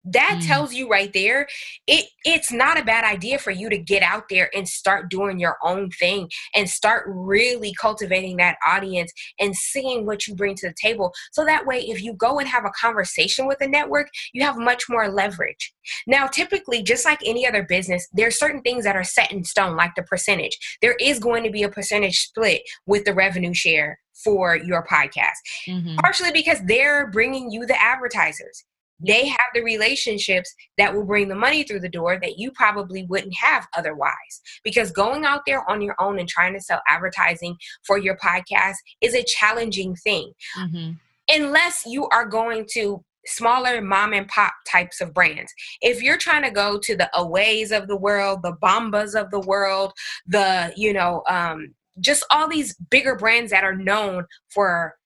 that 0.05 0.39
mm. 0.41 0.47
tells 0.47 0.73
you 0.73 0.89
right 0.89 1.13
there 1.13 1.47
it 1.87 2.07
it's 2.25 2.51
not 2.51 2.79
a 2.79 2.85
bad 2.85 3.05
idea 3.05 3.39
for 3.39 3.51
you 3.51 3.69
to 3.69 3.79
get 3.79 4.03
out 4.03 4.25
there 4.29 4.51
and 4.55 4.69
start 4.69 5.11
doing 5.11 5.39
your 5.39 5.57
own 5.63 5.91
thing 5.91 6.29
and 6.55 6.69
start 6.69 7.05
really 7.09 7.73
cultivating 7.81 8.37
that 8.37 8.57
audience 8.67 9.13
and 9.39 9.55
seeing 9.55 10.05
what 10.05 10.27
you 10.27 10.35
bring 10.35 10.55
to 10.55 10.69
the 10.69 10.75
table 10.81 11.13
so 11.33 11.45
that 11.45 11.67
way 11.67 11.79
if 11.79 12.03
you 12.03 12.15
go 12.15 12.39
and 12.39 12.49
have 12.49 12.65
a 12.65 12.71
conversation 12.71 13.47
with 13.47 13.61
a 13.61 13.67
network 13.67 14.09
you 14.33 14.43
have 14.43 14.57
much 14.57 14.85
more 14.89 15.09
leverage 15.09 15.73
now 16.07 16.27
typically 16.27 16.83
just 16.83 17.05
like 17.05 17.21
any 17.25 17.47
other 17.47 17.63
business 17.63 18.09
there's 18.13 18.39
certain 18.39 18.63
things 18.63 18.85
that 18.85 18.97
are 18.97 19.05
set 19.05 19.31
in 19.31 19.45
stone 19.45 19.77
like 19.77 19.95
the 19.95 20.03
percentage 20.03 20.59
there 20.81 20.97
is 21.01 21.19
going 21.19 21.45
to 21.45 21.51
be 21.51 21.63
a 21.63 21.69
percentage 21.69 22.19
split 22.19 22.63
with 22.87 23.05
the 23.05 23.15
revenue 23.15 23.55
share 23.55 23.99
for 24.23 24.57
your 24.57 24.87
podcast. 24.87 25.41
Mm-hmm. 25.67 25.97
Partially 25.97 26.33
because 26.33 26.61
they're 26.65 27.11
bringing 27.11 27.51
you 27.51 27.67
the 27.67 27.81
advertisers 27.83 28.65
they 29.07 29.27
have 29.27 29.39
the 29.55 29.63
relationships 29.63 30.55
that 30.79 30.95
will 30.95 31.05
bring 31.05 31.29
the 31.29 31.35
money 31.35 31.63
through 31.63 31.81
the 31.81 31.89
door 31.89 32.19
that 32.21 32.39
you 32.39 32.51
probably 32.53 33.05
wouldn't 33.05 33.35
have 33.35 33.67
otherwise. 33.77 34.41
Because 34.65 34.91
going 34.91 35.25
out 35.25 35.43
there 35.47 35.69
on 35.71 35.83
your 35.83 35.97
own 35.99 36.19
and 36.19 36.29
trying 36.29 36.55
to 36.55 36.61
sell 36.61 36.81
advertising 36.89 37.57
for 37.87 37.99
your 37.99 38.17
podcast 38.17 38.77
is 39.01 39.15
a 39.15 39.25
challenging 39.25 39.95
thing. 39.97 40.33
Mm-hmm. 40.59 40.93
Unless 41.29 41.85
you 41.87 42.09
are 42.09 42.27
going 42.27 42.67
to 42.73 43.05
smaller 43.27 43.81
mom 43.81 44.13
and 44.13 44.27
pop 44.27 44.53
types 44.69 45.01
of 45.01 45.15
brands. 45.15 45.53
If 45.81 46.03
you're 46.03 46.19
trying 46.19 46.43
to 46.43 46.51
go 46.51 46.79
to 46.83 46.97
the 46.97 47.09
Aways 47.15 47.71
of 47.71 47.87
the 47.87 47.97
world, 47.97 48.41
the 48.43 48.57
Bombas 48.61 49.15
of 49.15 49.31
the 49.31 49.41
world, 49.41 49.93
the, 50.27 50.73
you 50.77 50.93
know, 50.93 51.23
um, 51.29 51.75
just 52.01 52.25
all 52.33 52.49
these 52.49 52.75
bigger 52.91 53.15
brands 53.15 53.53
that 53.53 53.63
are 53.63 53.77
known 53.77 54.27
for 54.49 54.97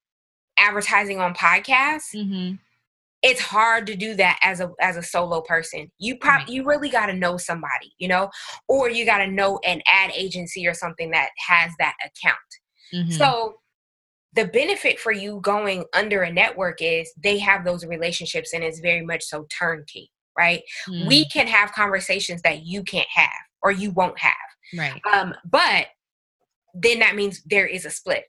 advertising 0.58 1.20
on 1.20 1.34
podcasts, 1.34 2.14
mm-hmm 2.14 2.54
it's 3.26 3.40
hard 3.40 3.88
to 3.88 3.96
do 3.96 4.14
that 4.14 4.38
as 4.40 4.60
a 4.60 4.70
as 4.80 4.96
a 4.96 5.02
solo 5.02 5.40
person. 5.40 5.90
You 5.98 6.16
probably 6.16 6.54
you 6.54 6.64
really 6.64 6.88
got 6.88 7.06
to 7.06 7.12
know 7.12 7.36
somebody, 7.36 7.92
you 7.98 8.06
know, 8.06 8.30
or 8.68 8.88
you 8.88 9.04
got 9.04 9.18
to 9.18 9.26
know 9.26 9.58
an 9.64 9.82
ad 9.88 10.12
agency 10.14 10.64
or 10.66 10.74
something 10.74 11.10
that 11.10 11.30
has 11.48 11.72
that 11.80 11.96
account. 12.04 12.38
Mm-hmm. 12.94 13.10
So 13.10 13.56
the 14.34 14.46
benefit 14.46 15.00
for 15.00 15.10
you 15.10 15.40
going 15.42 15.84
under 15.92 16.22
a 16.22 16.32
network 16.32 16.80
is 16.80 17.12
they 17.20 17.38
have 17.38 17.64
those 17.64 17.84
relationships 17.84 18.52
and 18.52 18.62
it's 18.62 18.78
very 18.78 19.04
much 19.04 19.24
so 19.24 19.46
turnkey, 19.58 20.12
right? 20.38 20.62
Mm-hmm. 20.88 21.08
We 21.08 21.24
can 21.26 21.48
have 21.48 21.72
conversations 21.72 22.42
that 22.42 22.64
you 22.64 22.84
can't 22.84 23.08
have 23.12 23.30
or 23.60 23.72
you 23.72 23.90
won't 23.90 24.20
have. 24.20 24.34
Right. 24.78 25.00
Um, 25.12 25.34
but 25.50 25.86
then 26.74 27.00
that 27.00 27.16
means 27.16 27.42
there 27.44 27.66
is 27.66 27.84
a 27.84 27.90
split 27.90 28.24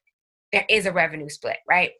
there 0.51 0.65
is 0.69 0.85
a 0.85 0.91
revenue 0.91 1.29
split, 1.29 1.57
right? 1.67 1.91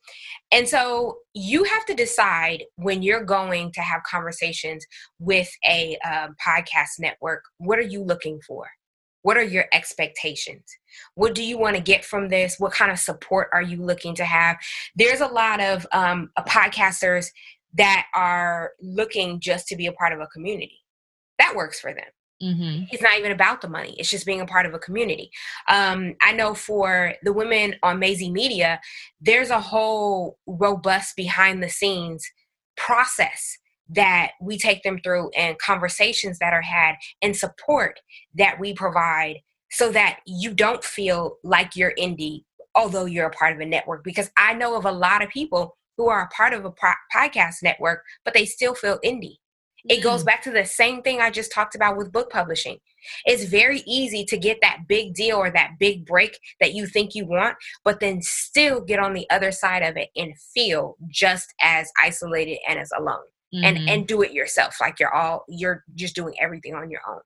And 0.51 0.67
so 0.67 1.19
you 1.33 1.63
have 1.65 1.85
to 1.85 1.93
decide 1.93 2.63
when 2.75 3.03
you're 3.03 3.23
going 3.23 3.71
to 3.73 3.81
have 3.81 4.01
conversations 4.03 4.85
with 5.19 5.49
a 5.67 5.97
um, 6.05 6.35
podcast 6.45 6.99
network, 6.99 7.43
what 7.57 7.79
are 7.79 7.83
you 7.83 8.03
looking 8.03 8.39
for? 8.47 8.67
What 9.23 9.35
are 9.35 9.43
your 9.43 9.65
expectations? 9.73 10.63
What 11.15 11.35
do 11.35 11.43
you 11.43 11.57
want 11.57 11.75
to 11.75 11.81
get 11.81 12.05
from 12.05 12.29
this? 12.29 12.55
What 12.59 12.71
kind 12.71 12.91
of 12.91 12.99
support 12.99 13.49
are 13.51 13.61
you 13.61 13.83
looking 13.83 14.15
to 14.15 14.25
have? 14.25 14.57
There's 14.95 15.19
a 15.19 15.27
lot 15.27 15.59
of 15.59 15.85
um, 15.91 16.31
podcasters 16.39 17.27
that 17.73 18.05
are 18.15 18.71
looking 18.81 19.41
just 19.41 19.67
to 19.67 19.75
be 19.75 19.87
a 19.87 19.91
part 19.91 20.13
of 20.13 20.21
a 20.21 20.27
community. 20.27 20.79
That 21.39 21.55
works 21.55 21.79
for 21.79 21.93
them 21.93 22.05
Mm-hmm. 22.41 22.83
It's 22.91 23.01
not 23.01 23.17
even 23.17 23.31
about 23.31 23.61
the 23.61 23.69
money. 23.69 23.95
It's 23.97 24.09
just 24.09 24.25
being 24.25 24.41
a 24.41 24.45
part 24.45 24.65
of 24.65 24.73
a 24.73 24.79
community. 24.79 25.31
Um, 25.67 26.15
I 26.21 26.33
know 26.33 26.53
for 26.53 27.13
the 27.23 27.33
women 27.33 27.75
on 27.81 27.99
Mazie 27.99 28.31
Media, 28.31 28.79
there's 29.19 29.49
a 29.49 29.59
whole 29.59 30.37
robust 30.45 31.15
behind 31.15 31.63
the 31.63 31.69
scenes 31.69 32.23
process 32.75 33.57
that 33.89 34.31
we 34.41 34.57
take 34.57 34.83
them 34.83 34.99
through 35.03 35.29
and 35.31 35.57
conversations 35.59 36.39
that 36.39 36.53
are 36.53 36.61
had 36.61 36.95
and 37.21 37.35
support 37.35 37.99
that 38.35 38.59
we 38.59 38.73
provide 38.73 39.37
so 39.71 39.91
that 39.91 40.19
you 40.25 40.53
don't 40.53 40.83
feel 40.83 41.37
like 41.43 41.75
you're 41.75 41.93
indie 41.97 42.43
although 42.75 43.05
you're 43.05 43.27
a 43.27 43.31
part 43.31 43.53
of 43.53 43.59
a 43.59 43.65
network 43.65 44.03
because 44.03 44.29
i 44.37 44.53
know 44.53 44.75
of 44.75 44.85
a 44.85 44.91
lot 44.91 45.23
of 45.23 45.29
people 45.29 45.75
who 45.97 46.09
are 46.09 46.23
a 46.23 46.35
part 46.35 46.53
of 46.53 46.65
a 46.65 46.73
podcast 47.15 47.55
network 47.63 48.03
but 48.23 48.33
they 48.33 48.45
still 48.45 48.75
feel 48.75 48.99
indie 49.03 49.37
it 49.89 50.03
goes 50.03 50.23
mm. 50.23 50.25
back 50.25 50.41
to 50.43 50.51
the 50.51 50.65
same 50.65 51.01
thing 51.01 51.19
I 51.19 51.29
just 51.29 51.51
talked 51.51 51.75
about 51.75 51.97
with 51.97 52.11
book 52.11 52.29
publishing. 52.29 52.77
It's 53.25 53.45
very 53.45 53.83
easy 53.85 54.25
to 54.25 54.37
get 54.37 54.59
that 54.61 54.87
big 54.87 55.13
deal 55.13 55.37
or 55.37 55.49
that 55.51 55.75
big 55.79 56.05
break 56.05 56.39
that 56.59 56.73
you 56.73 56.87
think 56.87 57.15
you 57.15 57.25
want, 57.25 57.55
but 57.83 57.99
then 57.99 58.21
still 58.21 58.81
get 58.81 58.99
on 58.99 59.13
the 59.13 59.29
other 59.29 59.51
side 59.51 59.83
of 59.83 59.97
it 59.97 60.09
and 60.15 60.33
feel 60.53 60.97
just 61.07 61.53
as 61.61 61.89
isolated 62.03 62.57
and 62.67 62.79
as 62.79 62.89
alone. 62.97 63.23
Mm-hmm. 63.55 63.63
And 63.63 63.89
and 63.89 64.07
do 64.07 64.23
it 64.23 64.33
yourself. 64.33 64.75
Like 64.81 64.99
you're 64.99 65.13
all 65.13 65.45
you're 65.47 65.85
just 65.95 66.15
doing 66.15 66.35
everything 66.41 66.75
on 66.75 66.91
your 66.91 66.99
own. 67.09 67.21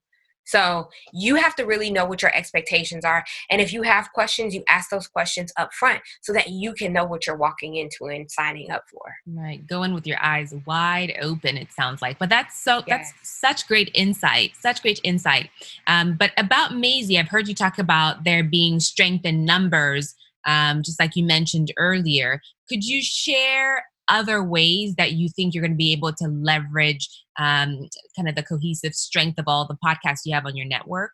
So 0.52 0.90
you 1.14 1.36
have 1.36 1.56
to 1.56 1.64
really 1.64 1.90
know 1.90 2.04
what 2.04 2.22
your 2.22 2.36
expectations 2.36 3.06
are. 3.06 3.24
And 3.50 3.62
if 3.62 3.72
you 3.72 3.84
have 3.84 4.12
questions, 4.12 4.54
you 4.54 4.64
ask 4.68 4.90
those 4.90 5.08
questions 5.08 5.54
up 5.56 5.74
front 5.74 6.02
so 6.20 6.34
that 6.34 6.50
you 6.50 6.74
can 6.74 6.92
know 6.92 7.06
what 7.06 7.26
you're 7.26 7.38
walking 7.38 7.78
into 7.78 8.06
and 8.14 8.30
signing 8.30 8.70
up 8.70 8.84
for. 8.92 9.16
Right. 9.26 9.66
Go 9.66 9.84
in 9.84 9.94
with 9.94 10.06
your 10.06 10.22
eyes 10.22 10.54
wide 10.66 11.14
open, 11.22 11.56
it 11.56 11.72
sounds 11.72 12.02
like. 12.02 12.20
But 12.20 12.28
that's 12.28 12.60
so 12.60 12.84
yes. 12.86 13.14
that's 13.16 13.40
such 13.40 13.66
great 13.66 13.90
insight. 13.94 14.52
Such 14.60 14.82
great 14.82 15.00
insight. 15.06 15.50
Um, 15.88 16.18
but 16.18 16.32
about 16.36 16.76
Mazie, 16.76 17.18
I've 17.18 17.30
heard 17.30 17.48
you 17.48 17.56
talk 17.56 17.80
about 17.80 18.26
there 18.26 18.44
being 18.44 18.82
strength 18.82 19.26
in 19.26 19.46
numbers. 19.46 20.16
Um, 20.46 20.84
just 20.84 21.00
like 21.00 21.16
you 21.16 21.24
mentioned 21.24 21.72
earlier. 21.78 22.42
Could 22.68 22.84
you 22.84 23.02
share 23.02 23.86
other 24.12 24.44
ways 24.44 24.94
that 24.96 25.14
you 25.14 25.30
think 25.30 25.54
you're 25.54 25.64
going 25.64 25.72
to 25.72 25.78
be 25.78 25.94
able 25.94 26.14
to 26.14 26.28
leverage 26.28 27.10
um, 27.40 27.88
kind 28.16 28.28
of 28.28 28.36
the 28.36 28.44
cohesive 28.44 28.94
strength 28.94 29.40
of 29.40 29.46
all 29.48 29.66
the 29.66 29.78
podcasts 29.84 30.20
you 30.26 30.34
have 30.36 30.46
on 30.46 30.56
your 30.56 30.68
network? 30.68 31.12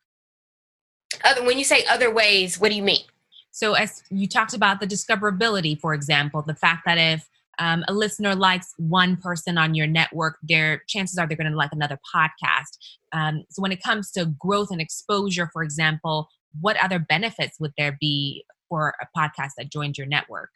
Other, 1.24 1.45
when 1.45 1.58
you 1.58 1.64
say 1.64 1.86
other 1.86 2.14
ways, 2.14 2.60
what 2.60 2.70
do 2.70 2.76
you 2.76 2.84
mean? 2.84 3.04
So, 3.52 3.74
as 3.74 4.04
you 4.10 4.28
talked 4.28 4.54
about 4.54 4.80
the 4.80 4.88
discoverability, 4.88 5.80
for 5.80 5.93
example, 5.93 6.41
the 6.41 6.56
fact 6.56 6.84
that 6.86 6.98
if 6.98 7.28
um, 7.60 7.84
a 7.88 7.93
listener 7.93 8.36
likes 8.36 8.74
one 8.78 9.16
person 9.18 9.58
on 9.58 9.74
your 9.74 9.88
network, 9.88 10.38
their 10.43 10.84
chances 10.88 11.18
are 11.18 11.26
they're 11.28 11.38
going 11.38 11.50
to 11.50 11.58
like 11.58 11.72
another 11.72 11.98
podcast. 12.14 12.78
Um, 13.14 13.45
so, 13.50 13.62
when 13.62 13.72
it 13.72 13.82
comes 13.82 14.12
to 14.12 14.26
growth 14.38 14.70
and 14.72 14.82
exposure, 14.82 15.50
for 15.54 15.64
example, 15.64 16.28
what 16.60 16.78
other 16.84 17.00
benefits 17.00 17.60
would 17.60 17.72
there 17.78 17.98
be 18.00 18.43
for 18.70 18.93
a 19.02 19.08
podcast 19.18 19.52
that 19.58 19.72
joins 19.72 19.98
your 19.98 20.08
network? 20.08 20.50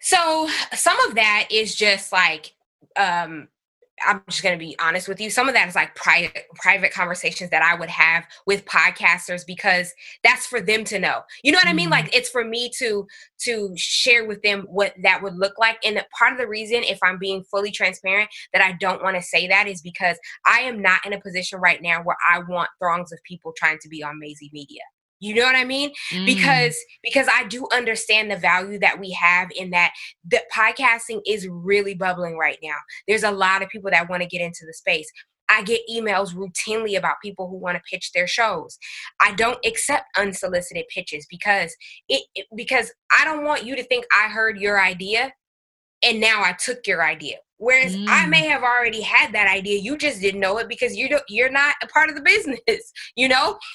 So 0.00 0.48
some 0.74 0.98
of 1.08 1.14
that 1.16 1.48
is 1.50 1.74
just 1.74 2.12
like 2.12 2.54
um 2.96 3.48
I'm 4.06 4.22
just 4.28 4.42
going 4.42 4.58
to 4.58 4.64
be 4.64 4.76
honest 4.78 5.08
with 5.08 5.20
you. 5.20 5.30
Some 5.30 5.48
of 5.48 5.54
that 5.54 5.68
is 5.68 5.74
like 5.74 5.94
private 5.94 6.44
private 6.54 6.92
conversations 6.92 7.50
that 7.50 7.62
I 7.62 7.74
would 7.74 7.88
have 7.88 8.24
with 8.46 8.64
podcasters 8.64 9.46
because 9.46 9.92
that's 10.22 10.46
for 10.46 10.60
them 10.60 10.84
to 10.84 10.98
know. 10.98 11.22
You 11.42 11.52
know 11.52 11.56
what 11.56 11.62
mm-hmm. 11.62 11.70
I 11.70 11.74
mean? 11.74 11.90
Like 11.90 12.06
mm-hmm. 12.06 12.18
it's 12.18 12.30
for 12.30 12.44
me 12.44 12.70
to 12.78 13.06
to 13.44 13.72
share 13.76 14.26
with 14.26 14.42
them 14.42 14.66
what 14.68 14.94
that 15.02 15.22
would 15.22 15.36
look 15.36 15.58
like. 15.58 15.78
And 15.84 16.04
part 16.16 16.32
of 16.32 16.38
the 16.38 16.48
reason 16.48 16.82
if 16.82 16.98
I'm 17.02 17.18
being 17.18 17.44
fully 17.44 17.70
transparent 17.70 18.30
that 18.52 18.62
I 18.62 18.72
don't 18.72 19.02
want 19.02 19.16
to 19.16 19.22
say 19.22 19.48
that 19.48 19.66
is 19.66 19.80
because 19.80 20.18
I 20.46 20.60
am 20.60 20.80
not 20.80 21.04
in 21.06 21.12
a 21.12 21.20
position 21.20 21.60
right 21.60 21.82
now 21.82 22.02
where 22.02 22.16
I 22.28 22.40
want 22.40 22.70
throngs 22.78 23.12
of 23.12 23.18
people 23.24 23.52
trying 23.56 23.78
to 23.80 23.88
be 23.88 24.02
on 24.02 24.18
Mazie 24.18 24.50
Media. 24.52 24.82
You 25.20 25.34
know 25.34 25.44
what 25.44 25.56
I 25.56 25.64
mean? 25.64 25.92
Mm. 26.12 26.26
Because 26.26 26.76
because 27.02 27.26
I 27.32 27.44
do 27.44 27.66
understand 27.72 28.30
the 28.30 28.36
value 28.36 28.78
that 28.80 29.00
we 29.00 29.10
have 29.12 29.48
in 29.56 29.70
that 29.70 29.92
the 30.24 30.42
podcasting 30.54 31.20
is 31.26 31.48
really 31.48 31.94
bubbling 31.94 32.36
right 32.36 32.58
now. 32.62 32.76
There's 33.06 33.24
a 33.24 33.30
lot 33.30 33.62
of 33.62 33.68
people 33.68 33.90
that 33.90 34.08
want 34.08 34.22
to 34.22 34.28
get 34.28 34.40
into 34.40 34.64
the 34.66 34.72
space. 34.72 35.10
I 35.50 35.62
get 35.62 35.80
emails 35.90 36.34
routinely 36.34 36.96
about 36.96 37.16
people 37.22 37.48
who 37.48 37.56
want 37.56 37.76
to 37.76 37.82
pitch 37.90 38.12
their 38.12 38.26
shows. 38.26 38.78
I 39.20 39.32
don't 39.34 39.64
accept 39.64 40.04
unsolicited 40.16 40.84
pitches 40.94 41.26
because 41.28 41.74
it, 42.08 42.22
it 42.34 42.46
because 42.54 42.92
I 43.18 43.24
don't 43.24 43.44
want 43.44 43.64
you 43.64 43.74
to 43.76 43.82
think 43.82 44.04
I 44.14 44.28
heard 44.28 44.58
your 44.58 44.80
idea 44.80 45.32
and 46.04 46.20
now 46.20 46.42
I 46.42 46.52
took 46.52 46.86
your 46.86 47.02
idea. 47.02 47.36
Whereas 47.58 47.94
mm. 47.94 48.06
I 48.08 48.26
may 48.26 48.46
have 48.46 48.62
already 48.62 49.02
had 49.02 49.32
that 49.32 49.48
idea, 49.48 49.80
you 49.80 49.96
just 49.96 50.20
didn't 50.20 50.40
know 50.40 50.58
it 50.58 50.68
because 50.68 50.96
you 50.96 51.08
don't, 51.08 51.24
you're 51.28 51.50
not 51.50 51.74
a 51.82 51.86
part 51.88 52.08
of 52.08 52.14
the 52.14 52.22
business, 52.22 52.58
you 53.16 53.28
know. 53.28 53.58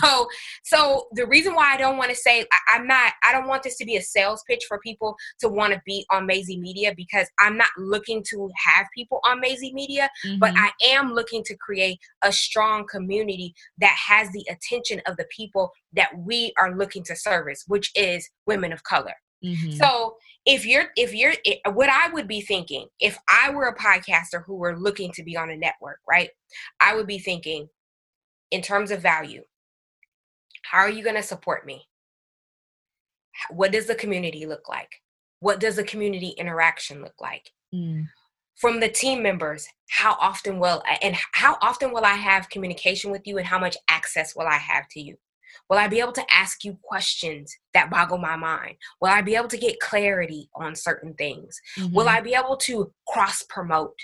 So, 0.00 0.28
so 0.64 1.08
the 1.12 1.26
reason 1.26 1.54
why 1.54 1.74
I 1.74 1.76
don't 1.76 1.96
want 1.96 2.10
to 2.10 2.16
say 2.16 2.44
I, 2.70 2.76
am 2.76 2.86
not, 2.86 3.12
I 3.26 3.32
don't 3.32 3.46
want 3.46 3.62
this 3.62 3.76
to 3.78 3.84
be 3.84 3.96
a 3.96 4.02
sales 4.02 4.42
pitch 4.48 4.64
for 4.68 4.78
people 4.78 5.16
to 5.40 5.48
want 5.48 5.72
to 5.72 5.80
be 5.86 6.04
on 6.10 6.26
Mazie 6.26 6.58
Media 6.58 6.92
because 6.96 7.28
I'm 7.38 7.56
not 7.56 7.70
looking 7.78 8.22
to 8.30 8.50
have 8.66 8.86
people 8.94 9.20
on 9.24 9.40
Mazie 9.40 9.72
Media, 9.72 10.10
mm-hmm. 10.26 10.38
but 10.38 10.52
I 10.56 10.70
am 10.84 11.12
looking 11.12 11.42
to 11.44 11.56
create 11.56 11.98
a 12.22 12.32
strong 12.32 12.86
community 12.86 13.54
that 13.78 13.96
has 14.08 14.30
the 14.32 14.44
attention 14.50 15.00
of 15.06 15.16
the 15.16 15.26
people 15.34 15.72
that 15.92 16.10
we 16.18 16.52
are 16.58 16.76
looking 16.76 17.02
to 17.04 17.16
service, 17.16 17.64
which 17.66 17.90
is 17.94 18.28
women 18.46 18.72
of 18.72 18.82
color. 18.82 19.14
Mm-hmm. 19.44 19.72
So 19.72 20.16
if 20.46 20.66
you're 20.66 20.86
if 20.96 21.14
you're 21.14 21.34
what 21.72 21.88
I 21.88 22.08
would 22.10 22.28
be 22.28 22.40
thinking 22.40 22.88
if 23.00 23.18
I 23.28 23.50
were 23.50 23.66
a 23.66 23.76
podcaster 23.76 24.44
who 24.44 24.56
were 24.56 24.78
looking 24.78 25.12
to 25.12 25.22
be 25.22 25.36
on 25.36 25.50
a 25.50 25.56
network, 25.56 26.00
right? 26.08 26.30
I 26.80 26.94
would 26.94 27.06
be 27.06 27.18
thinking 27.18 27.68
in 28.50 28.62
terms 28.62 28.90
of 28.90 29.00
value. 29.00 29.42
How 30.64 30.78
are 30.78 30.90
you 30.90 31.02
going 31.02 31.16
to 31.16 31.22
support 31.22 31.64
me? 31.64 31.86
What 33.50 33.72
does 33.72 33.86
the 33.86 33.94
community 33.94 34.44
look 34.44 34.68
like? 34.68 34.90
What 35.40 35.60
does 35.60 35.76
the 35.76 35.84
community 35.84 36.34
interaction 36.36 37.00
look 37.00 37.14
like? 37.20 37.50
Mm. 37.74 38.06
From 38.56 38.80
the 38.80 38.90
team 38.90 39.22
members, 39.22 39.66
how 39.88 40.16
often 40.20 40.58
will 40.58 40.82
and 41.00 41.16
how 41.32 41.56
often 41.62 41.92
will 41.92 42.04
I 42.04 42.14
have 42.14 42.50
communication 42.50 43.10
with 43.10 43.26
you 43.26 43.38
and 43.38 43.46
how 43.46 43.58
much 43.58 43.76
access 43.88 44.36
will 44.36 44.46
I 44.46 44.58
have 44.58 44.86
to 44.90 45.00
you? 45.00 45.16
Will 45.68 45.78
I 45.78 45.88
be 45.88 46.00
able 46.00 46.12
to 46.12 46.24
ask 46.32 46.64
you 46.64 46.78
questions 46.82 47.54
that 47.74 47.90
boggle 47.90 48.18
my 48.18 48.36
mind? 48.36 48.76
Will 49.00 49.10
I 49.10 49.22
be 49.22 49.36
able 49.36 49.48
to 49.48 49.58
get 49.58 49.80
clarity 49.80 50.48
on 50.54 50.74
certain 50.74 51.14
things? 51.14 51.60
Mm-hmm. 51.78 51.94
Will 51.94 52.08
I 52.08 52.20
be 52.20 52.34
able 52.34 52.56
to 52.58 52.92
cross 53.08 53.42
promote? 53.48 53.94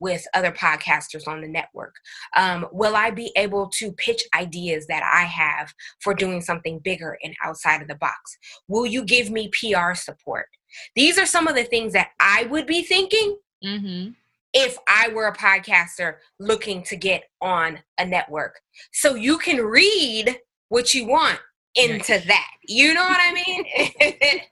with 0.00 0.26
other 0.34 0.52
podcasters 0.52 1.26
on 1.26 1.40
the 1.40 1.48
network? 1.48 1.94
Um, 2.36 2.66
will 2.72 2.96
I 2.96 3.10
be 3.10 3.32
able 3.36 3.68
to 3.78 3.92
pitch 3.92 4.22
ideas 4.34 4.86
that 4.88 5.02
I 5.02 5.22
have 5.22 5.72
for 6.00 6.14
doing 6.14 6.40
something 6.40 6.80
bigger 6.80 7.18
and 7.22 7.34
outside 7.44 7.82
of 7.82 7.88
the 7.88 7.94
box? 7.96 8.38
Will 8.68 8.86
you 8.86 9.04
give 9.04 9.30
me 9.30 9.50
PR 9.50 9.94
support? 9.94 10.48
These 10.94 11.18
are 11.18 11.26
some 11.26 11.46
of 11.46 11.54
the 11.54 11.64
things 11.64 11.92
that 11.94 12.10
I 12.20 12.44
would 12.44 12.66
be 12.66 12.82
thinking 12.82 13.38
mm-hmm. 13.64 14.10
if 14.52 14.76
I 14.88 15.08
were 15.08 15.28
a 15.28 15.36
podcaster 15.36 16.16
looking 16.38 16.82
to 16.84 16.96
get 16.96 17.24
on 17.40 17.78
a 17.98 18.04
network. 18.04 18.60
So 18.92 19.14
you 19.14 19.38
can 19.38 19.64
read 19.64 20.38
what 20.68 20.94
you 20.94 21.06
want 21.06 21.38
into 21.74 22.18
that. 22.26 22.50
You 22.66 22.94
know 22.94 23.04
what 23.04 23.20
I 23.20 23.32
mean? 23.32 24.42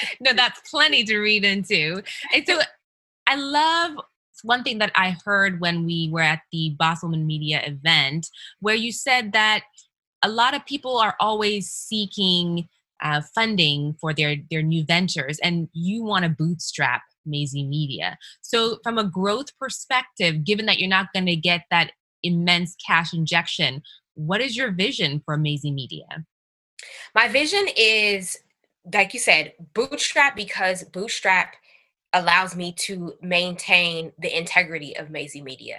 no, 0.20 0.32
that's 0.32 0.60
plenty 0.70 1.04
to 1.04 1.18
read 1.18 1.44
into. 1.44 2.02
And 2.34 2.46
so 2.46 2.58
I 3.26 3.36
love 3.36 3.96
one 4.42 4.62
thing 4.62 4.78
that 4.78 4.92
I 4.94 5.16
heard 5.24 5.60
when 5.60 5.84
we 5.84 6.08
were 6.12 6.22
at 6.22 6.40
the 6.52 6.74
Boss 6.78 7.02
Woman 7.02 7.26
Media 7.26 7.62
event, 7.64 8.28
where 8.60 8.74
you 8.74 8.92
said 8.92 9.32
that 9.32 9.64
a 10.22 10.28
lot 10.28 10.54
of 10.54 10.64
people 10.66 10.98
are 10.98 11.16
always 11.20 11.70
seeking 11.70 12.68
uh, 13.02 13.20
funding 13.34 13.94
for 14.00 14.12
their 14.12 14.36
their 14.50 14.62
new 14.62 14.84
ventures, 14.84 15.38
and 15.40 15.68
you 15.72 16.02
want 16.02 16.24
to 16.24 16.28
bootstrap 16.28 17.02
Mazie 17.24 17.64
Media. 17.64 18.18
So, 18.42 18.78
from 18.82 18.98
a 18.98 19.04
growth 19.04 19.56
perspective, 19.58 20.44
given 20.44 20.66
that 20.66 20.78
you're 20.78 20.88
not 20.88 21.12
going 21.12 21.26
to 21.26 21.36
get 21.36 21.62
that 21.70 21.92
immense 22.22 22.74
cash 22.84 23.14
injection, 23.14 23.82
what 24.18 24.40
is 24.40 24.56
your 24.56 24.72
vision 24.72 25.22
for 25.24 25.36
Mazie 25.36 25.70
Media? 25.70 26.06
My 27.14 27.28
vision 27.28 27.66
is, 27.76 28.38
like 28.92 29.14
you 29.14 29.20
said, 29.20 29.52
bootstrap 29.74 30.34
because 30.34 30.82
bootstrap 30.84 31.54
allows 32.12 32.56
me 32.56 32.72
to 32.72 33.14
maintain 33.22 34.12
the 34.18 34.36
integrity 34.36 34.96
of 34.96 35.10
Mazie 35.10 35.42
Media. 35.42 35.76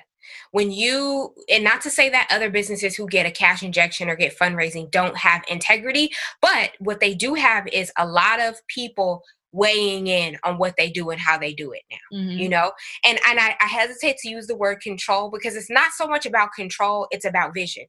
When 0.52 0.72
you, 0.72 1.34
and 1.52 1.64
not 1.64 1.82
to 1.82 1.90
say 1.90 2.10
that 2.10 2.30
other 2.32 2.50
businesses 2.50 2.96
who 2.96 3.08
get 3.08 3.26
a 3.26 3.32
cash 3.32 3.64
injection 3.64 4.10
or 4.10 4.16
get 4.16 4.38
fundraising 4.38 4.90
don't 4.92 5.18
have 5.18 5.44
integrity, 5.50 6.12
but 6.42 6.72
what 6.80 7.00
they 7.00 7.16
do 7.16 7.34
have 7.34 7.68
is 7.68 7.92
a 7.98 8.08
lot 8.08 8.40
of 8.40 8.66
people 8.68 9.24
weighing 9.52 10.08
in 10.08 10.38
on 10.44 10.58
what 10.58 10.76
they 10.78 10.90
do 10.90 11.10
and 11.10 11.20
how 11.20 11.36
they 11.36 11.52
do 11.52 11.72
it 11.72 11.82
now 11.90 12.20
mm-hmm. 12.20 12.38
you 12.38 12.48
know 12.48 12.72
and 13.04 13.20
and 13.28 13.40
I, 13.40 13.56
I 13.60 13.66
hesitate 13.66 14.18
to 14.18 14.30
use 14.30 14.46
the 14.46 14.56
word 14.56 14.80
control 14.80 15.32
because 15.32 15.56
it's 15.56 15.72
not 15.72 15.92
so 15.94 16.08
much 16.08 16.28
about 16.28 16.54
control 16.54 17.08
it's 17.10 17.26
about 17.26 17.56
vision 17.56 17.86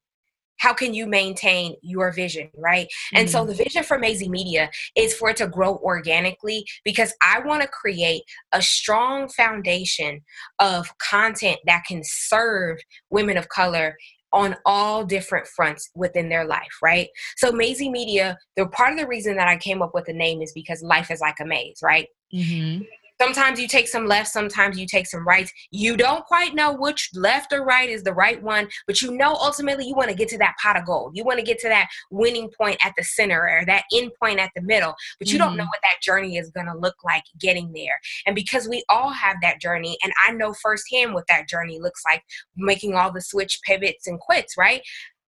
how 0.61 0.75
can 0.75 0.95
you 0.95 1.07
maintain 1.07 1.75
your 1.83 2.13
vision, 2.13 2.51
right? 2.57 2.87
Mm-hmm. 2.87 3.17
And 3.17 3.31
so 3.31 3.41
mm-hmm. 3.41 3.49
the 3.49 3.55
vision 3.55 3.83
for 3.83 3.99
Mazie 3.99 4.29
Media 4.29 4.71
is 4.95 5.15
for 5.15 5.31
it 5.31 5.37
to 5.39 5.49
grow 5.49 5.77
organically 5.79 6.65
because 6.85 7.13
I 7.23 7.41
want 7.41 7.63
to 7.63 7.69
create 7.69 8.23
a 8.53 8.63
strong 8.63 9.29
foundation 9.29 10.21
of 10.59 10.97
content 10.99 11.59
that 11.67 11.85
can 11.87 12.03
serve 12.05 12.79
women 13.11 13.37
of 13.37 13.49
color 13.49 13.97
on 14.33 14.55
all 14.65 15.05
different 15.05 15.47
fronts 15.47 15.91
within 15.95 16.29
their 16.29 16.45
life, 16.45 16.77
right? 16.83 17.09
So 17.37 17.51
Maisie 17.51 17.91
Media, 17.91 18.39
the 18.57 18.67
part 18.69 18.93
of 18.93 18.99
the 18.99 19.07
reason 19.07 19.37
that 19.37 19.49
I 19.49 19.57
came 19.57 19.83
up 19.83 19.91
with 19.93 20.05
the 20.05 20.13
name 20.13 20.41
is 20.41 20.53
because 20.53 20.83
life 20.83 21.11
is 21.11 21.21
like 21.21 21.41
a 21.41 21.45
maze, 21.45 21.81
right? 21.83 22.07
Mm-hmm. 22.33 22.85
Sometimes 23.21 23.61
you 23.61 23.69
take 23.69 23.87
some 23.87 24.07
left, 24.07 24.29
sometimes 24.29 24.79
you 24.79 24.87
take 24.87 25.07
some 25.07 25.27
rights. 25.27 25.53
You 25.71 25.97
don't 25.97 26.25
quite 26.25 26.55
know 26.55 26.73
which 26.73 27.11
left 27.15 27.53
or 27.53 27.65
right 27.65 27.89
is 27.89 28.03
the 28.03 28.15
right 28.15 28.43
one, 28.43 28.69
but 28.87 29.03
you 29.03 29.13
know 29.13 29.35
ultimately 29.35 29.87
you 29.87 29.95
want 29.95 30.09
to 30.09 30.17
get 30.17 30.29
to 30.31 30.39
that 30.39 30.55
pot 30.63 30.79
of 30.79 30.87
gold. 30.87 31.15
You 31.15 31.25
want 31.25 31.39
to 31.39 31.45
get 31.45 31.59
to 31.61 31.69
that 31.69 31.89
winning 32.11 32.51
point 32.59 32.79
at 32.83 32.95
the 32.97 33.05
center 33.05 33.43
or 33.43 33.67
that 33.67 33.85
end 33.95 34.13
point 34.23 34.39
at 34.39 34.51
the 34.57 34.63
middle, 34.63 34.95
but 35.19 35.29
you 35.29 35.35
mm-hmm. 35.35 35.49
don't 35.49 35.57
know 35.59 35.65
mm-hmm. 35.65 35.69
what 35.69 35.81
that 35.83 36.01
journey 36.03 36.39
is 36.39 36.51
going 36.51 36.67
to 36.67 36.77
look 36.77 36.97
like 37.05 37.25
getting 37.39 37.73
there. 37.73 38.01
And 38.27 38.35
because 38.35 38.67
we 38.67 38.83
all 38.89 39.11
have 39.11 39.37
that 39.43 39.61
journey, 39.61 39.99
and 40.03 40.15
I 40.27 40.33
know 40.33 40.55
firsthand 40.55 41.13
what 41.13 41.27
that 41.29 41.47
journey 41.47 41.79
looks 41.79 42.03
like, 42.11 42.23
making 42.57 42.95
all 42.95 43.13
the 43.13 43.21
switch 43.21 43.61
pivots 43.67 44.07
and 44.07 44.19
quits, 44.19 44.57
right? 44.57 44.81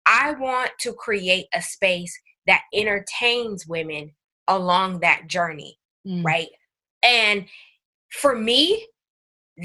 I 0.07 0.33
want 0.33 0.71
to 0.81 0.93
create 0.93 1.47
a 1.55 1.61
space 1.61 2.17
that 2.47 2.63
entertains 2.73 3.67
women 3.67 4.13
along 4.47 5.01
that 5.01 5.27
journey, 5.27 5.77
mm. 6.07 6.25
right? 6.25 6.49
And 7.03 7.47
for 8.11 8.37
me, 8.37 8.87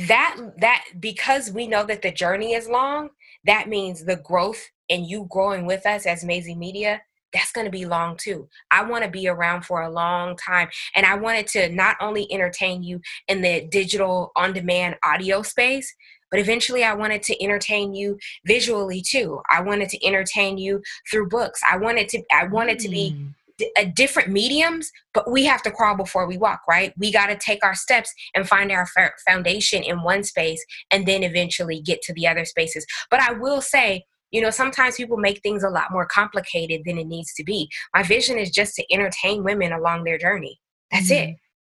that 0.07 0.37
that 0.59 0.85
because 0.99 1.51
we 1.51 1.67
know 1.67 1.85
that 1.85 2.01
the 2.01 2.11
journey 2.11 2.53
is 2.53 2.67
long, 2.67 3.09
that 3.45 3.69
means 3.69 4.03
the 4.03 4.17
growth 4.17 4.69
and 4.89 5.05
you 5.05 5.27
growing 5.29 5.65
with 5.65 5.85
us 5.85 6.05
as 6.05 6.23
Maisie 6.23 6.55
Media, 6.55 7.01
that's 7.33 7.51
going 7.51 7.65
to 7.65 7.71
be 7.71 7.85
long 7.85 8.17
too. 8.17 8.47
I 8.71 8.83
want 8.83 9.03
to 9.03 9.09
be 9.09 9.27
around 9.27 9.65
for 9.65 9.81
a 9.81 9.89
long 9.89 10.37
time. 10.37 10.69
And 10.95 11.05
I 11.05 11.15
wanted 11.15 11.47
to 11.47 11.69
not 11.69 11.97
only 11.99 12.31
entertain 12.31 12.83
you 12.83 13.01
in 13.27 13.41
the 13.41 13.67
digital 13.71 14.31
on 14.35 14.53
demand 14.53 14.95
audio 15.03 15.41
space, 15.41 15.93
but 16.31 16.39
eventually 16.39 16.83
I 16.83 16.93
wanted 16.93 17.23
to 17.23 17.43
entertain 17.43 17.93
you 17.93 18.17
visually 18.45 19.01
too. 19.01 19.41
I 19.51 19.61
wanted 19.61 19.89
to 19.89 20.05
entertain 20.05 20.57
you 20.57 20.81
through 21.09 21.29
books. 21.29 21.61
I 21.69 21.77
wanted 21.77 22.09
to 22.09 22.23
I 22.31 22.47
wanted 22.47 22.79
to 22.79 22.89
be 22.89 23.11
mm. 23.11 23.33
A 23.77 23.85
different 23.85 24.29
mediums, 24.29 24.91
but 25.13 25.31
we 25.31 25.45
have 25.45 25.61
to 25.63 25.71
crawl 25.71 25.95
before 25.95 26.27
we 26.27 26.37
walk, 26.37 26.61
right? 26.69 26.93
We 26.97 27.11
got 27.11 27.27
to 27.27 27.37
take 27.37 27.63
our 27.63 27.75
steps 27.75 28.13
and 28.35 28.47
find 28.47 28.71
our 28.71 28.87
foundation 29.25 29.83
in 29.83 30.03
one 30.03 30.23
space 30.23 30.63
and 30.91 31.05
then 31.05 31.23
eventually 31.23 31.81
get 31.81 32.01
to 32.03 32.13
the 32.13 32.27
other 32.27 32.45
spaces. 32.45 32.85
But 33.09 33.21
I 33.21 33.33
will 33.33 33.61
say, 33.61 34.03
you 34.31 34.41
know, 34.41 34.49
sometimes 34.49 34.97
people 34.97 35.17
make 35.17 35.41
things 35.41 35.63
a 35.63 35.69
lot 35.69 35.91
more 35.91 36.05
complicated 36.05 36.81
than 36.85 36.97
it 36.97 37.07
needs 37.07 37.33
to 37.35 37.43
be. 37.43 37.69
My 37.93 38.03
vision 38.03 38.37
is 38.37 38.51
just 38.51 38.75
to 38.75 38.93
entertain 38.93 39.43
women 39.43 39.71
along 39.71 40.03
their 40.03 40.17
journey. 40.17 40.59
That's 40.91 41.11
mm-hmm. 41.11 41.29
it. 41.29 41.35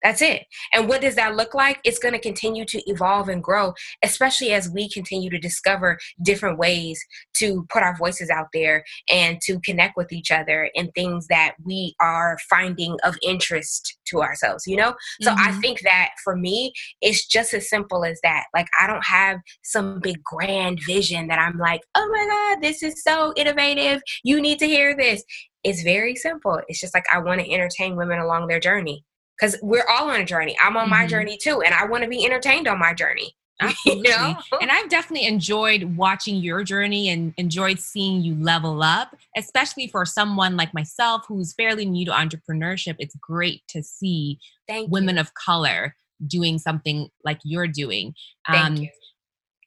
That's 0.06 0.22
it. 0.22 0.46
And 0.72 0.88
what 0.88 1.00
does 1.00 1.16
that 1.16 1.34
look 1.34 1.52
like? 1.52 1.80
It's 1.82 1.98
going 1.98 2.12
to 2.12 2.20
continue 2.20 2.64
to 2.66 2.80
evolve 2.88 3.28
and 3.28 3.42
grow, 3.42 3.74
especially 4.04 4.52
as 4.52 4.70
we 4.70 4.88
continue 4.88 5.28
to 5.30 5.38
discover 5.38 5.98
different 6.22 6.60
ways 6.60 7.04
to 7.38 7.66
put 7.70 7.82
our 7.82 7.96
voices 7.96 8.30
out 8.30 8.46
there 8.54 8.84
and 9.10 9.40
to 9.46 9.58
connect 9.62 9.96
with 9.96 10.12
each 10.12 10.30
other 10.30 10.70
in 10.74 10.92
things 10.92 11.26
that 11.26 11.56
we 11.64 11.96
are 12.00 12.38
finding 12.48 12.96
of 13.02 13.16
interest 13.20 13.98
to 14.06 14.22
ourselves, 14.22 14.62
you 14.64 14.76
know? 14.76 14.94
So 15.22 15.32
mm-hmm. 15.32 15.48
I 15.48 15.60
think 15.60 15.80
that 15.80 16.10
for 16.22 16.36
me, 16.36 16.72
it's 17.02 17.26
just 17.26 17.52
as 17.52 17.68
simple 17.68 18.04
as 18.04 18.20
that. 18.22 18.44
Like, 18.54 18.68
I 18.80 18.86
don't 18.86 19.04
have 19.04 19.38
some 19.64 19.98
big 19.98 20.22
grand 20.22 20.78
vision 20.86 21.26
that 21.26 21.40
I'm 21.40 21.58
like, 21.58 21.80
oh 21.96 22.08
my 22.12 22.54
God, 22.54 22.62
this 22.62 22.80
is 22.84 23.02
so 23.02 23.32
innovative. 23.36 24.02
You 24.22 24.40
need 24.40 24.60
to 24.60 24.66
hear 24.66 24.96
this. 24.96 25.24
It's 25.64 25.82
very 25.82 26.14
simple. 26.14 26.60
It's 26.68 26.78
just 26.78 26.94
like 26.94 27.06
I 27.12 27.18
want 27.18 27.40
to 27.40 27.50
entertain 27.50 27.96
women 27.96 28.20
along 28.20 28.46
their 28.46 28.60
journey 28.60 29.02
because 29.38 29.56
we're 29.62 29.86
all 29.88 30.08
on 30.10 30.20
a 30.20 30.24
journey. 30.24 30.56
I'm 30.62 30.76
on 30.76 30.84
mm-hmm. 30.84 30.90
my 30.90 31.06
journey 31.06 31.38
too, 31.40 31.62
and 31.62 31.74
I 31.74 31.86
want 31.86 32.04
to 32.04 32.08
be 32.08 32.24
entertained 32.24 32.68
on 32.68 32.78
my 32.78 32.94
journey. 32.94 33.36
Absolutely. 33.60 34.02
You 34.10 34.16
know? 34.16 34.36
And 34.60 34.70
I've 34.70 34.88
definitely 34.88 35.26
enjoyed 35.26 35.96
watching 35.96 36.36
your 36.36 36.62
journey 36.62 37.08
and 37.08 37.32
enjoyed 37.36 37.78
seeing 37.78 38.22
you 38.22 38.34
level 38.36 38.82
up, 38.82 39.16
especially 39.36 39.88
for 39.88 40.04
someone 40.04 40.56
like 40.56 40.74
myself 40.74 41.24
who's 41.26 41.54
fairly 41.54 41.86
new 41.86 42.04
to 42.06 42.12
entrepreneurship. 42.12 42.96
It's 42.98 43.16
great 43.16 43.62
to 43.68 43.82
see 43.82 44.38
Thank 44.68 44.90
women 44.90 45.16
you. 45.16 45.22
of 45.22 45.34
color 45.34 45.96
doing 46.26 46.58
something 46.58 47.08
like 47.24 47.38
you're 47.44 47.68
doing. 47.68 48.14
Thank 48.46 48.66
um, 48.66 48.76
you 48.76 48.88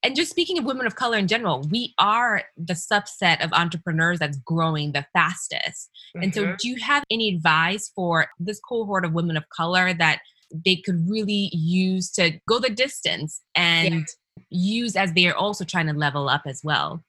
and 0.01 0.15
just 0.15 0.31
speaking 0.31 0.57
of 0.57 0.65
women 0.65 0.85
of 0.85 0.95
color 0.95 1.17
in 1.17 1.27
general, 1.27 1.61
we 1.69 1.93
are 1.99 2.43
the 2.57 2.73
subset 2.73 3.43
of 3.43 3.51
entrepreneurs 3.51 4.19
that's 4.19 4.37
growing 4.37 4.93
the 4.93 5.05
fastest. 5.13 5.89
Mm-hmm. 6.15 6.23
And 6.23 6.35
so, 6.35 6.43
mm-hmm. 6.43 6.55
do 6.59 6.69
you 6.69 6.77
have 6.77 7.03
any 7.11 7.35
advice 7.35 7.91
for 7.93 8.27
this 8.39 8.59
cohort 8.59 9.03
of 9.03 9.13
women 9.13 9.35
of 9.35 9.49
color 9.49 9.93
that 9.93 10.19
they 10.65 10.77
could 10.77 11.07
really 11.09 11.49
use 11.53 12.11
to 12.11 12.39
go 12.47 12.59
the 12.59 12.69
distance 12.69 13.41
and 13.55 13.93
yeah. 13.93 14.03
use 14.49 14.95
as 14.95 15.13
they 15.13 15.27
are 15.27 15.35
also 15.35 15.65
trying 15.65 15.87
to 15.87 15.93
level 15.93 16.29
up 16.29 16.43
as 16.45 16.61
well? 16.63 17.03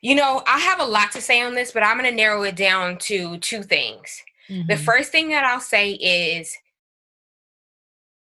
You 0.00 0.14
know, 0.14 0.42
I 0.46 0.58
have 0.58 0.80
a 0.80 0.86
lot 0.86 1.12
to 1.12 1.20
say 1.20 1.42
on 1.42 1.54
this, 1.54 1.72
but 1.72 1.84
I'm 1.84 1.98
going 1.98 2.10
to 2.10 2.16
narrow 2.16 2.42
it 2.42 2.56
down 2.56 2.98
to 2.98 3.36
two 3.38 3.62
things. 3.62 4.22
Mm-hmm. 4.48 4.66
The 4.66 4.76
first 4.76 5.12
thing 5.12 5.28
that 5.28 5.44
I'll 5.44 5.60
say 5.60 5.92
is 5.92 6.56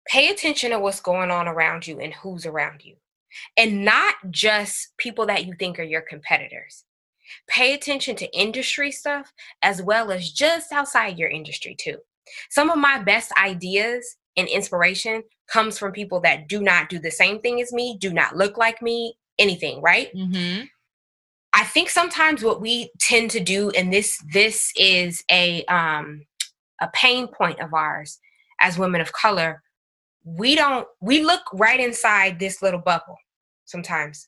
pay 0.07 0.29
attention 0.29 0.69
to 0.69 0.79
what's 0.79 1.01
going 1.01 1.31
on 1.31 1.47
around 1.47 1.87
you 1.87 1.99
and 1.99 2.13
who's 2.13 2.45
around 2.45 2.85
you 2.85 2.95
and 3.57 3.83
not 3.85 4.15
just 4.29 4.95
people 4.97 5.25
that 5.27 5.45
you 5.45 5.53
think 5.57 5.79
are 5.79 5.83
your 5.83 6.01
competitors. 6.01 6.83
Pay 7.47 7.73
attention 7.73 8.15
to 8.17 8.37
industry 8.37 8.91
stuff 8.91 9.31
as 9.61 9.81
well 9.81 10.11
as 10.11 10.31
just 10.31 10.71
outside 10.71 11.17
your 11.17 11.29
industry 11.29 11.75
too. 11.79 11.97
Some 12.49 12.69
of 12.69 12.77
my 12.77 13.01
best 13.01 13.31
ideas 13.37 14.17
and 14.37 14.47
inspiration 14.47 15.23
comes 15.47 15.77
from 15.77 15.91
people 15.91 16.19
that 16.21 16.47
do 16.47 16.61
not 16.61 16.89
do 16.89 16.99
the 16.99 17.11
same 17.11 17.39
thing 17.39 17.61
as 17.61 17.71
me, 17.71 17.97
do 17.99 18.13
not 18.13 18.35
look 18.35 18.57
like 18.57 18.81
me, 18.81 19.15
anything, 19.39 19.81
right? 19.81 20.13
Mm-hmm. 20.15 20.65
I 21.53 21.63
think 21.63 21.89
sometimes 21.89 22.43
what 22.43 22.59
we 22.59 22.91
tend 22.99 23.31
to 23.31 23.39
do, 23.39 23.69
and 23.71 23.91
this 23.93 24.21
this 24.33 24.71
is 24.75 25.23
a 25.31 25.63
um, 25.65 26.25
a 26.81 26.89
pain 26.93 27.27
point 27.27 27.61
of 27.61 27.73
ours 27.73 28.19
as 28.59 28.77
women 28.77 28.99
of 28.99 29.13
color, 29.13 29.63
we 30.25 30.55
don't 30.55 30.85
we 30.99 31.23
look 31.23 31.43
right 31.53 31.79
inside 31.79 32.39
this 32.39 32.61
little 32.61 32.81
bubble 32.81 33.17
sometimes 33.65 34.27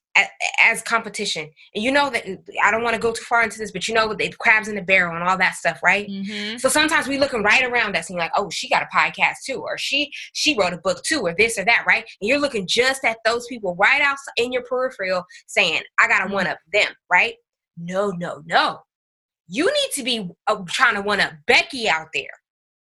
as, 0.62 0.82
competition. 0.82 1.50
And 1.76 1.84
you 1.84 1.92
know 1.92 2.10
that 2.10 2.26
I 2.64 2.72
don't 2.72 2.84
want 2.84 2.96
to 2.96 3.02
go 3.02 3.12
too 3.12 3.24
far 3.24 3.44
into 3.44 3.58
this, 3.58 3.72
but 3.72 3.88
you 3.88 3.94
know 3.94 4.14
the 4.14 4.34
crabs 4.40 4.68
in 4.68 4.76
the 4.76 4.82
barrel 4.82 5.16
and 5.16 5.24
all 5.24 5.38
that 5.38 5.56
stuff, 5.56 5.80
right? 5.84 6.08
Mm-hmm. 6.08 6.58
So 6.58 6.70
sometimes 6.70 7.08
we 7.08 7.18
looking 7.18 7.44
right 7.44 7.64
around 7.64 7.94
that 7.96 8.06
scene 8.06 8.18
like, 8.18 8.32
oh, 8.36 8.50
she 8.50 8.70
got 8.70 8.84
a 8.84 8.96
podcast 8.96 9.44
too, 9.46 9.62
or 9.62 9.78
she 9.78 10.12
she 10.34 10.58
wrote 10.58 10.74
a 10.74 10.78
book 10.78 11.04
too, 11.04 11.22
or 11.22 11.34
this 11.38 11.58
or 11.58 11.66
that, 11.66 11.86
right? 11.88 12.06
And 12.22 12.28
you're 12.28 12.40
looking 12.40 12.68
just 12.68 13.04
at 13.04 13.18
those 13.26 13.46
people 13.48 13.76
right 13.76 14.02
out 14.02 14.18
in 14.38 14.52
your 14.52 14.64
peripheral, 14.64 15.26
saying, 15.48 15.82
I 16.00 16.08
got 16.08 16.20
to 16.20 16.26
mm-hmm. 16.26 16.34
one 16.34 16.48
up 16.48 16.60
them, 16.74 16.92
right? 17.12 17.36
No, 17.78 18.10
no, 18.12 18.42
no. 18.46 18.80
You 19.48 19.66
need 19.66 19.92
to 19.94 20.04
be 20.04 20.30
uh, 20.48 20.64
trying 20.68 20.96
to 20.96 21.02
one 21.02 21.22
up 21.22 21.32
Becky 21.46 21.88
out 21.88 22.08
there 22.14 22.30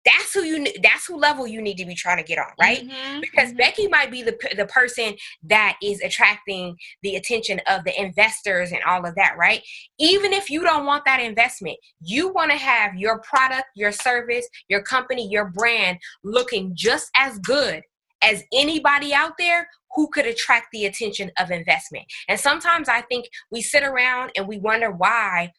that's 0.06 0.34
who 0.34 0.42
you 0.42 0.66
that's 0.82 1.08
who 1.08 1.18
level 1.18 1.48
you 1.48 1.62
need 1.62 1.78
to 1.78 1.86
be 1.86 1.96
trying 1.96 2.18
to 2.18 2.24
get 2.24 2.38
on 2.38 2.52
right? 2.60 2.88
Mm-hmm, 2.88 3.20
because 3.22 3.50
mm-hmm. 3.50 3.58
becky 3.58 3.88
might 3.88 4.12
be 4.12 4.22
the 4.22 4.38
the 4.56 4.66
person 4.68 5.16
that 5.44 5.78
is 5.84 6.02
attracting 6.02 6.76
the 7.02 7.16
attention 7.16 7.60
of 7.68 7.84
the 7.84 8.00
investors 8.00 8.72
and 8.72 8.82
all 8.88 9.06
of 9.06 9.16
that 9.16 9.36
right? 9.38 9.62
Even 10.00 10.34
if 10.34 10.50
you 10.50 10.64
don't 10.64 10.86
want 10.86 11.06
that 11.06 11.20
investment 11.20 11.78
you 12.02 12.30
want 12.30 12.52
to 12.52 12.58
have 12.58 12.96
your 12.96 13.20
product 13.20 13.66
your 13.76 13.92
service 13.92 14.48
your 14.70 14.82
company 14.84 15.28
your 15.30 15.50
brand 15.50 15.98
looking 16.24 16.72
just 16.76 17.10
as 17.16 17.40
good 17.40 17.82
as 18.22 18.44
anybody 18.54 19.14
out 19.14 19.34
there 19.38 19.68
who 19.96 20.10
could 20.10 20.26
attract 20.26 20.68
the 20.72 20.86
attention 20.86 21.32
of 21.40 21.52
investment. 21.52 22.06
And 22.28 22.40
sometimes 22.40 22.90
i 22.90 23.02
think 23.02 23.28
we 23.52 23.62
sit 23.62 23.84
around 23.84 24.32
and 24.36 24.48
we 24.48 24.60
wonder 24.60 24.92
why 24.92 25.52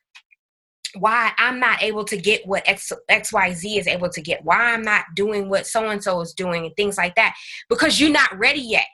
why 0.98 1.32
I'm 1.38 1.60
not 1.60 1.82
able 1.82 2.04
to 2.04 2.16
get 2.16 2.46
what 2.46 2.68
X, 2.68 2.92
XYZ 3.10 3.78
is 3.78 3.86
able 3.86 4.08
to 4.10 4.20
get, 4.20 4.44
why 4.44 4.72
I'm 4.72 4.82
not 4.82 5.04
doing 5.14 5.48
what 5.48 5.66
so 5.66 5.88
and 5.88 6.02
so 6.02 6.20
is 6.20 6.32
doing, 6.32 6.66
and 6.66 6.76
things 6.76 6.96
like 6.96 7.14
that. 7.16 7.34
Because 7.68 8.00
you're 8.00 8.10
not 8.10 8.36
ready 8.38 8.60
yet. 8.60 8.86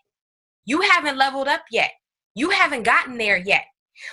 You 0.64 0.80
haven't 0.82 1.16
leveled 1.16 1.48
up 1.48 1.62
yet. 1.70 1.90
You 2.34 2.50
haven't 2.50 2.84
gotten 2.84 3.18
there 3.18 3.36
yet. 3.36 3.64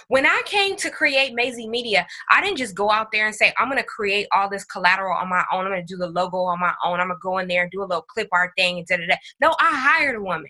When 0.08 0.26
I 0.26 0.42
came 0.46 0.76
to 0.78 0.90
create 0.90 1.34
Maisie 1.34 1.68
Media, 1.68 2.06
I 2.30 2.42
didn't 2.42 2.58
just 2.58 2.76
go 2.76 2.92
out 2.92 3.08
there 3.12 3.26
and 3.26 3.36
say, 3.36 3.54
I'm 3.58 3.70
going 3.70 3.82
to 3.82 3.88
create 3.88 4.28
all 4.34 4.50
this 4.50 4.66
collateral 4.66 5.18
on 5.18 5.30
my 5.30 5.44
own. 5.52 5.66
I'm 5.66 5.72
going 5.72 5.86
to 5.86 5.94
do 5.94 5.98
the 5.98 6.08
logo 6.08 6.38
on 6.38 6.60
my 6.60 6.74
own. 6.84 7.00
I'm 7.00 7.08
going 7.08 7.18
to 7.18 7.24
go 7.24 7.38
in 7.38 7.48
there 7.48 7.64
and 7.64 7.72
do 7.72 7.82
a 7.82 7.86
little 7.86 8.04
clip 8.04 8.28
art 8.32 8.52
thing 8.58 8.78
and 8.78 8.88
da 8.88 8.98
da 8.98 9.08
da. 9.08 9.16
No, 9.40 9.56
I 9.60 9.72
hired 9.72 10.16
a 10.16 10.22
woman. 10.22 10.50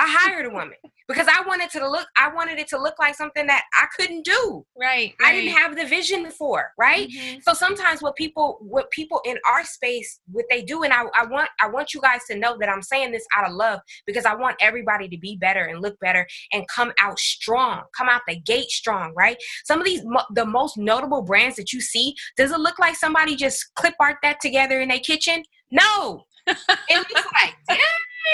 I 0.00 0.06
hired 0.08 0.46
a 0.46 0.50
woman 0.50 0.76
because 1.08 1.26
I 1.28 1.46
wanted 1.46 1.68
to 1.72 1.86
look 1.86 2.06
I 2.16 2.32
wanted 2.32 2.58
it 2.58 2.68
to 2.68 2.80
look 2.80 2.94
like 2.98 3.14
something 3.14 3.46
that 3.48 3.64
I 3.74 3.84
couldn't 3.98 4.24
do. 4.24 4.64
Right. 4.80 5.12
right. 5.20 5.28
I 5.28 5.32
didn't 5.32 5.52
have 5.52 5.76
the 5.76 5.84
vision 5.84 6.30
for, 6.30 6.70
right? 6.78 7.06
Mm-hmm. 7.06 7.40
So 7.42 7.52
sometimes 7.52 8.00
what 8.00 8.16
people 8.16 8.56
what 8.62 8.90
people 8.92 9.20
in 9.26 9.36
our 9.46 9.62
space 9.62 10.20
what 10.32 10.46
they 10.48 10.62
do 10.62 10.84
and 10.84 10.92
I, 10.94 11.04
I 11.14 11.26
want 11.26 11.50
I 11.60 11.68
want 11.68 11.92
you 11.92 12.00
guys 12.00 12.20
to 12.30 12.38
know 12.38 12.56
that 12.60 12.70
I'm 12.70 12.80
saying 12.80 13.12
this 13.12 13.26
out 13.36 13.46
of 13.46 13.54
love 13.54 13.80
because 14.06 14.24
I 14.24 14.34
want 14.34 14.56
everybody 14.62 15.06
to 15.10 15.18
be 15.18 15.36
better 15.36 15.64
and 15.64 15.82
look 15.82 16.00
better 16.00 16.26
and 16.50 16.66
come 16.74 16.92
out 17.02 17.18
strong. 17.18 17.82
Come 17.94 18.08
out 18.08 18.22
the 18.26 18.40
gate 18.40 18.70
strong, 18.70 19.12
right? 19.14 19.36
Some 19.66 19.80
of 19.80 19.84
these 19.84 20.02
the 20.34 20.46
most 20.46 20.78
notable 20.78 21.20
brands 21.20 21.56
that 21.56 21.74
you 21.74 21.82
see, 21.82 22.14
does 22.38 22.52
it 22.52 22.60
look 22.60 22.78
like 22.78 22.96
somebody 22.96 23.36
just 23.36 23.66
clip 23.74 23.94
art 24.00 24.16
that 24.22 24.40
together 24.40 24.80
in 24.80 24.88
their 24.88 24.98
kitchen? 24.98 25.42
No. 25.70 26.24
it 26.46 26.96
looks 26.96 27.28
like, 27.42 27.78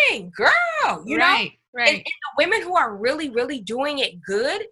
dang, 0.09 0.33
girl, 0.37 1.05
you 1.07 1.19
right. 1.19 1.45
know? 1.45 1.81
Right. 1.81 1.89
And, 1.89 1.97
and, 1.97 2.05
the 2.05 2.45
women 2.45 2.63
who 2.63 2.75
are 2.77 2.97
really, 2.97 3.31
really 3.31 3.61
doing 3.61 3.99
it 3.99 4.21
good, 4.23 4.63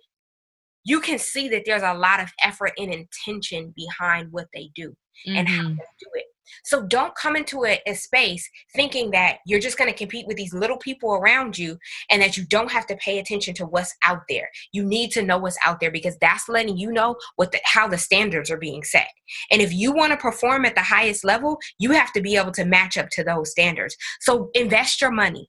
you 0.85 1.01
can 1.01 1.19
see 1.19 1.49
that 1.49 1.63
there's 1.67 1.83
a 1.83 1.95
lot 1.95 2.21
of 2.21 2.31
effort 2.43 2.73
and 2.79 2.93
intention 2.93 3.75
behind 3.77 4.33
what 4.33 4.47
they 4.55 4.71
do 4.75 4.91
mm-hmm. 5.27 5.37
and 5.37 5.49
how 5.49 5.63
mm-hmm. 5.63 5.75
they 5.75 5.85
do 6.01 6.07
it. 6.15 6.25
So 6.65 6.83
don't 6.83 7.15
come 7.15 7.37
into 7.37 7.65
a, 7.65 7.81
a 7.87 7.95
space 7.95 8.49
thinking 8.75 9.11
that 9.13 9.39
you're 9.47 9.61
just 9.61 9.79
going 9.79 9.91
to 9.91 9.97
compete 9.97 10.27
with 10.27 10.37
these 10.37 10.55
little 10.55 10.79
people 10.79 11.15
around 11.15 11.59
you 11.59 11.79
and 12.11 12.21
that 12.23 12.37
you 12.37 12.45
don't 12.47 12.71
have 12.71 12.87
to 12.87 12.97
pay 12.97 13.19
attention 13.19 13.55
to 13.55 13.67
what's 13.67 13.95
out 14.05 14.23
there. 14.29 14.49
You 14.73 14.85
need 14.85 15.11
to 15.13 15.23
know 15.23 15.39
what's 15.39 15.59
out 15.65 15.81
there 15.81 15.91
because 15.91 16.17
that's 16.21 16.49
letting 16.49 16.77
you 16.77 16.93
know 16.93 17.17
what 17.37 17.53
the, 17.53 17.61
how 17.65 17.89
the 17.89 17.99
standards 17.99 18.51
are 18.51 18.59
being 18.59 18.83
set. 18.83 19.09
And 19.51 19.63
if 19.63 19.73
you 19.73 19.93
want 19.93 20.13
to 20.13 20.19
perform 20.19 20.65
at 20.65 20.75
the 20.75 20.83
highest 20.83 21.25
level, 21.25 21.59
you 21.79 21.93
have 21.93 22.13
to 22.13 22.21
be 22.21 22.37
able 22.37 22.53
to 22.53 22.65
match 22.65 22.97
up 22.97 23.09
to 23.11 23.25
those 23.25 23.51
standards. 23.51 23.97
So 24.21 24.51
invest 24.55 25.01
your 25.01 25.11
money 25.11 25.49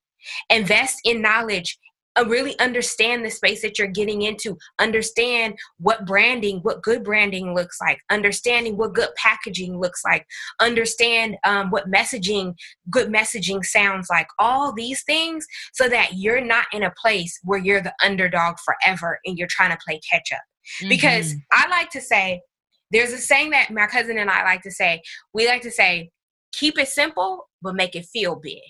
invest 0.50 1.00
in 1.04 1.22
knowledge 1.22 1.78
uh, 2.18 2.26
really 2.26 2.58
understand 2.60 3.26
the 3.26 3.30
space 3.30 3.62
that 3.62 3.78
you're 3.78 3.88
getting 3.88 4.24
into. 4.24 4.58
Understand 4.80 5.56
what 5.80 6.06
branding 6.06 6.60
what 6.60 6.82
good 6.82 7.04
branding 7.04 7.54
looks 7.54 7.80
like. 7.82 8.00
Understanding 8.10 8.78
what 8.78 8.94
good 8.94 9.10
packaging 9.16 9.80
looks 9.80 10.02
like. 10.04 10.26
Understand 10.60 11.38
um, 11.46 11.72
what 11.72 11.92
messaging 11.92 12.54
good 12.90 13.10
messaging 13.10 13.64
sounds 13.64 14.08
like. 14.10 14.28
All 14.40 14.74
these 14.74 15.04
things 15.04 15.46
so 15.74 15.90
that 15.90 16.14
you're 16.16 16.42
not 16.42 16.66
in 16.74 16.84
a 16.84 16.94
place 17.02 17.40
where 17.44 17.60
you're 17.60 17.82
the 17.82 17.94
underdog 18.04 18.56
forever 18.64 19.20
and 19.26 19.38
you're 19.38 19.48
trying 19.50 19.72
to 19.72 19.78
play 19.86 20.00
catch 20.10 20.32
up. 20.32 20.42
Mm-hmm. 20.82 20.90
because 20.90 21.36
i 21.52 21.68
like 21.70 21.92
to 21.92 22.02
say 22.02 22.42
there's 22.90 23.14
a 23.14 23.20
saying 23.20 23.52
that 23.52 23.70
my 23.70 23.86
cousin 23.86 24.18
and 24.18 24.32
i 24.32 24.44
like 24.44 24.64
to 24.64 24.72
say 24.72 25.00
we 25.32 25.48
like 25.48 25.62
to 25.62 25.70
say 25.70 26.10
keep 26.54 26.80
it 26.80 26.88
simple 26.88 27.48
but 27.62 27.76
make 27.76 27.96
it 27.96 28.06
feel 28.06 28.36
big 28.36 28.62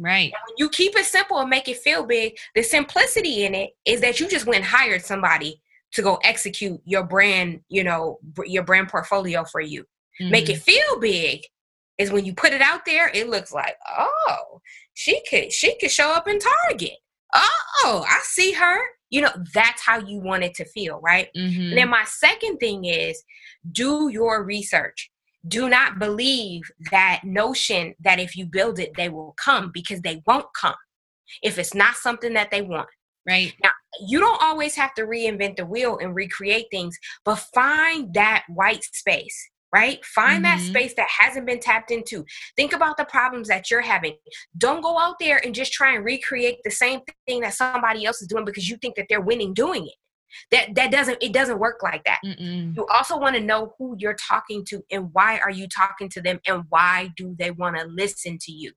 Right. 0.00 0.32
when 0.32 0.54
you 0.56 0.70
keep 0.70 0.96
it 0.96 1.04
simple 1.04 1.38
and 1.38 1.50
make 1.50 1.68
it 1.68 1.76
feel 1.76 2.04
big, 2.04 2.36
the 2.54 2.62
simplicity 2.62 3.44
in 3.44 3.54
it 3.54 3.70
is 3.84 4.00
that 4.00 4.18
you 4.18 4.28
just 4.28 4.46
went 4.46 4.58
and 4.58 4.64
hired 4.64 5.04
somebody 5.04 5.60
to 5.92 6.02
go 6.02 6.18
execute 6.24 6.80
your 6.84 7.04
brand, 7.04 7.60
you 7.68 7.84
know, 7.84 8.18
your 8.46 8.62
brand 8.62 8.88
portfolio 8.88 9.44
for 9.44 9.60
you. 9.60 9.82
Mm-hmm. 10.20 10.30
Make 10.30 10.48
it 10.48 10.54
mm-hmm. 10.54 10.62
feel 10.62 11.00
big 11.00 11.42
is 11.98 12.10
when 12.10 12.24
you 12.24 12.34
put 12.34 12.52
it 12.52 12.62
out 12.62 12.86
there, 12.86 13.10
it 13.12 13.28
looks 13.28 13.52
like, 13.52 13.76
oh, 13.98 14.60
she 14.94 15.22
could 15.28 15.52
she 15.52 15.78
could 15.78 15.90
show 15.90 16.12
up 16.12 16.26
in 16.26 16.38
Target. 16.38 16.96
Oh, 17.34 18.04
I 18.08 18.20
see 18.24 18.52
her. 18.52 18.78
You 19.10 19.22
know, 19.22 19.30
that's 19.54 19.82
how 19.82 19.98
you 19.98 20.20
want 20.20 20.44
it 20.44 20.54
to 20.54 20.64
feel, 20.64 21.00
right? 21.02 21.28
Mm-hmm. 21.36 21.60
And 21.60 21.78
then 21.78 21.88
my 21.90 22.04
second 22.06 22.58
thing 22.58 22.84
is 22.84 23.22
do 23.70 24.08
your 24.08 24.44
research 24.44 25.09
do 25.48 25.68
not 25.68 25.98
believe 25.98 26.62
that 26.90 27.22
notion 27.24 27.94
that 28.00 28.20
if 28.20 28.36
you 28.36 28.46
build 28.46 28.78
it, 28.78 28.92
they 28.96 29.08
will 29.08 29.34
come 29.42 29.70
because 29.72 30.00
they 30.02 30.22
won't 30.26 30.46
come 30.58 30.74
if 31.42 31.58
it's 31.58 31.74
not 31.74 31.96
something 31.96 32.34
that 32.34 32.50
they 32.50 32.62
want. 32.62 32.88
Right. 33.28 33.54
Now, 33.62 33.70
you 34.06 34.18
don't 34.18 34.42
always 34.42 34.74
have 34.76 34.94
to 34.94 35.02
reinvent 35.02 35.56
the 35.56 35.66
wheel 35.66 35.98
and 36.00 36.14
recreate 36.14 36.66
things, 36.70 36.98
but 37.24 37.44
find 37.54 38.12
that 38.14 38.44
white 38.48 38.82
space, 38.82 39.36
right? 39.74 40.04
Find 40.04 40.44
mm-hmm. 40.44 40.56
that 40.56 40.60
space 40.60 40.94
that 40.96 41.08
hasn't 41.20 41.46
been 41.46 41.60
tapped 41.60 41.90
into. 41.90 42.24
Think 42.56 42.72
about 42.72 42.96
the 42.96 43.04
problems 43.04 43.48
that 43.48 43.70
you're 43.70 43.82
having. 43.82 44.16
Don't 44.56 44.80
go 44.80 44.98
out 44.98 45.16
there 45.20 45.40
and 45.44 45.54
just 45.54 45.72
try 45.72 45.94
and 45.94 46.04
recreate 46.04 46.58
the 46.64 46.70
same 46.70 47.00
thing 47.26 47.40
that 47.40 47.54
somebody 47.54 48.06
else 48.06 48.22
is 48.22 48.28
doing 48.28 48.46
because 48.46 48.68
you 48.68 48.78
think 48.78 48.96
that 48.96 49.06
they're 49.08 49.20
winning 49.20 49.52
doing 49.52 49.86
it 49.86 49.94
that 50.50 50.74
that 50.74 50.90
doesn't 50.90 51.18
it 51.22 51.32
doesn't 51.32 51.58
work 51.58 51.82
like 51.82 52.04
that 52.04 52.20
Mm-mm. 52.24 52.76
you 52.76 52.86
also 52.86 53.18
want 53.18 53.36
to 53.36 53.42
know 53.42 53.74
who 53.78 53.96
you're 53.98 54.16
talking 54.16 54.64
to 54.66 54.84
and 54.90 55.10
why 55.12 55.38
are 55.38 55.50
you 55.50 55.66
talking 55.68 56.08
to 56.10 56.20
them 56.20 56.40
and 56.46 56.64
why 56.68 57.10
do 57.16 57.34
they 57.38 57.50
want 57.50 57.76
to 57.76 57.84
listen 57.84 58.38
to 58.38 58.52
you 58.52 58.72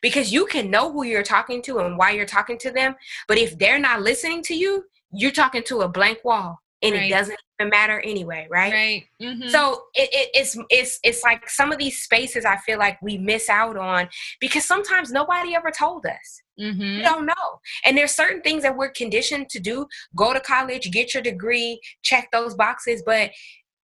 because 0.00 0.32
you 0.32 0.46
can 0.46 0.70
know 0.70 0.92
who 0.92 1.02
you're 1.04 1.22
talking 1.22 1.60
to 1.62 1.78
and 1.78 1.98
why 1.98 2.10
you're 2.10 2.26
talking 2.26 2.58
to 2.58 2.70
them 2.70 2.94
but 3.28 3.38
if 3.38 3.58
they're 3.58 3.78
not 3.78 4.02
listening 4.02 4.42
to 4.42 4.54
you 4.54 4.84
you're 5.12 5.30
talking 5.30 5.62
to 5.62 5.82
a 5.82 5.88
blank 5.88 6.18
wall 6.24 6.58
and 6.82 6.94
right. 6.94 7.04
it 7.04 7.10
doesn't 7.10 7.38
even 7.62 7.70
matter 7.70 8.00
anyway 8.00 8.46
right? 8.50 8.72
Right 8.72 9.04
mm-hmm. 9.20 9.48
so 9.48 9.84
it, 9.94 10.08
it, 10.12 10.30
it's 10.34 10.56
it's 10.70 10.98
it's 11.02 11.22
like 11.22 11.48
some 11.48 11.72
of 11.72 11.78
these 11.78 12.02
spaces 12.02 12.44
i 12.44 12.56
feel 12.58 12.78
like 12.78 13.00
we 13.02 13.18
miss 13.18 13.48
out 13.48 13.76
on 13.76 14.08
because 14.40 14.64
sometimes 14.64 15.10
nobody 15.10 15.54
ever 15.54 15.70
told 15.70 16.06
us. 16.06 16.42
Mm-hmm. 16.60 16.96
we 16.96 17.02
don't 17.02 17.24
know. 17.24 17.60
And 17.86 17.96
there's 17.96 18.14
certain 18.14 18.42
things 18.42 18.62
that 18.62 18.76
we're 18.76 18.90
conditioned 18.90 19.48
to 19.50 19.58
do. 19.58 19.86
Go 20.14 20.34
to 20.34 20.40
college 20.40 20.90
get 20.90 21.14
your 21.14 21.22
degree 21.22 21.80
check 22.02 22.28
those 22.32 22.54
boxes 22.54 23.02
but 23.04 23.30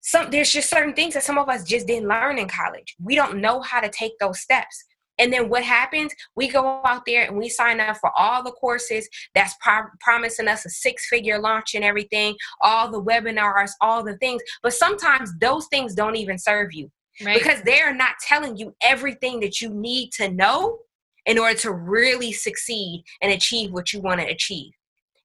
some 0.03 0.31
there's 0.31 0.53
just 0.53 0.69
certain 0.69 0.95
things 0.95 1.15
that 1.15 1.23
some 1.23 1.39
of 1.39 1.49
us 1.49 1.65
just 1.65 1.87
didn't 1.87 2.09
learn 2.09 2.39
in 2.39 2.49
college. 2.49 2.97
We 3.03 3.15
don't 3.15 3.41
know 3.41 3.61
how 3.61 3.81
to 3.81 3.89
take 3.89 4.19
those 4.19 4.41
steps 4.41 4.85
and 5.19 5.33
then 5.33 5.49
what 5.49 5.63
happens? 5.63 6.13
We 6.37 6.49
go 6.49 6.81
out 6.85 7.03
there 7.07 7.25
and 7.27 7.37
we 7.37 7.49
sign 7.49 7.81
up 7.81 7.99
for 7.99 8.11
all 8.17 8.43
the 8.43 8.53
courses 8.53 9.09
that's 9.35 9.55
pro- 9.61 9.91
promising 10.01 10.49
us 10.49 10.65
a 10.65 10.71
six 10.71 11.07
figure 11.09 11.39
launch 11.39 11.75
and 11.75 11.85
everything, 11.85 12.37
all 12.63 12.91
the 12.91 13.03
webinars, 13.03 13.71
all 13.81 14.03
the 14.03 14.17
things. 14.19 14.43
But 14.63 14.75
sometimes 14.75 15.31
those 15.41 15.67
things 15.69 15.95
don't 15.95 16.17
even 16.17 16.39
serve 16.39 16.73
you 16.73 16.91
right. 17.25 17.39
because 17.39 17.63
they're 17.63 17.95
not 17.95 18.15
telling 18.27 18.57
you 18.57 18.75
everything 18.83 19.41
that 19.41 19.61
you 19.61 19.71
need 19.71 20.11
to 20.13 20.31
know 20.31 20.79
in 21.27 21.39
order 21.39 21.59
to 21.61 21.73
really 21.73 22.33
succeed 22.33 23.05
and 23.21 23.33
achieve 23.33 23.73
what 23.73 23.93
you 23.93 24.01
want 24.01 24.21
to 24.21 24.27
achieve. 24.27 24.73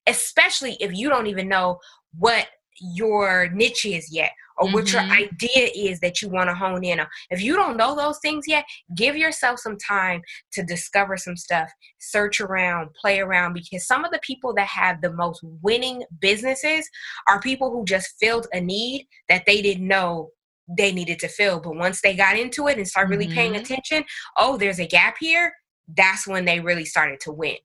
Especially 0.06 0.78
if 0.80 0.94
you 0.94 1.10
don't 1.10 1.28
even 1.28 1.50
know 1.50 1.80
what 2.18 2.48
your 2.80 3.50
niche 3.50 3.86
is 3.86 4.12
yet 4.12 4.32
or 4.58 4.66
mm-hmm. 4.66 4.74
what 4.74 4.92
your 4.92 5.02
mm-hmm. 5.02 5.12
idea 5.12 5.70
is 5.76 6.00
that 6.00 6.22
you 6.22 6.30
want 6.30 6.50
to 6.50 6.56
hone 6.56 6.84
in 6.84 7.00
on. 7.00 7.08
If 7.30 7.42
you 7.42 7.56
don't 7.56 7.78
know 7.78 7.96
those 7.96 8.20
things 8.20 8.46
yet, 8.48 8.66
give 8.96 9.16
yourself 9.16 9.60
some 9.60 9.78
time 9.78 10.22
to 10.54 10.64
discover 10.64 11.18
some 11.18 11.38
stuff, 11.38 11.70
search 12.00 12.42
around, 12.42 12.90
play 13.00 13.20
around, 13.20 13.54
because 13.54 13.86
some 13.86 14.04
of 14.04 14.12
the 14.12 14.20
people 14.24 14.54
that 14.56 14.68
have 14.68 15.02
the 15.02 15.14
most 15.14 15.42
winning 15.62 16.04
businesses 16.20 16.90
are 17.30 17.40
people 17.40 17.72
who 17.72 17.86
just 17.86 18.16
filled 18.20 18.48
a 18.54 18.60
need 18.60 19.08
that 19.30 19.44
they 19.46 19.62
didn't 19.62 19.88
know 19.88 20.30
they 20.78 20.92
needed 20.92 21.20
to 21.20 21.28
fill. 21.28 21.60
But 21.60 21.76
once 21.76 22.02
they 22.02 22.16
got 22.16 22.38
into 22.38 22.68
it 22.68 22.78
and 22.78 22.88
started 22.88 23.12
really 23.12 23.26
mm-hmm. 23.26 23.36
paying 23.36 23.56
attention, 23.56 24.04
oh, 24.38 24.58
there's 24.58 24.80
a 24.80 24.88
gap 24.88 25.18
here, 25.20 25.54
that's 25.96 26.28
when 26.28 26.46
they 26.46 26.60
really 26.60 26.86
started 26.86 27.20
to 27.22 27.32
win. 27.32 27.56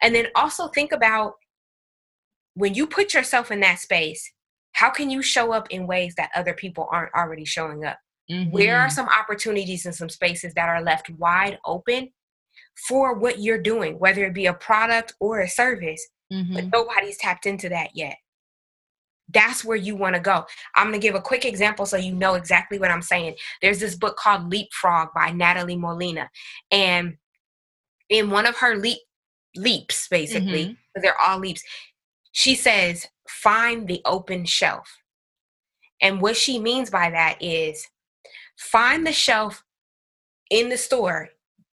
And 0.00 0.14
then 0.14 0.28
also 0.34 0.68
think 0.68 0.92
about 0.92 1.34
when 2.54 2.72
you 2.72 2.86
put 2.86 3.12
yourself 3.12 3.50
in 3.50 3.60
that 3.60 3.78
space, 3.78 4.32
how 4.76 4.90
can 4.90 5.08
you 5.08 5.22
show 5.22 5.52
up 5.52 5.70
in 5.70 5.86
ways 5.86 6.14
that 6.16 6.30
other 6.34 6.52
people 6.52 6.86
aren't 6.92 7.14
already 7.14 7.46
showing 7.46 7.86
up? 7.86 7.98
Mm-hmm. 8.30 8.50
Where 8.50 8.76
are 8.76 8.88
mm-hmm. 8.88 8.94
some 8.94 9.08
opportunities 9.08 9.86
and 9.86 9.94
some 9.94 10.10
spaces 10.10 10.52
that 10.52 10.68
are 10.68 10.82
left 10.82 11.08
wide 11.10 11.58
open 11.64 12.10
for 12.86 13.14
what 13.14 13.38
you're 13.38 13.62
doing, 13.62 13.98
whether 13.98 14.26
it 14.26 14.34
be 14.34 14.44
a 14.44 14.52
product 14.52 15.14
or 15.18 15.40
a 15.40 15.48
service, 15.48 16.06
mm-hmm. 16.30 16.52
but 16.52 16.64
nobody's 16.70 17.16
tapped 17.16 17.46
into 17.46 17.70
that 17.70 17.92
yet? 17.94 18.16
That's 19.32 19.64
where 19.64 19.78
you 19.78 19.96
want 19.96 20.14
to 20.14 20.20
go. 20.20 20.44
I'm 20.74 20.88
going 20.88 21.00
to 21.00 21.06
give 21.06 21.14
a 21.14 21.22
quick 21.22 21.46
example 21.46 21.86
so 21.86 21.96
you 21.96 22.12
know 22.12 22.34
exactly 22.34 22.78
what 22.78 22.90
I'm 22.90 23.00
saying. 23.00 23.36
There's 23.62 23.80
this 23.80 23.94
book 23.94 24.18
called 24.18 24.52
Leapfrog 24.52 25.08
by 25.14 25.30
Nathalie 25.30 25.78
Molina. 25.78 26.28
And 26.70 27.16
in 28.10 28.28
one 28.28 28.44
of 28.44 28.58
her 28.58 28.76
leap 28.76 28.98
leaps, 29.56 30.06
basically, 30.08 30.64
mm-hmm. 30.66 31.00
they're 31.00 31.18
all 31.18 31.38
leaps, 31.38 31.62
she 32.32 32.54
says, 32.54 33.06
find 33.28 33.86
the 33.86 34.00
open 34.04 34.44
shelf. 34.44 34.98
And 36.00 36.20
what 36.20 36.36
she 36.36 36.58
means 36.58 36.90
by 36.90 37.10
that 37.10 37.38
is 37.40 37.86
find 38.58 39.06
the 39.06 39.12
shelf 39.12 39.64
in 40.50 40.68
the 40.68 40.76
store 40.76 41.30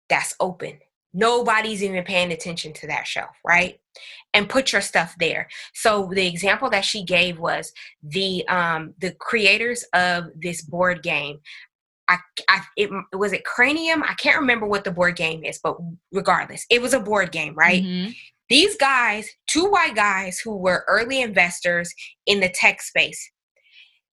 that's 0.10 0.36
open. 0.40 0.80
Nobody's 1.14 1.84
even 1.84 2.04
paying 2.04 2.32
attention 2.32 2.74
to 2.74 2.88
that 2.88 3.06
shelf, 3.06 3.36
right? 3.46 3.80
And 4.34 4.50
put 4.50 4.72
your 4.72 4.82
stuff 4.82 5.16
there. 5.20 5.48
So 5.76 6.10
the 6.12 6.28
example 6.28 6.70
that 6.72 6.86
she 6.86 7.04
gave 7.04 7.38
was 7.38 7.72
the 8.02 8.48
um, 8.48 8.96
the 9.00 9.12
creators 9.20 9.84
of 9.94 10.26
this 10.36 10.64
board 10.64 11.04
game. 11.04 11.40
I, 12.10 12.18
I 12.50 12.62
it 12.76 12.90
was 13.14 13.32
it 13.32 13.46
Cranium. 13.46 14.02
I 14.04 14.16
can't 14.16 14.40
remember 14.40 14.66
what 14.66 14.84
the 14.84 14.92
board 14.92 15.16
game 15.16 15.44
is, 15.44 15.60
but 15.64 15.78
regardless, 16.12 16.66
it 16.72 16.82
was 16.82 16.94
a 16.94 17.00
board 17.00 17.32
game, 17.32 17.54
right? 17.54 17.84
Mm-hmm. 17.84 18.12
These 18.54 18.78
guys, 18.78 19.28
two 19.48 19.66
white 19.66 19.96
guys 19.96 20.38
who 20.38 20.56
were 20.56 20.86
early 20.88 21.24
investors 21.24 21.92
in 22.28 22.40
the 22.40 22.50
tech 22.50 22.84
space, 22.84 23.32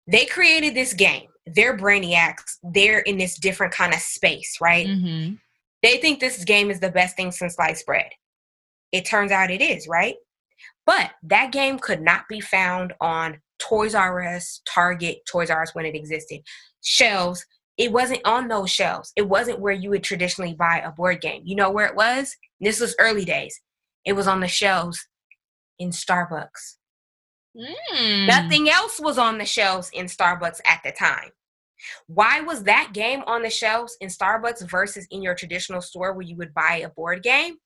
they 0.08 0.26
created 0.26 0.74
this 0.74 0.94
game. 0.94 1.28
They're 1.46 1.76
brainiacs. 1.76 2.56
They're 2.64 3.00
in 3.00 3.18
this 3.18 3.38
different 3.38 3.74
kind 3.74 3.94
of 3.94 4.00
space, 4.00 4.56
right? 4.62 4.88
Mm-hmm. 4.88 5.34
They 5.84 5.98
think 5.98 6.22
this 6.22 6.46
game 6.46 6.72
is 6.72 6.80
the 6.80 6.90
best 6.90 7.18
thing 7.18 7.34
since 7.34 7.56
sliced 7.56 7.86
bread. 7.86 8.12
It 8.94 9.04
turns 9.04 9.34
out 9.34 9.52
it 9.52 9.62
is, 9.62 9.90
right? 9.90 10.16
But 10.86 11.12
that 11.24 11.52
game 11.52 11.78
could 11.78 12.02
not 12.02 12.22
be 12.30 12.40
found 12.40 12.94
on 13.02 13.42
Toys 13.60 13.94
R 13.94 14.24
Us, 14.24 14.62
Target, 14.66 15.18
Toys 15.30 15.50
R 15.50 15.64
Us 15.64 15.76
when 15.76 15.86
it 15.86 15.96
existed, 15.96 16.40
shelves. 16.82 17.46
It 17.78 17.92
wasn't 17.92 18.22
on 18.24 18.48
those 18.48 18.72
shelves. 18.72 19.12
It 19.18 19.28
wasn't 19.28 19.60
where 19.60 19.74
you 19.74 19.90
would 19.90 20.04
traditionally 20.06 20.54
buy 20.54 20.78
a 20.80 20.94
board 20.94 21.20
game. 21.20 21.42
You 21.44 21.58
know 21.58 21.72
where 21.72 21.88
it 21.88 21.96
was? 21.98 22.34
This 22.62 22.80
was 22.80 22.96
early 23.00 23.26
days. 23.26 23.60
It 24.10 24.16
was 24.16 24.28
on 24.28 24.40
the 24.40 24.48
shelves 24.48 25.08
in 25.78 25.92
Starbucks. 25.92 26.78
Mm. 27.56 28.26
Nothing 28.26 28.68
else 28.68 29.00
was 29.00 29.20
on 29.20 29.38
the 29.38 29.46
shelves 29.46 29.92
in 29.94 30.08
Starbucks 30.08 30.62
at 30.66 30.82
the 30.84 30.92
time. 30.92 31.30
Why 32.08 32.42
was 32.42 32.64
that 32.64 32.90
game 32.92 33.22
on 33.28 33.44
the 33.44 33.52
shelves 33.52 33.96
in 34.02 34.10
Starbucks 34.10 34.68
versus 34.68 35.06
in 35.12 35.22
your 35.22 35.36
traditional 35.36 35.80
store 35.80 36.14
where 36.14 36.26
you 36.26 36.36
would 36.38 36.56
buy 36.56 36.82
a 36.84 36.90
board 36.90 37.22
game? 37.22 37.58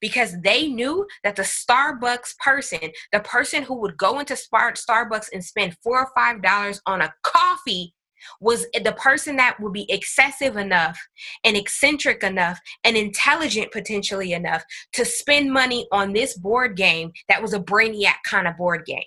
because 0.00 0.40
they 0.42 0.68
knew 0.68 1.04
that 1.24 1.34
the 1.34 1.42
Starbucks 1.42 2.38
person, 2.38 2.92
the 3.12 3.20
person 3.20 3.64
who 3.64 3.74
would 3.80 3.96
go 3.96 4.20
into 4.20 4.34
Starbucks 4.34 5.28
and 5.32 5.44
spend 5.44 5.76
four 5.82 6.00
or 6.00 6.10
five 6.14 6.40
dollars 6.40 6.80
on 6.86 7.02
a 7.02 7.12
coffee, 7.24 7.92
was 8.40 8.66
the 8.72 8.92
person 8.92 9.36
that 9.36 9.58
would 9.60 9.72
be 9.72 9.90
excessive 9.90 10.56
enough 10.56 10.98
and 11.44 11.56
eccentric 11.56 12.22
enough 12.22 12.58
and 12.84 12.96
intelligent 12.96 13.72
potentially 13.72 14.32
enough 14.32 14.64
to 14.92 15.04
spend 15.04 15.52
money 15.52 15.86
on 15.92 16.12
this 16.12 16.36
board 16.36 16.76
game 16.76 17.12
that 17.28 17.42
was 17.42 17.52
a 17.52 17.60
brainiac 17.60 18.16
kind 18.24 18.46
of 18.46 18.56
board 18.56 18.84
game. 18.84 19.02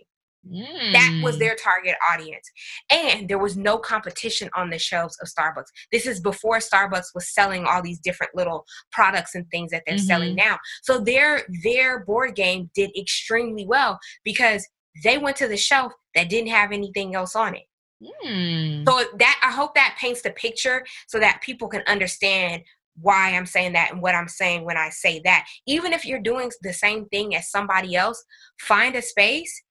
Mm. 0.47 0.93
That 0.93 1.21
was 1.23 1.35
mm. 1.35 1.39
their 1.39 1.55
target 1.55 1.95
audience. 2.11 2.49
And 2.89 3.27
there 3.27 3.37
was 3.37 3.57
no 3.57 3.77
competition 3.77 4.49
on 4.55 4.69
the 4.69 4.79
shelves 4.79 5.17
of 5.21 5.27
Starbucks. 5.27 5.67
This 5.91 6.07
is 6.07 6.21
before 6.21 6.59
Starbucks 6.59 7.13
was 7.13 7.33
selling 7.33 7.65
all 7.65 7.81
these 7.81 7.99
different 7.99 8.33
little 8.35 8.65
products 8.91 9.35
and 9.35 9.45
things 9.51 9.71
that 9.71 9.83
they're 9.85 9.97
mm-hmm. 9.97 10.05
selling 10.05 10.35
now. 10.35 10.57
So 10.83 10.99
their 10.99 11.43
their 11.63 12.05
board 12.05 12.35
game 12.35 12.69
did 12.73 12.91
extremely 12.97 13.65
well 13.65 13.99
because 14.23 14.65
they 15.03 15.17
went 15.17 15.37
to 15.37 15.47
the 15.47 15.57
shelf 15.57 15.93
that 16.15 16.29
didn't 16.29 16.49
have 16.49 16.71
anything 16.71 17.15
else 17.15 17.35
on 17.35 17.55
it. 17.55 17.63
Mm. 18.01 18.87
So 18.87 19.03
that 19.17 19.39
I 19.43 19.51
hope 19.51 19.75
that 19.75 19.97
paints 19.99 20.21
the 20.21 20.31
picture 20.31 20.85
so 21.07 21.19
that 21.19 21.41
people 21.41 21.67
can 21.67 21.83
understand 21.87 22.63
why 23.01 23.35
I'm 23.35 23.45
saying 23.45 23.73
that 23.73 23.91
and 23.91 24.01
what 24.01 24.15
I'm 24.15 24.27
saying 24.27 24.65
when 24.65 24.77
I 24.77 24.89
say 24.89 25.21
that. 25.23 25.47
Even 25.65 25.93
if 25.93 26.05
you're 26.05 26.19
doing 26.19 26.51
the 26.61 26.73
same 26.73 27.05
thing 27.05 27.35
as 27.35 27.49
somebody 27.49 27.95
else, 27.95 28.23
find 28.59 28.95
a 28.95 29.01
space 29.01 29.63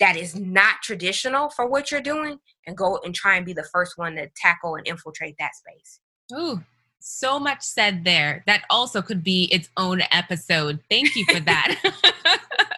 that 0.00 0.16
is 0.16 0.34
not 0.34 0.76
traditional 0.82 1.50
for 1.50 1.66
what 1.66 1.90
you're 1.90 2.00
doing 2.00 2.38
and 2.66 2.76
go 2.76 2.98
and 3.04 3.14
try 3.14 3.36
and 3.36 3.46
be 3.46 3.52
the 3.52 3.68
first 3.72 3.98
one 3.98 4.16
to 4.16 4.28
tackle 4.36 4.76
and 4.76 4.86
infiltrate 4.86 5.36
that 5.38 5.52
space. 5.54 6.00
Ooh, 6.34 6.62
so 6.98 7.38
much 7.38 7.62
said 7.62 8.04
there. 8.04 8.42
That 8.46 8.64
also 8.70 9.02
could 9.02 9.22
be 9.22 9.44
its 9.52 9.68
own 9.76 10.02
episode. 10.10 10.80
Thank 10.90 11.14
you 11.14 11.24
for 11.26 11.40
that. 11.40 11.76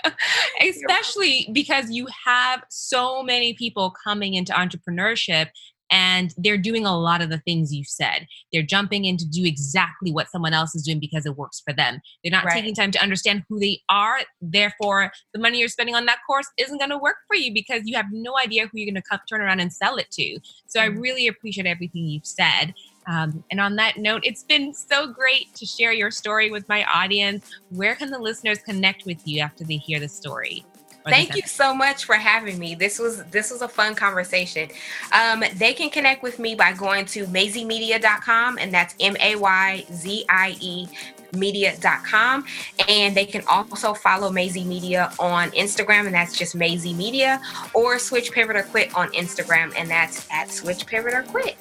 Especially 0.61 1.49
because 1.53 1.91
you 1.91 2.07
have 2.25 2.65
so 2.71 3.23
many 3.23 3.55
people 3.55 3.95
coming 4.05 4.35
into 4.35 4.53
entrepreneurship 4.53 5.49
and 5.91 6.35
they're 6.39 6.59
doing 6.59 6.87
a 6.87 6.99
lot 6.99 7.23
of 7.23 7.31
the 7.31 7.39
things 7.39 7.73
you 7.73 7.85
said. 7.85 8.27
They're 8.53 8.63
jumping 8.63 9.05
in 9.05 9.17
to 9.19 9.27
do 9.27 9.45
exactly 9.45 10.11
what 10.13 10.29
someone 10.29 10.53
else 10.53 10.75
is 10.75 10.83
doing 10.83 10.99
because 10.99 11.27
it 11.27 11.37
works 11.37 11.61
for 11.65 11.73
them. 11.73 12.01
They're 12.23 12.33
not 12.33 12.45
right. 12.45 12.55
taking 12.55 12.75
time 12.75 12.91
to 12.93 13.03
understand 13.03 13.45
who 13.49 13.61
they 13.61 13.81
are. 13.89 14.19
Therefore, 14.41 15.13
the 15.33 15.41
money 15.41 15.59
you're 15.59 15.69
spending 15.69 15.95
on 15.95 16.07
that 16.07 16.19
course 16.27 16.49
isn't 16.59 16.79
going 16.79 16.91
to 16.91 16.99
work 16.99 17.19
for 17.29 17.37
you 17.37 17.53
because 17.53 17.83
you 17.85 17.97
have 17.97 18.07
no 18.11 18.37
idea 18.39 18.65
who 18.65 18.71
you're 18.79 18.93
going 18.93 19.03
to 19.03 19.21
turn 19.29 19.41
around 19.41 19.61
and 19.61 19.73
sell 19.73 19.97
it 19.97 20.11
to. 20.13 20.39
So 20.67 20.81
I 20.81 20.89
mm. 20.89 21.01
really 21.01 21.29
appreciate 21.29 21.67
everything 21.67 22.07
you've 22.07 22.27
said. 22.27 22.75
Um, 23.07 23.45
and 23.51 23.61
on 23.61 23.77
that 23.77 23.97
note, 23.97 24.23
it's 24.25 24.43
been 24.43 24.73
so 24.73 25.07
great 25.07 25.55
to 25.55 25.67
share 25.67 25.93
your 25.93 26.11
story 26.11 26.51
with 26.51 26.69
my 26.69 26.85
audience. 26.85 27.51
Where 27.71 27.95
can 27.95 28.11
the 28.11 28.19
listeners 28.19 28.59
connect 28.59 29.05
with 29.05 29.27
you 29.27 29.41
after 29.41 29.65
they 29.65 29.77
hear 29.77 30.01
the 30.01 30.09
story? 30.09 30.65
Thank 31.07 31.37
you 31.37 31.43
so 31.43 31.75
much 31.75 32.05
for 32.05 32.15
having 32.15 32.59
me. 32.59 32.75
This 32.75 32.99
was 32.99 33.25
this 33.25 33.51
was 33.51 33.61
a 33.61 33.69
fun 33.69 33.95
conversation. 33.95 34.71
Um, 35.13 35.45
they 35.57 35.75
can 35.75 35.91
connect 35.91 36.23
with 36.23 36.39
me 36.39 36.55
by 36.55 36.73
going 36.73 37.05
to 37.07 37.27
mayziemedia.com 37.27 38.59
and 38.59 38.73
that's 38.73 38.95
M-A-Y-Z-I-E 39.01 40.89
media.com 41.35 42.45
and 42.89 43.15
they 43.15 43.27
can 43.27 43.43
also 43.49 43.93
follow 43.93 44.31
Mayzie 44.31 44.65
Media 44.65 45.13
on 45.19 45.51
Instagram 45.51 46.07
and 46.07 46.15
that's 46.15 46.39
just 46.39 46.57
Mayzie 46.57 46.95
Media 46.95 47.41
or 47.75 47.99
Switch 47.99 48.31
Pivot 48.31 48.57
or 48.57 48.63
Quit 48.63 48.95
on 48.97 49.09
Instagram 49.13 49.75
and 49.77 49.91
that's 49.91 50.27
at 50.31 50.51
Switch 50.51 50.87
Pivot 50.87 51.13
or 51.13 51.25
Quit. 51.25 51.57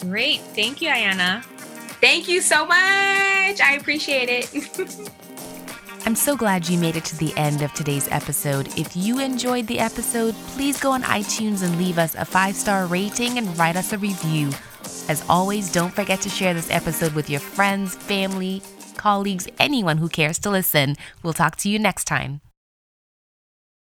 Great. 0.00 0.40
Thank 0.40 0.80
you, 0.80 0.88
Ayana. 0.88 1.42
Thank 2.00 2.28
you 2.28 2.40
so 2.40 2.64
much. 2.66 3.60
I 3.60 3.76
appreciate 3.78 4.28
it. 4.28 5.10
I'm 6.06 6.14
so 6.14 6.36
glad 6.36 6.68
you 6.68 6.78
made 6.78 6.96
it 6.96 7.04
to 7.06 7.16
the 7.18 7.36
end 7.36 7.60
of 7.60 7.72
today's 7.74 8.08
episode. 8.10 8.68
If 8.78 8.96
you 8.96 9.18
enjoyed 9.18 9.66
the 9.66 9.80
episode, 9.80 10.34
please 10.48 10.80
go 10.80 10.92
on 10.92 11.02
iTunes 11.02 11.62
and 11.62 11.76
leave 11.76 11.98
us 11.98 12.14
a 12.14 12.24
five 12.24 12.54
star 12.54 12.86
rating 12.86 13.36
and 13.36 13.58
write 13.58 13.76
us 13.76 13.92
a 13.92 13.98
review. 13.98 14.50
As 15.08 15.24
always, 15.28 15.72
don't 15.72 15.92
forget 15.92 16.20
to 16.22 16.28
share 16.28 16.54
this 16.54 16.70
episode 16.70 17.14
with 17.14 17.28
your 17.28 17.40
friends, 17.40 17.94
family, 17.94 18.62
colleagues, 18.96 19.48
anyone 19.58 19.98
who 19.98 20.08
cares 20.08 20.38
to 20.40 20.50
listen. 20.50 20.96
We'll 21.22 21.32
talk 21.32 21.56
to 21.56 21.68
you 21.68 21.78
next 21.78 22.04
time. 22.04 22.40